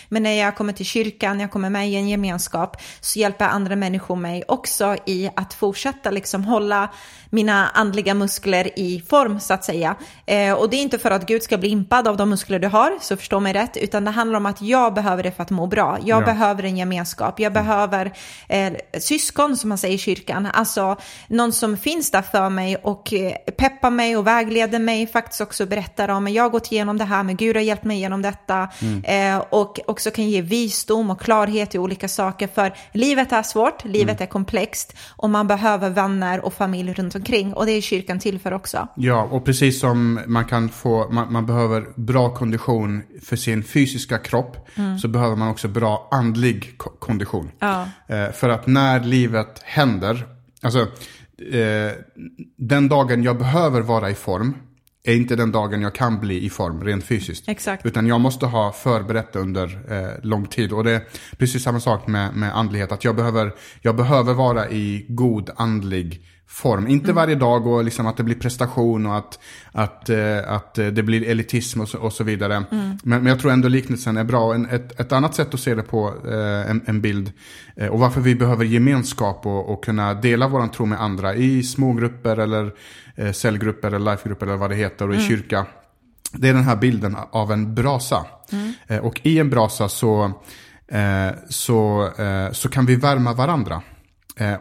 Men 0.08 0.22
när 0.22 0.32
jag 0.32 0.56
kommer 0.56 0.72
till 0.72 0.86
kyrkan, 0.86 1.40
jag 1.40 1.50
kommer 1.50 1.70
med 1.70 1.88
i 1.88 1.94
en 1.96 2.08
gemenskap, 2.08 2.76
så 3.00 3.18
hjälper 3.18 3.44
andra 3.44 3.76
människor 3.76 4.16
mig 4.16 4.44
också 4.48 4.96
i 5.06 5.30
att 5.36 5.54
fortsätta 5.54 6.10
liksom 6.10 6.44
hålla 6.44 6.88
mina 7.30 7.68
andliga 7.68 8.14
muskler 8.14 8.78
i 8.78 9.02
form 9.08 9.40
så 9.40 9.54
att 9.54 9.64
säga. 9.64 9.94
Eh, 10.26 10.52
och 10.52 10.70
det 10.70 10.76
är 10.76 10.82
inte 10.82 10.98
för 10.98 11.10
att 11.10 11.26
Gud 11.26 11.42
ska 11.42 11.58
bli 11.58 11.68
impad 11.68 12.08
av 12.08 12.16
de 12.16 12.30
muskler 12.30 12.58
du 12.58 12.68
har, 12.68 12.98
så 13.00 13.16
förstå 13.16 13.40
mig 13.40 13.52
rätt, 13.52 13.76
utan 13.76 14.04
det 14.04 14.10
handlar 14.10 14.36
om 14.36 14.46
att 14.46 14.62
jag 14.62 14.94
behöver 14.94 15.22
det 15.22 15.32
för 15.32 15.42
att 15.42 15.50
må 15.50 15.66
bra. 15.66 15.98
Jag 16.04 16.22
Ja. 16.22 16.26
behöver 16.26 16.62
en 16.62 16.76
gemenskap, 16.76 17.40
jag 17.40 17.52
behöver 17.52 18.12
eh, 18.48 18.72
syskon 19.00 19.56
som 19.56 19.68
man 19.68 19.78
säger 19.78 19.94
i 19.94 19.98
kyrkan, 19.98 20.46
alltså 20.52 20.96
någon 21.28 21.52
som 21.52 21.76
finns 21.76 22.10
där 22.10 22.22
för 22.22 22.48
mig 22.50 22.76
och 22.76 23.12
eh, 23.12 23.32
peppar 23.56 23.90
mig 23.90 24.16
och 24.16 24.26
vägleder 24.26 24.78
mig, 24.78 25.06
faktiskt 25.06 25.40
också 25.40 25.66
berättar 25.66 26.08
om, 26.08 26.28
jag 26.28 26.42
har 26.42 26.50
gått 26.50 26.72
igenom 26.72 26.98
det 26.98 27.04
här, 27.04 27.22
men 27.22 27.36
Gud 27.36 27.56
har 27.56 27.62
hjälpt 27.62 27.84
mig 27.84 27.98
genom 27.98 28.22
detta 28.22 28.68
eh, 29.04 29.38
och 29.50 29.80
också 29.86 30.10
kan 30.10 30.24
ge 30.24 30.40
visdom 30.42 31.10
och 31.10 31.20
klarhet 31.20 31.74
i 31.74 31.78
olika 31.78 32.08
saker, 32.08 32.48
för 32.54 32.74
livet 32.92 33.32
är 33.32 33.42
svårt, 33.42 33.84
livet 33.84 34.20
är 34.20 34.26
komplext 34.26 34.96
och 35.16 35.30
man 35.30 35.46
behöver 35.46 35.90
vänner 35.90 36.44
och 36.44 36.54
familj 36.54 36.92
runt 36.92 37.14
omkring 37.14 37.54
och 37.54 37.66
det 37.66 37.72
är 37.72 37.80
kyrkan 37.80 38.18
till 38.18 38.38
för 38.38 38.52
också. 38.52 38.88
Ja, 38.96 39.22
och 39.22 39.44
precis 39.44 39.80
som 39.80 40.20
man 40.26 40.44
kan 40.44 40.68
få, 40.68 41.08
man, 41.10 41.32
man 41.32 41.46
behöver 41.46 41.86
bra 41.96 42.34
kondition 42.34 43.02
för 43.22 43.36
sin 43.36 43.64
fysiska 43.64 44.18
kropp, 44.18 44.68
så 45.02 45.08
behöver 45.08 45.36
man 45.36 45.48
också 45.48 45.68
bra 45.68 46.08
andlig 46.10 46.78
ko- 46.78 46.96
kondition. 46.98 47.50
Ja. 47.58 47.88
Eh, 48.08 48.32
för 48.32 48.48
att 48.48 48.66
när 48.66 49.00
livet 49.00 49.60
händer, 49.64 50.26
alltså 50.62 50.80
eh, 50.80 51.92
den 52.56 52.88
dagen 52.88 53.22
jag 53.22 53.38
behöver 53.38 53.80
vara 53.80 54.10
i 54.10 54.14
form, 54.14 54.54
är 55.06 55.16
inte 55.16 55.36
den 55.36 55.52
dagen 55.52 55.82
jag 55.82 55.94
kan 55.94 56.20
bli 56.20 56.44
i 56.44 56.50
form 56.50 56.84
rent 56.84 57.04
fysiskt. 57.04 57.48
Exakt. 57.48 57.86
Utan 57.86 58.06
jag 58.06 58.20
måste 58.20 58.46
ha 58.46 58.72
förberett 58.72 59.32
det 59.32 59.38
under 59.38 59.80
eh, 59.88 60.24
lång 60.24 60.46
tid. 60.46 60.72
Och 60.72 60.84
det 60.84 60.90
är 60.90 61.00
precis 61.38 61.62
samma 61.62 61.80
sak 61.80 62.06
med, 62.06 62.36
med 62.36 62.56
andlighet. 62.56 62.92
Att 62.92 63.04
jag 63.04 63.16
behöver, 63.16 63.54
jag 63.80 63.96
behöver 63.96 64.34
vara 64.34 64.70
i 64.70 65.06
god 65.08 65.50
andlig 65.56 66.22
form. 66.48 66.86
Inte 66.86 67.12
varje 67.12 67.34
dag 67.34 67.66
och 67.66 67.84
liksom 67.84 68.06
att 68.06 68.16
det 68.16 68.22
blir 68.22 68.34
prestation 68.34 69.06
och 69.06 69.16
att, 69.16 69.38
att, 69.72 70.08
eh, 70.08 70.52
att 70.52 70.78
eh, 70.78 70.86
det 70.86 71.02
blir 71.02 71.28
elitism 71.28 71.80
och 71.80 71.88
så, 71.88 71.98
och 71.98 72.12
så 72.12 72.24
vidare. 72.24 72.64
Men, 72.70 72.98
men 73.02 73.26
jag 73.26 73.40
tror 73.40 73.52
ändå 73.52 73.68
liknelsen 73.68 74.16
är 74.16 74.24
bra. 74.24 74.54
En, 74.54 74.66
ett, 74.66 75.00
ett 75.00 75.12
annat 75.12 75.34
sätt 75.34 75.54
att 75.54 75.60
se 75.60 75.74
det 75.74 75.82
på, 75.82 76.14
eh, 76.28 76.70
en, 76.70 76.82
en 76.86 77.00
bild, 77.00 77.32
eh, 77.76 77.88
och 77.88 78.00
varför 78.00 78.20
vi 78.20 78.34
behöver 78.34 78.64
gemenskap 78.64 79.46
och, 79.46 79.72
och 79.72 79.84
kunna 79.84 80.14
dela 80.14 80.48
vår 80.48 80.66
tro 80.66 80.86
med 80.86 81.00
andra 81.00 81.34
i 81.34 81.62
smågrupper 81.62 82.36
eller 82.36 82.72
eh, 83.14 83.32
cellgrupper 83.32 83.88
eller 83.88 84.10
lifegrupper 84.10 84.46
eller 84.46 84.56
vad 84.56 84.70
det 84.70 84.76
heter 84.76 85.08
och 85.08 85.14
i 85.14 85.20
kyrka. 85.20 85.66
Det 86.32 86.48
är 86.48 86.54
den 86.54 86.64
här 86.64 86.76
bilden 86.76 87.16
av 87.30 87.52
en 87.52 87.74
brasa. 87.74 88.26
Eh, 88.86 88.98
och 88.98 89.20
i 89.22 89.38
en 89.38 89.50
brasa 89.50 89.88
så, 89.88 90.32
så, 91.48 92.10
så 92.52 92.68
kan 92.68 92.86
vi 92.86 92.96
värma 92.96 93.32
varandra. 93.32 93.82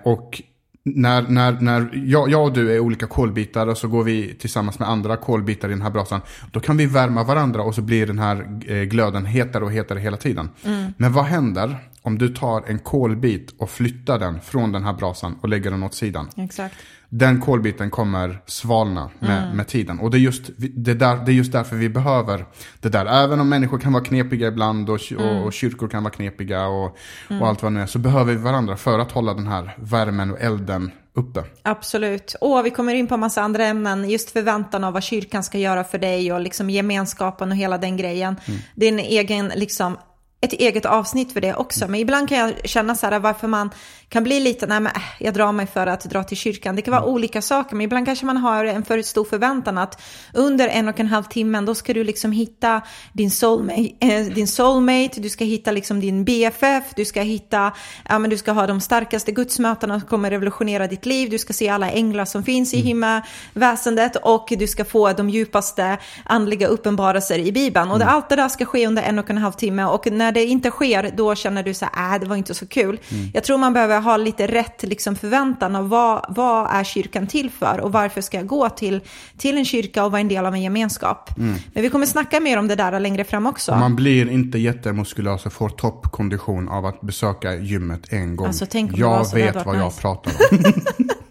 Och 0.04 0.42
när, 0.86 1.22
när, 1.22 1.52
när 1.52 1.90
jag, 1.94 2.30
jag 2.30 2.44
och 2.44 2.54
du 2.54 2.76
är 2.76 2.80
olika 2.80 3.08
kolbitar 3.08 3.68
och 3.68 3.78
så 3.78 3.88
går 3.88 4.04
vi 4.04 4.34
tillsammans 4.34 4.80
med 4.80 4.90
andra 4.90 5.18
kolbitar 5.18 5.68
i 5.68 5.72
den 5.72 5.82
här 5.82 5.90
brasan. 5.90 6.22
Då 6.52 6.60
kan 6.60 6.78
vi 6.78 6.86
värma 6.86 7.24
varandra 7.24 7.62
och 7.62 7.76
så 7.76 7.82
blir 7.82 8.08
den 8.08 8.20
här 8.20 8.60
eh, 8.68 8.84
glöden 8.84 9.26
hetare 9.26 9.64
och 9.64 9.72
hetare 9.72 10.00
hela 10.00 10.18
tiden. 10.18 10.50
Men 10.98 11.14
vad 11.14 11.26
händer 11.26 11.78
om 12.02 12.18
du 12.18 12.30
tar 12.30 12.64
en 12.68 12.80
kolbit 12.80 13.54
och 13.58 13.70
flyttar 13.70 14.20
den 14.20 14.42
från 14.42 14.72
den 14.72 14.84
här 14.84 14.94
brasan 14.94 15.36
och 15.42 15.50
lägger 15.50 15.72
den 15.72 15.84
åt 15.84 15.94
sidan? 15.94 16.30
Exakt. 16.38 16.76
Den 17.10 17.42
kolbiten 17.42 17.90
kommer 17.90 18.42
svalna 18.46 19.10
med, 19.20 19.56
med 19.56 19.68
tiden. 19.68 20.00
Och 20.00 20.12
det 20.12 20.18
är, 20.18 20.20
just, 20.20 20.50
det, 20.58 20.94
där, 20.94 21.26
det 21.26 21.32
är 21.32 21.34
just 21.34 21.52
därför 21.52 21.76
vi 21.76 21.90
behöver 21.90 22.46
det 22.80 22.90
där. 22.90 23.06
Även 23.06 23.40
om 23.40 23.50
människor 23.50 23.78
kan 23.80 23.94
vara 23.94 24.04
knepiga 24.04 24.48
ibland 24.48 24.90
och, 24.90 25.00
och, 25.18 25.46
och 25.46 25.54
kyrkor 25.54 25.88
kan 25.88 26.04
vara 26.04 26.14
knepiga 26.14 26.68
och, 26.68 26.98
och 27.42 27.48
allt 27.48 27.64
vad 27.64 27.72
det 27.72 27.76
nu 27.76 27.82
är. 27.82 27.88
Så 27.88 28.00
behöver 28.00 28.34
vi 28.34 28.40
varandra 28.40 28.78
för 28.78 29.00
att 29.00 29.12
hålla 29.12 29.34
den 29.34 29.48
här 29.48 29.76
värmen 29.78 30.32
och 30.32 30.40
elden 30.40 30.92
uppe. 31.16 31.44
Absolut. 31.62 32.36
Och 32.42 32.66
vi 32.66 32.70
kommer 32.70 32.94
in 32.94 33.08
på 33.08 33.14
en 33.14 33.20
massa 33.20 33.42
andra 33.42 33.66
ämnen. 33.66 34.10
Just 34.10 34.32
förväntan 34.32 34.84
av 34.84 34.94
vad 34.94 35.04
kyrkan 35.04 35.44
ska 35.44 35.58
göra 35.58 35.84
för 35.84 35.98
dig 35.98 36.34
och 36.34 36.42
liksom 36.42 36.70
gemenskapen 36.70 37.52
och 37.52 37.58
hela 37.58 37.78
den 37.78 37.98
grejen. 37.98 38.36
Din 38.76 39.00
egen 39.00 39.52
liksom 39.56 39.98
ett 40.46 40.54
eget 40.54 40.86
avsnitt 40.86 41.34
för 41.34 41.42
det 41.42 41.56
också. 41.56 41.88
Men 41.88 42.00
ibland 42.00 42.30
kan 42.30 42.38
jag 42.38 42.54
känna 42.64 42.96
så 42.96 43.08
här 43.08 43.20
varför 43.20 43.48
man 43.48 43.70
kan 44.10 44.24
bli 44.24 44.40
lite, 44.40 44.68
nej 44.68 44.80
men 44.80 44.92
äh, 44.96 45.02
jag 45.20 45.34
drar 45.34 45.52
mig 45.52 45.68
för 45.68 45.88
att 45.88 46.04
dra 46.04 46.24
till 46.24 46.38
kyrkan. 46.38 46.76
Det 46.76 46.82
kan 46.82 46.92
vara 46.92 47.06
olika 47.06 47.42
saker, 47.42 47.76
men 47.76 47.84
ibland 47.84 48.06
kanske 48.06 48.26
man 48.26 48.38
har 48.38 48.66
en 48.66 48.86
för 48.86 49.02
stor 49.02 49.26
förväntan 49.26 49.78
att 49.78 50.02
under 50.34 50.68
en 50.68 50.88
och 50.88 51.00
en 51.00 51.08
halv 51.08 51.24
timme 51.24 51.62
då 51.62 51.76
ska 51.76 51.94
du 51.94 52.04
liksom 52.04 52.32
hitta 52.32 52.82
din 53.14 53.32
soulmate, 53.32 53.90
eh, 54.00 54.26
din 54.26 54.48
soulmate 54.48 55.22
du 55.22 55.30
ska 55.30 55.46
hitta 55.46 55.72
liksom 55.72 56.00
din 56.00 56.24
BFF, 56.24 56.84
du 56.96 57.06
ska 57.06 57.22
hitta, 57.22 57.72
ja 58.10 58.20
men 58.20 58.30
du 58.30 58.38
ska 58.38 58.52
ha 58.52 58.68
de 58.68 58.82
starkaste 58.82 59.32
gudsmötena 59.32 60.00
som 60.00 60.10
kommer 60.10 60.32
revolutionera 60.32 60.88
ditt 60.88 61.06
liv, 61.06 61.30
du 61.30 61.40
ska 61.40 61.54
se 61.54 61.70
alla 61.70 61.92
änglar 61.92 62.26
som 62.26 62.44
finns 62.44 62.74
i 62.74 62.78
himmaväsendet 62.78 64.16
och 64.16 64.48
du 64.50 64.68
ska 64.68 64.86
få 64.86 65.14
de 65.14 65.30
djupaste 65.30 65.98
andliga 66.24 66.68
uppenbarelser 66.68 67.40
i 67.40 67.52
Bibeln. 67.52 67.92
Och 67.92 68.00
det, 68.00 68.06
allt 68.06 68.30
det 68.30 68.36
där 68.36 68.50
ska 68.50 68.66
ske 68.66 68.88
under 68.88 69.04
en 69.04 69.20
och 69.20 69.30
en 69.30 69.38
halv 69.38 69.52
timme 69.52 69.86
och 69.86 70.12
när 70.12 70.32
det 70.36 70.46
inte 70.46 70.70
sker 70.70 71.12
då 71.18 71.36
känner 71.36 71.64
du 71.64 71.74
så 71.74 71.86
här, 71.94 72.16
äh, 72.16 72.20
det 72.20 72.26
var 72.26 72.36
inte 72.36 72.54
så 72.54 72.68
kul. 72.68 73.00
Jag 73.34 73.44
tror 73.44 73.58
man 73.58 73.74
behöver 73.74 74.02
ha 74.02 74.18
lite 74.18 74.48
rätt 74.48 74.84
liksom, 74.84 75.16
förväntan 75.16 75.76
av 75.76 75.90
vad, 75.90 76.26
vad 76.30 76.72
är 76.72 76.84
kyrkan 76.84 77.28
till 77.28 77.50
för 77.50 77.80
och 77.80 77.92
varför 77.92 78.22
ska 78.22 78.38
jag 78.38 78.48
gå 78.48 78.70
till, 78.70 79.02
till 79.38 79.58
en 79.58 79.66
kyrka 79.66 80.06
och 80.06 80.12
vara 80.12 80.22
en 80.22 80.28
del 80.28 80.46
av 80.46 80.54
en 80.54 80.62
gemenskap. 80.62 81.30
Men 81.74 81.84
vi 81.84 81.90
kommer 81.90 82.06
snacka 82.06 82.40
mer 82.40 82.58
om 82.58 82.68
det 82.68 82.76
där 82.76 83.00
längre 83.00 83.24
fram 83.24 83.46
också. 83.46 83.76
Man 83.76 83.96
blir 83.96 84.30
inte 84.30 84.58
jättemuskulös 84.58 85.46
och 85.46 85.54
får 85.54 85.70
toppkondition 85.70 86.70
av 86.70 86.86
att 86.86 87.02
besöka 87.02 87.56
gymmet 87.56 88.02
en 88.10 88.36
gång. 88.36 88.48
Alltså, 88.48 88.66
jag 88.96 89.34
vet 89.34 89.66
vad 89.66 89.76
jag 89.76 89.86
nice. 89.86 90.02
pratar 90.02 90.32
om. 90.52 90.74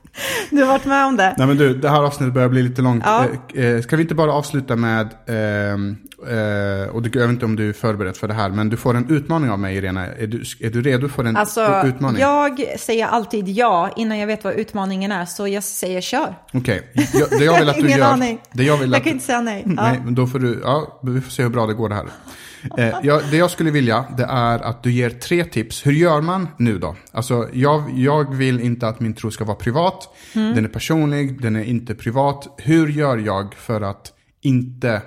Du 0.51 0.61
har 0.63 0.67
varit 0.69 0.85
med 0.85 1.07
om 1.07 1.17
det? 1.17 1.35
Nej 1.39 1.47
men 1.47 1.57
du, 1.57 1.75
det 1.75 1.89
här 1.91 2.03
avsnittet 2.03 2.35
börjar 2.35 2.49
bli 2.49 2.63
lite 2.63 2.83
långt. 2.83 3.03
Ja. 3.07 3.25
Eh, 3.55 3.65
eh, 3.65 3.81
ska 3.81 3.97
vi 3.97 4.03
inte 4.03 4.15
bara 4.15 4.33
avsluta 4.33 4.77
med, 4.77 5.09
ehm, 5.29 5.97
eh, 6.29 6.89
och 6.89 7.03
jag 7.07 7.21
vet 7.23 7.31
inte 7.31 7.45
om 7.45 7.57
du 7.57 7.69
är 7.69 7.73
förberedd 7.73 8.17
för 8.17 8.29
det 8.29 8.35
här, 8.35 8.49
men 8.51 8.69
du 8.69 8.77
får 8.77 8.95
en 8.97 9.11
utmaning 9.11 9.51
av 9.51 9.59
mig 9.59 9.77
Irena. 9.77 10.07
Är 10.07 10.27
du, 10.27 10.43
är 10.61 10.71
du 10.71 10.83
redo 10.83 11.09
för 11.09 11.25
en 11.25 11.37
Alltså, 11.37 11.83
utmaning? 11.87 12.21
jag 12.21 12.65
säger 12.79 13.07
alltid 13.07 13.49
ja 13.49 13.91
innan 13.97 14.19
jag 14.19 14.27
vet 14.27 14.45
vad 14.45 14.55
utmaningen 14.55 15.13
är, 15.13 15.25
så 15.25 15.49
jag 15.49 15.63
säger 15.65 16.01
kör. 16.01 16.35
Okej, 16.53 16.93
jag- 17.15 17.31
det 17.39 17.45
jag 17.45 17.59
vill 17.59 17.69
att 17.69 17.75
du 17.77 17.81
Ingen 17.87 17.99
gör. 17.99 18.07
aning. 18.13 18.39
Det 18.53 18.65
jag 18.65 18.77
vill 18.77 18.91
Jag 18.91 18.97
att 18.99 19.05
kan 19.05 19.13
inte 19.13 19.25
säga 19.25 19.41
nej. 19.41 19.63
Ja. 19.67 19.73
Nej, 19.77 20.01
men 20.05 20.15
då 20.15 20.27
får 20.27 20.39
du, 20.39 20.61
ja, 20.65 21.01
vi 21.03 21.21
får 21.21 21.31
se 21.31 21.43
hur 21.43 21.51
bra 21.51 21.67
det 21.67 21.75
går 21.75 21.89
det 21.89 21.95
här. 21.95 22.07
Eh, 22.79 22.95
jag, 23.03 23.23
det 23.31 23.37
jag 23.37 23.51
skulle 23.51 23.71
vilja, 23.71 24.05
det 24.17 24.25
är 24.25 24.59
att 24.59 24.83
du 24.83 24.93
ger 24.93 25.11
tre 25.11 25.45
tips. 25.45 25.87
Hur 25.87 25.93
gör 25.93 26.21
man 26.21 26.49
nu 26.59 26.79
då? 26.79 26.97
Alltså, 27.13 27.49
jag, 27.53 27.99
jag 27.99 28.35
vill 28.35 28.61
inte 28.61 28.89
att 28.89 29.01
min 29.01 29.15
tro 29.15 29.31
ska 29.31 29.45
vara 29.45 29.57
privat. 29.57 30.17
Mm. 30.35 30.55
Den 30.55 30.65
är 30.65 30.69
personlig, 30.69 31.43
den 31.43 31.57
är 31.57 31.65
inte 31.65 31.95
privat. 31.95 32.55
Hur 32.59 32.89
gör 32.89 33.19
jag 33.19 33.55
för 33.55 33.81
att 33.81 34.13
inte 34.41 35.03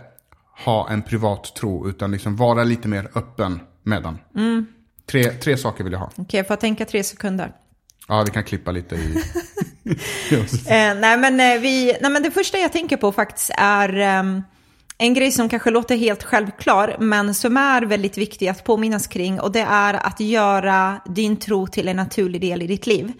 ha 0.65 0.89
en 0.89 1.01
privat 1.01 1.55
tro, 1.55 1.89
utan 1.89 2.11
liksom 2.11 2.35
vara 2.35 2.63
lite 2.63 2.87
mer 2.87 3.09
öppen 3.15 3.59
med 3.83 4.03
den? 4.03 4.17
Mm. 4.35 4.65
Tre, 5.11 5.23
tre 5.23 5.57
saker 5.57 5.83
vill 5.83 5.93
jag 5.93 5.99
ha. 5.99 6.11
Okej, 6.15 6.37
jag 6.37 6.47
får 6.47 6.55
tänka 6.55 6.85
tre 6.85 7.03
sekunder. 7.03 7.51
Ja, 8.07 8.23
vi 8.25 8.31
kan 8.31 8.43
klippa 8.43 8.71
lite 8.71 8.95
i... 8.95 9.23
Eh, 10.67 10.95
nej, 10.95 11.17
men, 11.17 11.39
eh, 11.39 11.61
vi, 11.61 11.97
nej, 12.01 12.11
men 12.11 12.23
det 12.23 12.31
första 12.31 12.57
jag 12.57 12.71
tänker 12.71 12.97
på 12.97 13.11
faktiskt 13.11 13.51
är 13.57 13.97
ehm, 13.97 14.43
en 14.99 15.13
grej 15.13 15.31
som 15.31 15.49
kanske 15.49 15.71
låter 15.71 15.97
helt 15.97 16.23
självklar, 16.23 16.95
men 16.99 17.33
som 17.33 17.57
är 17.57 17.81
väldigt 17.81 18.17
viktig 18.17 18.47
att 18.47 18.63
påminnas 18.63 19.07
kring. 19.07 19.39
Och 19.39 19.51
det 19.51 19.61
är 19.69 19.93
att 19.93 20.19
göra 20.19 21.01
din 21.05 21.37
tro 21.37 21.67
till 21.67 21.87
en 21.87 21.95
naturlig 21.95 22.41
del 22.41 22.61
i 22.61 22.67
ditt 22.67 22.87
liv. 22.87 23.13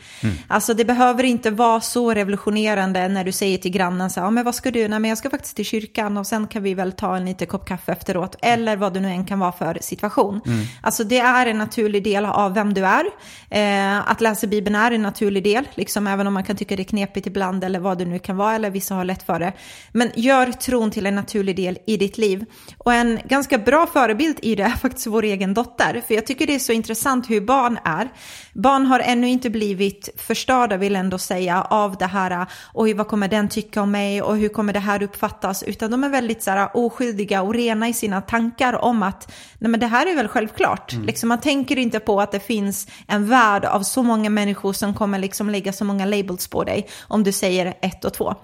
Alltså 0.48 0.74
det 0.74 0.86
behöver 0.86 1.24
inte 1.24 1.52
vara 1.52 1.82
så 1.82 2.14
revolutionerande 2.14 3.08
när 3.08 3.24
du 3.24 3.32
säger 3.32 3.58
till 3.58 3.72
grannen 3.72 4.10
så 4.10 4.20
här, 4.20 4.28
ja, 4.28 4.32
men 4.32 4.44
vad 4.44 4.56
ska 4.56 4.72
du? 4.72 4.88
Nej, 4.88 5.00
men 5.00 5.10
jag 5.10 5.18
ska 5.18 5.30
faktiskt 5.30 5.56
till 5.56 5.66
kyrkan 5.66 6.18
och 6.18 6.28
sen 6.28 6.48
kan 6.48 6.64
vi 6.64 6.74
väl 6.74 6.92
ta 6.92 7.18
en 7.18 7.26
liten 7.26 7.48
kopp 7.48 7.68
kaffe 7.68 7.92
efteråt. 7.92 8.36
Eller 8.42 8.76
vad 8.76 8.94
det 8.94 9.00
nu 9.00 9.08
än 9.08 9.26
kan 9.26 9.40
vara 9.40 9.52
för 9.52 9.78
situation. 9.82 10.42
Alltså 10.82 11.04
det 11.04 11.20
är 11.20 11.46
en 11.46 11.58
naturlig 11.58 12.04
del 12.04 12.26
av 12.26 12.54
vem 12.54 12.74
du 12.74 12.86
är. 12.86 13.06
Eh, 13.50 14.12
att 14.12 14.22
läsa 14.22 14.48
Bibeln 14.48 14.76
är 14.76 14.92
en 14.92 15.02
naturlig 15.02 15.44
del, 15.44 15.68
liksom, 15.76 16.08
även 16.08 16.28
om 16.28 16.34
man 16.34 16.44
kan 16.44 16.56
tycka 16.56 16.76
det 16.76 16.82
är 16.82 16.84
knepigt 16.84 17.28
ibland 17.28 17.64
eller 17.64 17.80
vad 17.80 17.98
det 17.98 18.06
nu 18.06 18.20
kan 18.20 18.38
vara, 18.38 18.56
eller 18.56 18.70
vissa 18.70 18.96
har 18.96 19.06
lätt 19.06 19.24
för 19.24 19.40
det. 19.40 19.54
Men 19.92 20.12
gör 20.16 20.52
tron 20.52 20.92
till 20.92 21.06
en 21.06 21.16
naturlig 21.16 21.56
del 21.56 21.67
i 21.86 21.98
ditt 21.98 22.18
liv. 22.18 22.46
Och 22.78 22.94
en 22.94 23.20
ganska 23.26 23.58
bra 23.58 23.88
förebild 23.88 24.40
i 24.42 24.56
det 24.56 24.64
är 24.64 24.70
faktiskt 24.70 25.08
vår 25.08 25.24
egen 25.24 25.54
dotter. 25.54 26.02
För 26.08 26.16
jag 26.16 26.26
tycker 26.26 26.48
det 26.48 26.56
är 26.56 26.60
så 26.60 26.72
intressant 26.72 27.30
hur 27.30 27.42
barn 27.42 27.80
är. 27.84 28.10
Barn 28.54 28.86
har 28.86 29.00
ännu 29.00 29.30
inte 29.30 29.50
blivit 29.50 30.10
förstörda, 30.18 30.78
vill 30.78 30.94
jag 30.94 31.00
ändå 31.00 31.18
säga, 31.18 31.62
av 31.62 31.98
det 31.98 32.06
här, 32.06 32.46
oj 32.74 32.94
vad 32.94 33.08
kommer 33.08 33.28
den 33.28 33.50
tycka 33.50 33.82
om 33.82 33.92
mig 33.92 34.22
och 34.22 34.38
hur 34.38 34.50
kommer 34.50 34.74
det 34.74 34.80
här 34.80 35.04
uppfattas? 35.04 35.64
Utan 35.64 35.92
de 35.92 36.04
är 36.04 36.10
väldigt 36.10 36.44
så 36.44 36.52
här, 36.52 36.70
oskyldiga 36.74 37.42
och 37.42 37.54
rena 37.54 37.88
i 37.88 37.94
sina 37.94 38.22
tankar 38.22 38.84
om 38.84 39.04
att 39.04 39.32
nej 39.60 39.72
men 39.72 39.80
det 39.80 39.88
här 39.88 40.12
är 40.12 40.16
väl 40.16 40.28
självklart. 40.28 40.94
Liksom, 41.06 41.30
man 41.30 41.42
tänker 41.42 41.78
inte 41.78 42.00
på 42.00 42.22
att 42.22 42.32
det 42.32 42.40
finns 42.40 42.88
en 43.08 43.30
värld 43.30 43.66
av 43.66 43.82
så 43.82 44.04
många 44.04 44.30
människor 44.30 44.74
som 44.74 44.94
kommer 44.94 45.20
liksom 45.20 45.50
lägga 45.50 45.74
så 45.74 45.86
många 45.86 46.06
labels 46.06 46.48
på 46.48 46.64
dig 46.64 46.88
om 47.08 47.24
du 47.24 47.32
säger 47.32 47.74
ett 47.82 48.06
och 48.06 48.14
två. 48.14 48.36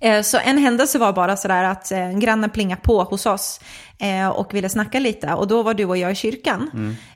Eh, 0.00 0.22
Så 0.22 0.38
en 0.38 0.58
händelse 0.58 0.98
var 0.98 1.12
bara 1.12 1.36
sådär 1.36 1.64
att 1.64 1.92
eh, 1.92 1.98
en 1.98 2.20
granne 2.20 2.48
plingade 2.48 2.80
på 2.80 3.02
hos 3.02 3.26
oss 3.26 3.60
eh, 3.98 4.28
och 4.28 4.54
ville 4.54 4.68
snacka 4.68 4.98
lite 5.00 5.32
och 5.34 5.46
då 5.46 5.62
var 5.62 5.74
du 5.74 5.84
och 5.84 5.96
jag 5.96 6.12
i 6.12 6.14
kyrkan. 6.14 6.70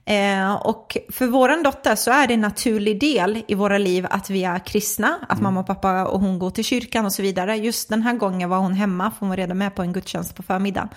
Eh, 0.05 0.55
Och 0.55 0.97
för 1.13 1.27
våran 1.27 1.63
dotter 1.63 1.95
så 1.97 2.11
är 2.11 2.27
det 2.27 2.35
en 2.35 2.41
naturlig 2.41 3.01
del 3.01 3.43
i 3.49 3.55
våra 3.55 3.79
liv 3.79 4.07
att 4.11 4.31
vi 4.31 4.45
är 4.45 4.59
kristna, 4.59 5.19
att 5.29 5.41
mamma 5.41 5.61
och 5.61 5.67
pappa 5.67 6.05
och 6.07 6.21
hon 6.21 6.39
går 6.39 6.51
till 6.51 6.65
kyrkan 6.65 7.07
och 7.07 7.13
så 7.13 7.23
vidare. 7.23 7.57
Just 7.57 7.89
den 7.89 8.03
här 8.03 8.13
gången 8.15 8.49
var 8.51 8.59
hon 8.59 8.73
hemma 8.75 9.11
för 9.11 9.21
hon 9.21 9.29
var 9.29 9.37
redan 9.37 9.59
med 9.59 9.75
på 9.75 9.83
en 9.83 9.93
gudstjänst 9.93 10.35
på 10.37 10.43
förmiddagen. 10.43 10.89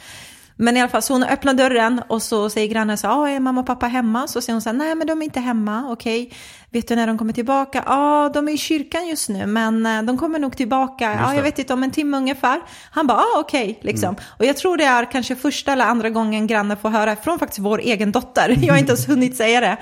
Men 0.57 0.77
i 0.77 0.79
alla 0.81 0.89
fall, 0.89 1.01
så 1.01 1.13
hon 1.13 1.23
öppnar 1.23 1.53
dörren 1.53 2.01
och 2.09 2.21
så 2.21 2.49
säger 2.49 2.67
grannen 2.67 2.97
så 2.97 3.07
ah, 3.07 3.29
är 3.29 3.39
mamma 3.39 3.61
och 3.61 3.67
pappa 3.67 3.87
hemma? 3.87 4.27
Så 4.27 4.41
säger 4.41 4.53
hon 4.53 4.61
så 4.61 4.69
här, 4.69 4.77
nej 4.77 4.95
men 4.95 5.07
de 5.07 5.21
är 5.21 5.25
inte 5.25 5.39
hemma, 5.39 5.85
okej. 5.91 6.31
Vet 6.76 6.88
du 6.88 6.95
när 6.95 7.07
de 7.07 7.17
kommer 7.17 7.34
tillbaka? 7.34 7.84
Ja, 7.86 8.32
de 8.34 8.47
är 8.47 8.51
i 8.51 8.57
kyrkan 8.57 9.07
just 9.07 9.30
nu, 9.30 9.45
men 9.45 9.86
eh, 9.86 10.01
de 10.01 10.17
kommer 10.17 10.39
nog 10.39 10.57
tillbaka, 10.57 11.17
ja, 11.21 11.30
det. 11.30 11.36
jag 11.36 11.43
vet 11.43 11.59
inte, 11.59 11.73
om 11.73 11.84
en 11.84 11.91
timme 11.91 12.17
ungefär. 12.17 12.61
Han 12.91 13.07
bara, 13.07 13.17
ah, 13.17 13.39
okej, 13.39 13.80
liksom. 13.82 14.15
Och 14.39 14.45
jag 14.45 14.57
tror 14.57 14.78
det 14.78 14.84
är 14.84 15.11
kanske 15.11 15.36
första 15.36 15.71
eller 15.71 15.86
andra 15.86 16.09
gången 16.09 16.47
grannen 16.47 16.78
får 16.78 16.89
höra 16.89 17.15
från 17.15 17.39
faktiskt 17.39 17.59
vår 17.59 17.80
egen 17.80 18.11
dotter, 18.11 18.57
jag 18.61 18.73
har 18.73 18.80
inte 18.80 18.91
ens 18.91 19.09
hunnit 19.09 19.38
säga 19.38 19.61
det, 19.61 19.78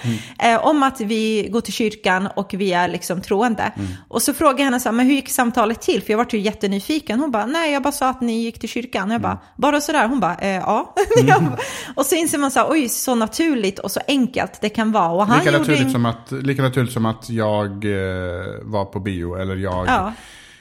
eh, 0.50 0.66
om 0.66 0.84
att 0.84 1.02
vi 1.02 1.48
går 1.52 1.62
till 1.62 1.74
kyrkan 1.74 2.28
och 2.36 2.54
vi 2.54 2.74
är 2.74 2.88
liksom 2.88 3.22
troende. 3.22 3.72
Och 4.08 4.22
så 4.22 4.34
frågar 4.34 4.58
jag 4.58 4.66
henne 4.66 4.80
så 4.80 4.90
här, 4.90 4.94
men 4.94 5.06
hur 5.06 5.14
gick 5.14 5.30
samtalet 5.30 5.82
till? 5.82 6.02
För 6.04 6.12
jag 6.14 6.18
var 6.18 6.28
ju 6.32 6.40
jättenyfiken. 6.40 7.20
Hon 7.20 7.32
bara, 7.32 7.46
nej, 7.46 7.74
jag 7.74 7.84
bara 7.84 7.92
sa 7.92 8.10
att 8.10 8.22
ni 8.22 8.34
gick 8.44 8.60
till 8.60 8.70
kyrkan. 8.70 9.12
Jag 9.12 9.22
bara, 9.22 9.38
bara 9.56 9.82
sådär? 9.82 10.08
Hon 10.08 10.20
bara, 10.20 10.36
eh, 10.36 10.50
ja. 10.50 10.94
Bara- 11.28 11.58
och 11.96 12.06
så 12.06 12.16
inser 12.16 12.38
man 12.38 12.52
så 12.52 12.60
här, 12.60 12.68
oj, 12.72 12.90
så 12.90 13.16
naturligt 13.16 13.80
och 13.80 13.92
så 13.92 14.00
enkelt 14.08 14.62
det 14.62 14.70
kan 14.70 14.92
vara. 14.92 15.12
Och 15.12 15.28
han 15.28 15.40
Lika 15.40 15.58
naturligt, 15.58 15.82
en- 15.82 15.92
som 15.92 16.06
att, 16.06 16.32
lika 16.32 16.62
naturligt 16.62 16.83
som 16.92 17.06
att 17.06 17.30
jag 17.30 17.70
eh, 17.86 18.46
var 18.62 18.86
på 18.86 19.00
bio 19.00 19.36
eller 19.36 19.56
jag 19.56 19.88
Ja. 19.88 20.14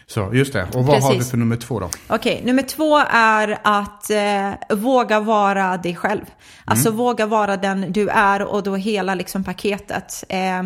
Så, 0.07 0.31
just 0.33 0.53
det. 0.53 0.62
Och 0.62 0.87
vad 0.87 1.03
har 1.03 1.11
Precis. 1.11 1.25
du 1.25 1.31
för 1.31 1.37
nummer 1.37 1.57
två 1.57 1.81
då? 1.81 1.91
Okej, 2.09 2.43
nummer 2.45 2.62
två 2.62 2.99
är 3.11 3.59
att 3.62 4.11
eh, 4.11 4.77
våga 4.77 5.20
vara 5.20 5.77
dig 5.77 5.97
själv. 5.97 6.25
Alltså 6.64 6.91
våga 6.91 7.27
vara 7.27 7.57
den 7.57 7.93
du 7.93 8.09
är 8.09 8.43
och 8.43 8.62
då 8.62 8.77
hela 8.77 9.14
liksom 9.14 9.45
paketet. 9.45 10.25
Eh, 10.29 10.62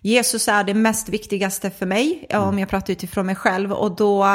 Jesus 0.00 0.48
är 0.48 0.64
det 0.64 0.74
mest 0.74 1.08
viktigaste 1.08 1.70
för 1.70 1.86
mig, 1.86 2.26
om 2.34 2.58
jag 2.58 2.68
pratar 2.68 2.92
utifrån 2.92 3.26
mig 3.26 3.34
själv. 3.34 3.72
Och 3.72 3.96
då 3.96 4.26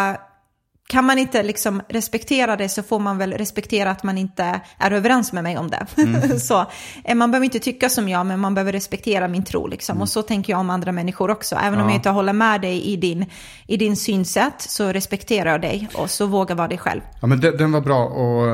kan 0.87 1.05
man 1.05 1.17
inte 1.19 1.43
liksom 1.43 1.81
respektera 1.89 2.55
det 2.55 2.69
så 2.69 2.83
får 2.83 2.99
man 2.99 3.17
väl 3.17 3.33
respektera 3.33 3.91
att 3.91 4.03
man 4.03 4.17
inte 4.17 4.61
är 4.77 4.91
överens 4.91 5.33
med 5.33 5.43
mig 5.43 5.57
om 5.57 5.69
det. 5.69 6.39
så, 6.39 6.65
eh, 7.03 7.15
man 7.15 7.31
behöver 7.31 7.45
inte 7.45 7.59
tycka 7.59 7.89
som 7.89 8.09
jag, 8.09 8.25
men 8.25 8.39
man 8.39 8.53
behöver 8.53 8.71
respektera 8.71 9.27
min 9.27 9.43
tro. 9.43 9.67
Liksom. 9.67 10.01
Och 10.01 10.09
så 10.09 10.21
tänker 10.21 10.53
jag 10.53 10.59
om 10.59 10.69
andra 10.69 10.91
människor 10.91 11.31
också. 11.31 11.55
Även 11.55 11.79
om 11.79 11.85
Ja. 11.85 11.91
jag 11.91 11.97
inte 11.97 12.09
håller 12.09 12.33
med 12.33 12.61
dig 12.61 12.81
i 12.85 12.95
din, 12.95 13.25
i 13.67 13.77
din 13.77 13.97
synsätt 13.97 14.61
så 14.61 14.91
respekterar 14.91 15.49
jag 15.51 15.61
dig 15.61 15.89
och 15.95 16.09
så 16.09 16.25
våga 16.25 16.55
vara 16.55 16.67
dig 16.67 16.77
själv. 16.77 17.01
Ja, 17.21 17.27
men 17.27 17.39
den, 17.39 17.57
den 17.57 17.71
var 17.71 17.81
bra 17.81 18.05
och 18.05 18.47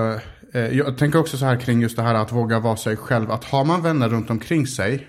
eh, 0.56 0.68
jag 0.78 0.98
tänker 0.98 1.20
också 1.20 1.38
så 1.38 1.46
här 1.46 1.56
kring 1.60 1.82
just 1.82 1.96
det 1.96 2.04
här 2.04 2.16
att 2.16 2.32
våga 2.32 2.60
vara 2.60 2.78
sig 2.78 2.98
själv. 2.98 3.32
Att 3.32 3.44
har 3.44 3.66
man 3.66 3.82
vänner 3.82 4.10
runt 4.10 4.30
omkring 4.30 4.68
sig 4.68 5.08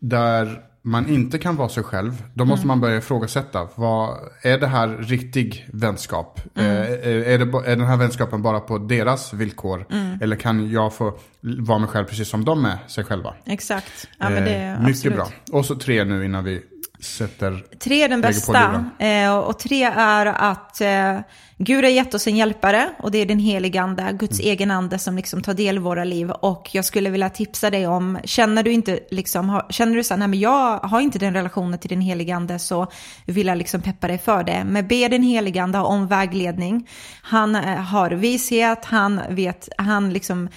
där 0.00 0.60
man 0.88 1.08
inte 1.08 1.38
kan 1.38 1.56
vara 1.56 1.68
sig 1.68 1.82
själv, 1.82 2.22
då 2.34 2.44
måste 2.44 2.66
man 2.66 2.80
börja 2.80 2.96
ifrågasätta. 2.96 3.68
Vad, 3.74 4.18
är 4.42 4.58
det 4.58 4.66
här 4.66 4.88
riktig 4.88 5.68
vänskap? 5.72 6.40
Eh, 6.54 6.64
är, 6.64 7.06
är, 7.06 7.38
det, 7.38 7.44
är 7.72 7.76
den 7.76 7.86
här 7.86 7.96
vänskapen 7.96 8.42
bara 8.42 8.60
på 8.60 8.78
deras 8.78 9.32
villkor? 9.32 9.86
Eller 10.20 10.36
kan 10.36 10.70
jag 10.70 10.94
få 10.94 11.18
vara 11.40 11.78
mig 11.78 11.88
själv 11.88 12.04
precis 12.04 12.28
som 12.28 12.44
de 12.44 12.64
är 12.64 12.78
sig 12.86 13.04
själva? 13.04 13.34
Exakt. 13.46 14.08
Ja, 14.18 14.28
men 14.30 14.44
det 14.44 14.50
är 14.54 14.74
Eh, 14.74 14.80
mycket 14.80 14.96
absolut. 14.96 15.16
bra. 15.16 15.58
Och 15.58 15.64
så 15.66 15.74
tre 15.74 16.04
nu 16.04 16.24
innan 16.24 16.44
vi 16.44 16.62
sätter... 17.00 17.64
Tre 17.78 18.02
är 18.02 18.08
den 18.08 18.20
bästa. 18.20 18.90
Eh, 18.98 19.38
och 19.38 19.58
tre 19.58 19.84
är 19.84 20.26
att 20.26 20.80
eh, 20.80 21.20
Gud 21.60 21.84
har 21.84 21.90
gett 21.90 22.14
oss 22.14 22.26
en 22.26 22.36
hjälpare 22.36 22.90
och 22.98 23.10
det 23.10 23.18
är 23.18 23.26
den 23.26 23.38
helige 23.38 23.80
ande, 23.82 24.12
Guds 24.12 24.40
Mm. 24.40 24.50
egen 24.52 24.70
ande 24.70 24.98
som 24.98 25.16
liksom 25.16 25.42
tar 25.42 25.54
del 25.54 25.76
i 25.76 25.78
våra 25.78 26.04
liv. 26.04 26.30
Och 26.30 26.68
jag 26.72 26.84
skulle 26.84 27.10
vilja 27.10 27.30
tipsa 27.30 27.70
dig 27.70 27.86
om, 27.86 28.18
känner 28.24 28.62
du 28.62 28.72
inte 28.72 29.00
liksom, 29.10 29.48
har, 29.48 29.66
känner 29.70 29.96
du 29.96 30.04
så 30.04 30.14
här, 30.14 30.18
nej 30.18 30.28
men 30.28 30.38
jag 30.40 30.78
har 30.78 31.00
inte 31.00 31.18
den 31.18 31.34
relationen 31.34 31.78
till 31.78 31.90
den 31.90 32.00
helige 32.00 32.36
ande 32.36 32.58
så 32.58 32.86
vill 33.26 33.46
jag 33.46 33.58
liksom 33.58 33.80
peppa 33.82 34.08
dig 34.08 34.18
för 34.18 34.44
det. 34.44 34.64
Men 34.66 34.88
be 34.88 35.08
den 35.08 35.22
helige 35.22 35.62
ande 35.62 35.78
om 35.78 36.06
vägledning. 36.06 36.88
Han 37.22 37.56
eh, 37.56 37.62
har 37.62 38.10
vishet, 38.10 38.84
han 38.84 39.20
vet, 39.30 39.68
han 39.78 40.12
liksom 40.12 40.48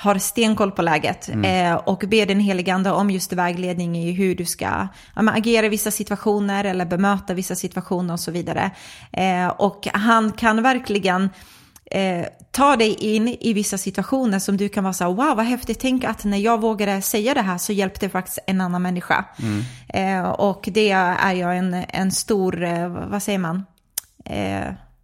har 0.00 0.18
stenkoll 0.18 0.70
på 0.70 0.82
läget 0.82 1.28
eh, 1.28 1.74
och 1.74 2.04
ber 2.08 2.26
den 2.26 2.40
helige 2.40 2.74
ande 2.74 2.90
om 2.90 3.10
just 3.10 3.32
vägledning 3.32 3.98
i 3.98 4.12
hur 4.12 4.34
du 4.34 4.44
ska 4.44 4.64
ja, 4.64 5.32
agera 5.32 5.66
i 5.66 5.68
vissa 5.68 5.90
situationer 5.90 6.64
eller 6.64 6.84
bemöta 6.84 7.34
vissa 7.34 7.54
situationer 7.54 8.14
och 8.14 8.20
så 8.20 8.30
vidare. 8.30 8.70
Eh, 9.12 9.46
och 9.48 9.88
han 9.92 10.32
kan 10.32 10.62
verkligen 10.62 11.30
eh, 11.90 12.26
ta 12.50 12.76
dig 12.76 12.94
in 12.94 13.28
i 13.28 13.52
vissa 13.52 13.78
situationer 13.78 14.38
som 14.38 14.56
du 14.56 14.68
kan 14.68 14.84
vara 14.84 14.94
så 14.94 15.04
här, 15.04 15.10
wow 15.10 15.36
vad 15.36 15.46
häftigt, 15.46 15.80
tänk 15.80 16.04
att 16.04 16.24
när 16.24 16.38
jag 16.38 16.60
vågade 16.60 17.02
säga 17.02 17.34
det 17.34 17.42
här 17.42 17.58
så 17.58 17.72
hjälpte 17.72 18.08
faktiskt 18.08 18.38
en 18.46 18.60
annan 18.60 18.82
människa. 18.82 19.24
Eh, 19.88 20.30
och 20.30 20.68
det 20.72 20.90
är 20.90 21.32
jag 21.32 21.56
en, 21.56 21.84
en 21.88 22.12
stor, 22.12 22.62
eh, 22.62 22.88
vad 22.88 23.22
säger 23.22 23.38
man? 23.38 23.64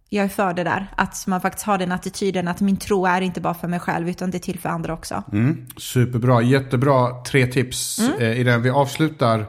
Jag 0.09 0.25
är 0.25 0.29
för 0.29 0.53
det 0.53 0.63
där, 0.63 0.87
att 0.97 1.27
man 1.27 1.41
faktiskt 1.41 1.65
har 1.65 1.77
den 1.77 1.91
attityden 1.91 2.47
att 2.47 2.61
min 2.61 2.77
tro 2.77 3.05
är 3.05 3.21
inte 3.21 3.41
bara 3.41 3.53
för 3.53 3.67
mig 3.67 3.79
själv 3.79 4.09
utan 4.09 4.31
det 4.31 4.37
är 4.37 4.39
till 4.39 4.59
för 4.59 4.69
andra 4.69 4.93
också. 4.93 5.23
Mm, 5.31 5.65
superbra, 5.77 6.41
jättebra. 6.41 7.23
Tre 7.23 7.47
tips 7.47 7.99
Mm. 7.99 8.19
eh, 8.21 8.39
i 8.39 8.43
den 8.43 8.61
vi 8.61 8.69
avslutar 8.69 9.45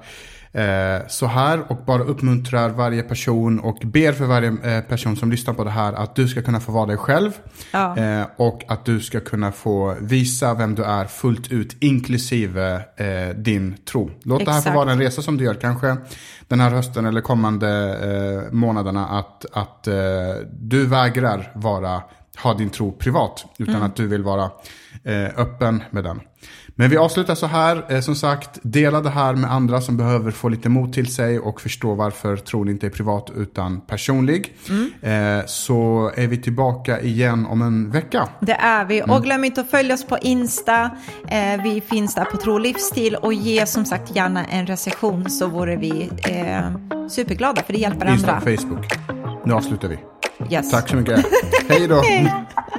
eh, 0.52 1.06
så 1.08 1.26
här 1.26 1.72
och 1.72 1.76
bara 1.86 2.02
uppmuntrar 2.02 2.68
varje 2.68 3.02
person 3.02 3.60
och 3.60 3.78
ber 3.84 4.12
för 4.12 4.24
varje 4.24 4.76
eh, 4.76 4.80
person 4.84 5.16
som 5.16 5.30
lyssnar 5.30 5.54
på 5.54 5.64
det 5.64 5.70
här 5.70 5.92
att 5.92 6.14
du 6.16 6.28
ska 6.28 6.42
kunna 6.42 6.60
få 6.60 6.72
vara 6.72 6.86
dig 6.86 6.96
själv. 6.96 7.30
Ja. 7.72 7.96
Eh, 7.96 8.26
och 8.36 8.64
att 8.68 8.84
du 8.84 9.00
ska 9.00 9.20
kunna 9.20 9.52
få 9.52 9.96
visa 10.00 10.54
vem 10.54 10.74
du 10.74 10.84
är 10.84 11.04
fullt 11.04 11.52
ut, 11.52 11.76
inklusive 11.80 12.74
eh, 12.96 13.36
din 13.36 13.76
tro. 13.84 14.10
Låt 14.22 14.44
det 14.44 14.50
här 14.52 14.52
få 14.52 14.58
Exakt. 14.58 14.76
vara 14.76 14.92
en 14.92 14.98
resa 14.98 15.22
som 15.22 15.36
du 15.36 15.44
gör, 15.44 15.54
kanske 15.54 15.96
den 16.48 16.60
här 16.60 16.70
hösten 16.70 17.06
eller 17.06 17.20
kommande 17.20 18.48
månaderna, 18.52 19.06
att, 19.06 19.44
att 19.52 19.88
du 20.52 20.86
vägrar 20.86 21.52
vara, 21.54 22.02
ha 22.42 22.54
din 22.54 22.70
tro 22.70 22.92
privat, 22.92 23.44
utan 23.58 23.74
Mm. 23.74 23.86
att 23.86 23.96
du 23.96 24.06
vill 24.06 24.22
vara 24.22 24.50
öppen 25.36 25.82
med 25.90 26.04
den. 26.04 26.20
Men 26.80 26.90
vi 26.90 26.96
avslutar 26.96 27.34
så 27.34 27.46
här, 27.46 27.84
eh, 27.88 28.00
som 28.00 28.14
sagt, 28.14 28.58
dela 28.62 29.00
det 29.00 29.10
här 29.10 29.34
med 29.34 29.52
andra 29.52 29.80
som 29.80 29.96
behöver 29.96 30.30
få 30.30 30.48
lite 30.48 30.68
mod 30.68 30.92
till 30.92 31.14
sig 31.14 31.38
och 31.38 31.60
förstå 31.60 31.94
varför 31.94 32.36
tron 32.36 32.68
inte 32.68 32.86
är 32.86 32.90
privat 32.90 33.30
utan 33.36 33.80
personlig. 33.80 34.56
Mm. 34.68 35.38
Eh, 35.38 35.46
så 35.46 36.12
är 36.16 36.26
vi 36.26 36.36
tillbaka 36.36 37.00
igen 37.00 37.46
om 37.46 37.62
en 37.62 37.90
vecka. 37.90 38.28
Det 38.40 38.52
är 38.52 38.84
vi. 38.84 38.98
Mm. 38.98 39.10
Och 39.10 39.22
glöm 39.22 39.44
inte 39.44 39.60
att 39.60 39.70
följa 39.70 39.94
oss 39.94 40.06
på 40.06 40.18
Insta. 40.18 40.90
Eh, 41.28 41.62
vi 41.62 41.80
finns 41.80 42.14
där 42.14 42.24
på 42.24 42.36
Tro 42.36 42.52
och 42.52 42.60
Livsstil. 42.60 43.14
Och 43.14 43.32
ge 43.32 43.66
som 43.66 43.84
sagt 43.84 44.16
gärna 44.16 44.44
en 44.44 44.66
recension 44.66 45.30
så 45.30 45.46
vore 45.46 45.76
vi 45.76 46.10
eh, 46.28 47.08
superglada 47.08 47.62
för 47.62 47.72
det 47.72 47.78
hjälper 47.78 48.12
Insta 48.12 48.32
andra. 48.32 48.52
och 48.52 48.60
Facebook. 48.60 48.86
Nu 49.44 49.54
avslutar 49.54 49.88
vi. 49.88 49.98
Yes. 50.50 50.70
Tack 50.70 50.88
så 50.88 50.96
mycket. 50.96 51.26
Hej 51.68 51.88
då. 51.88 52.02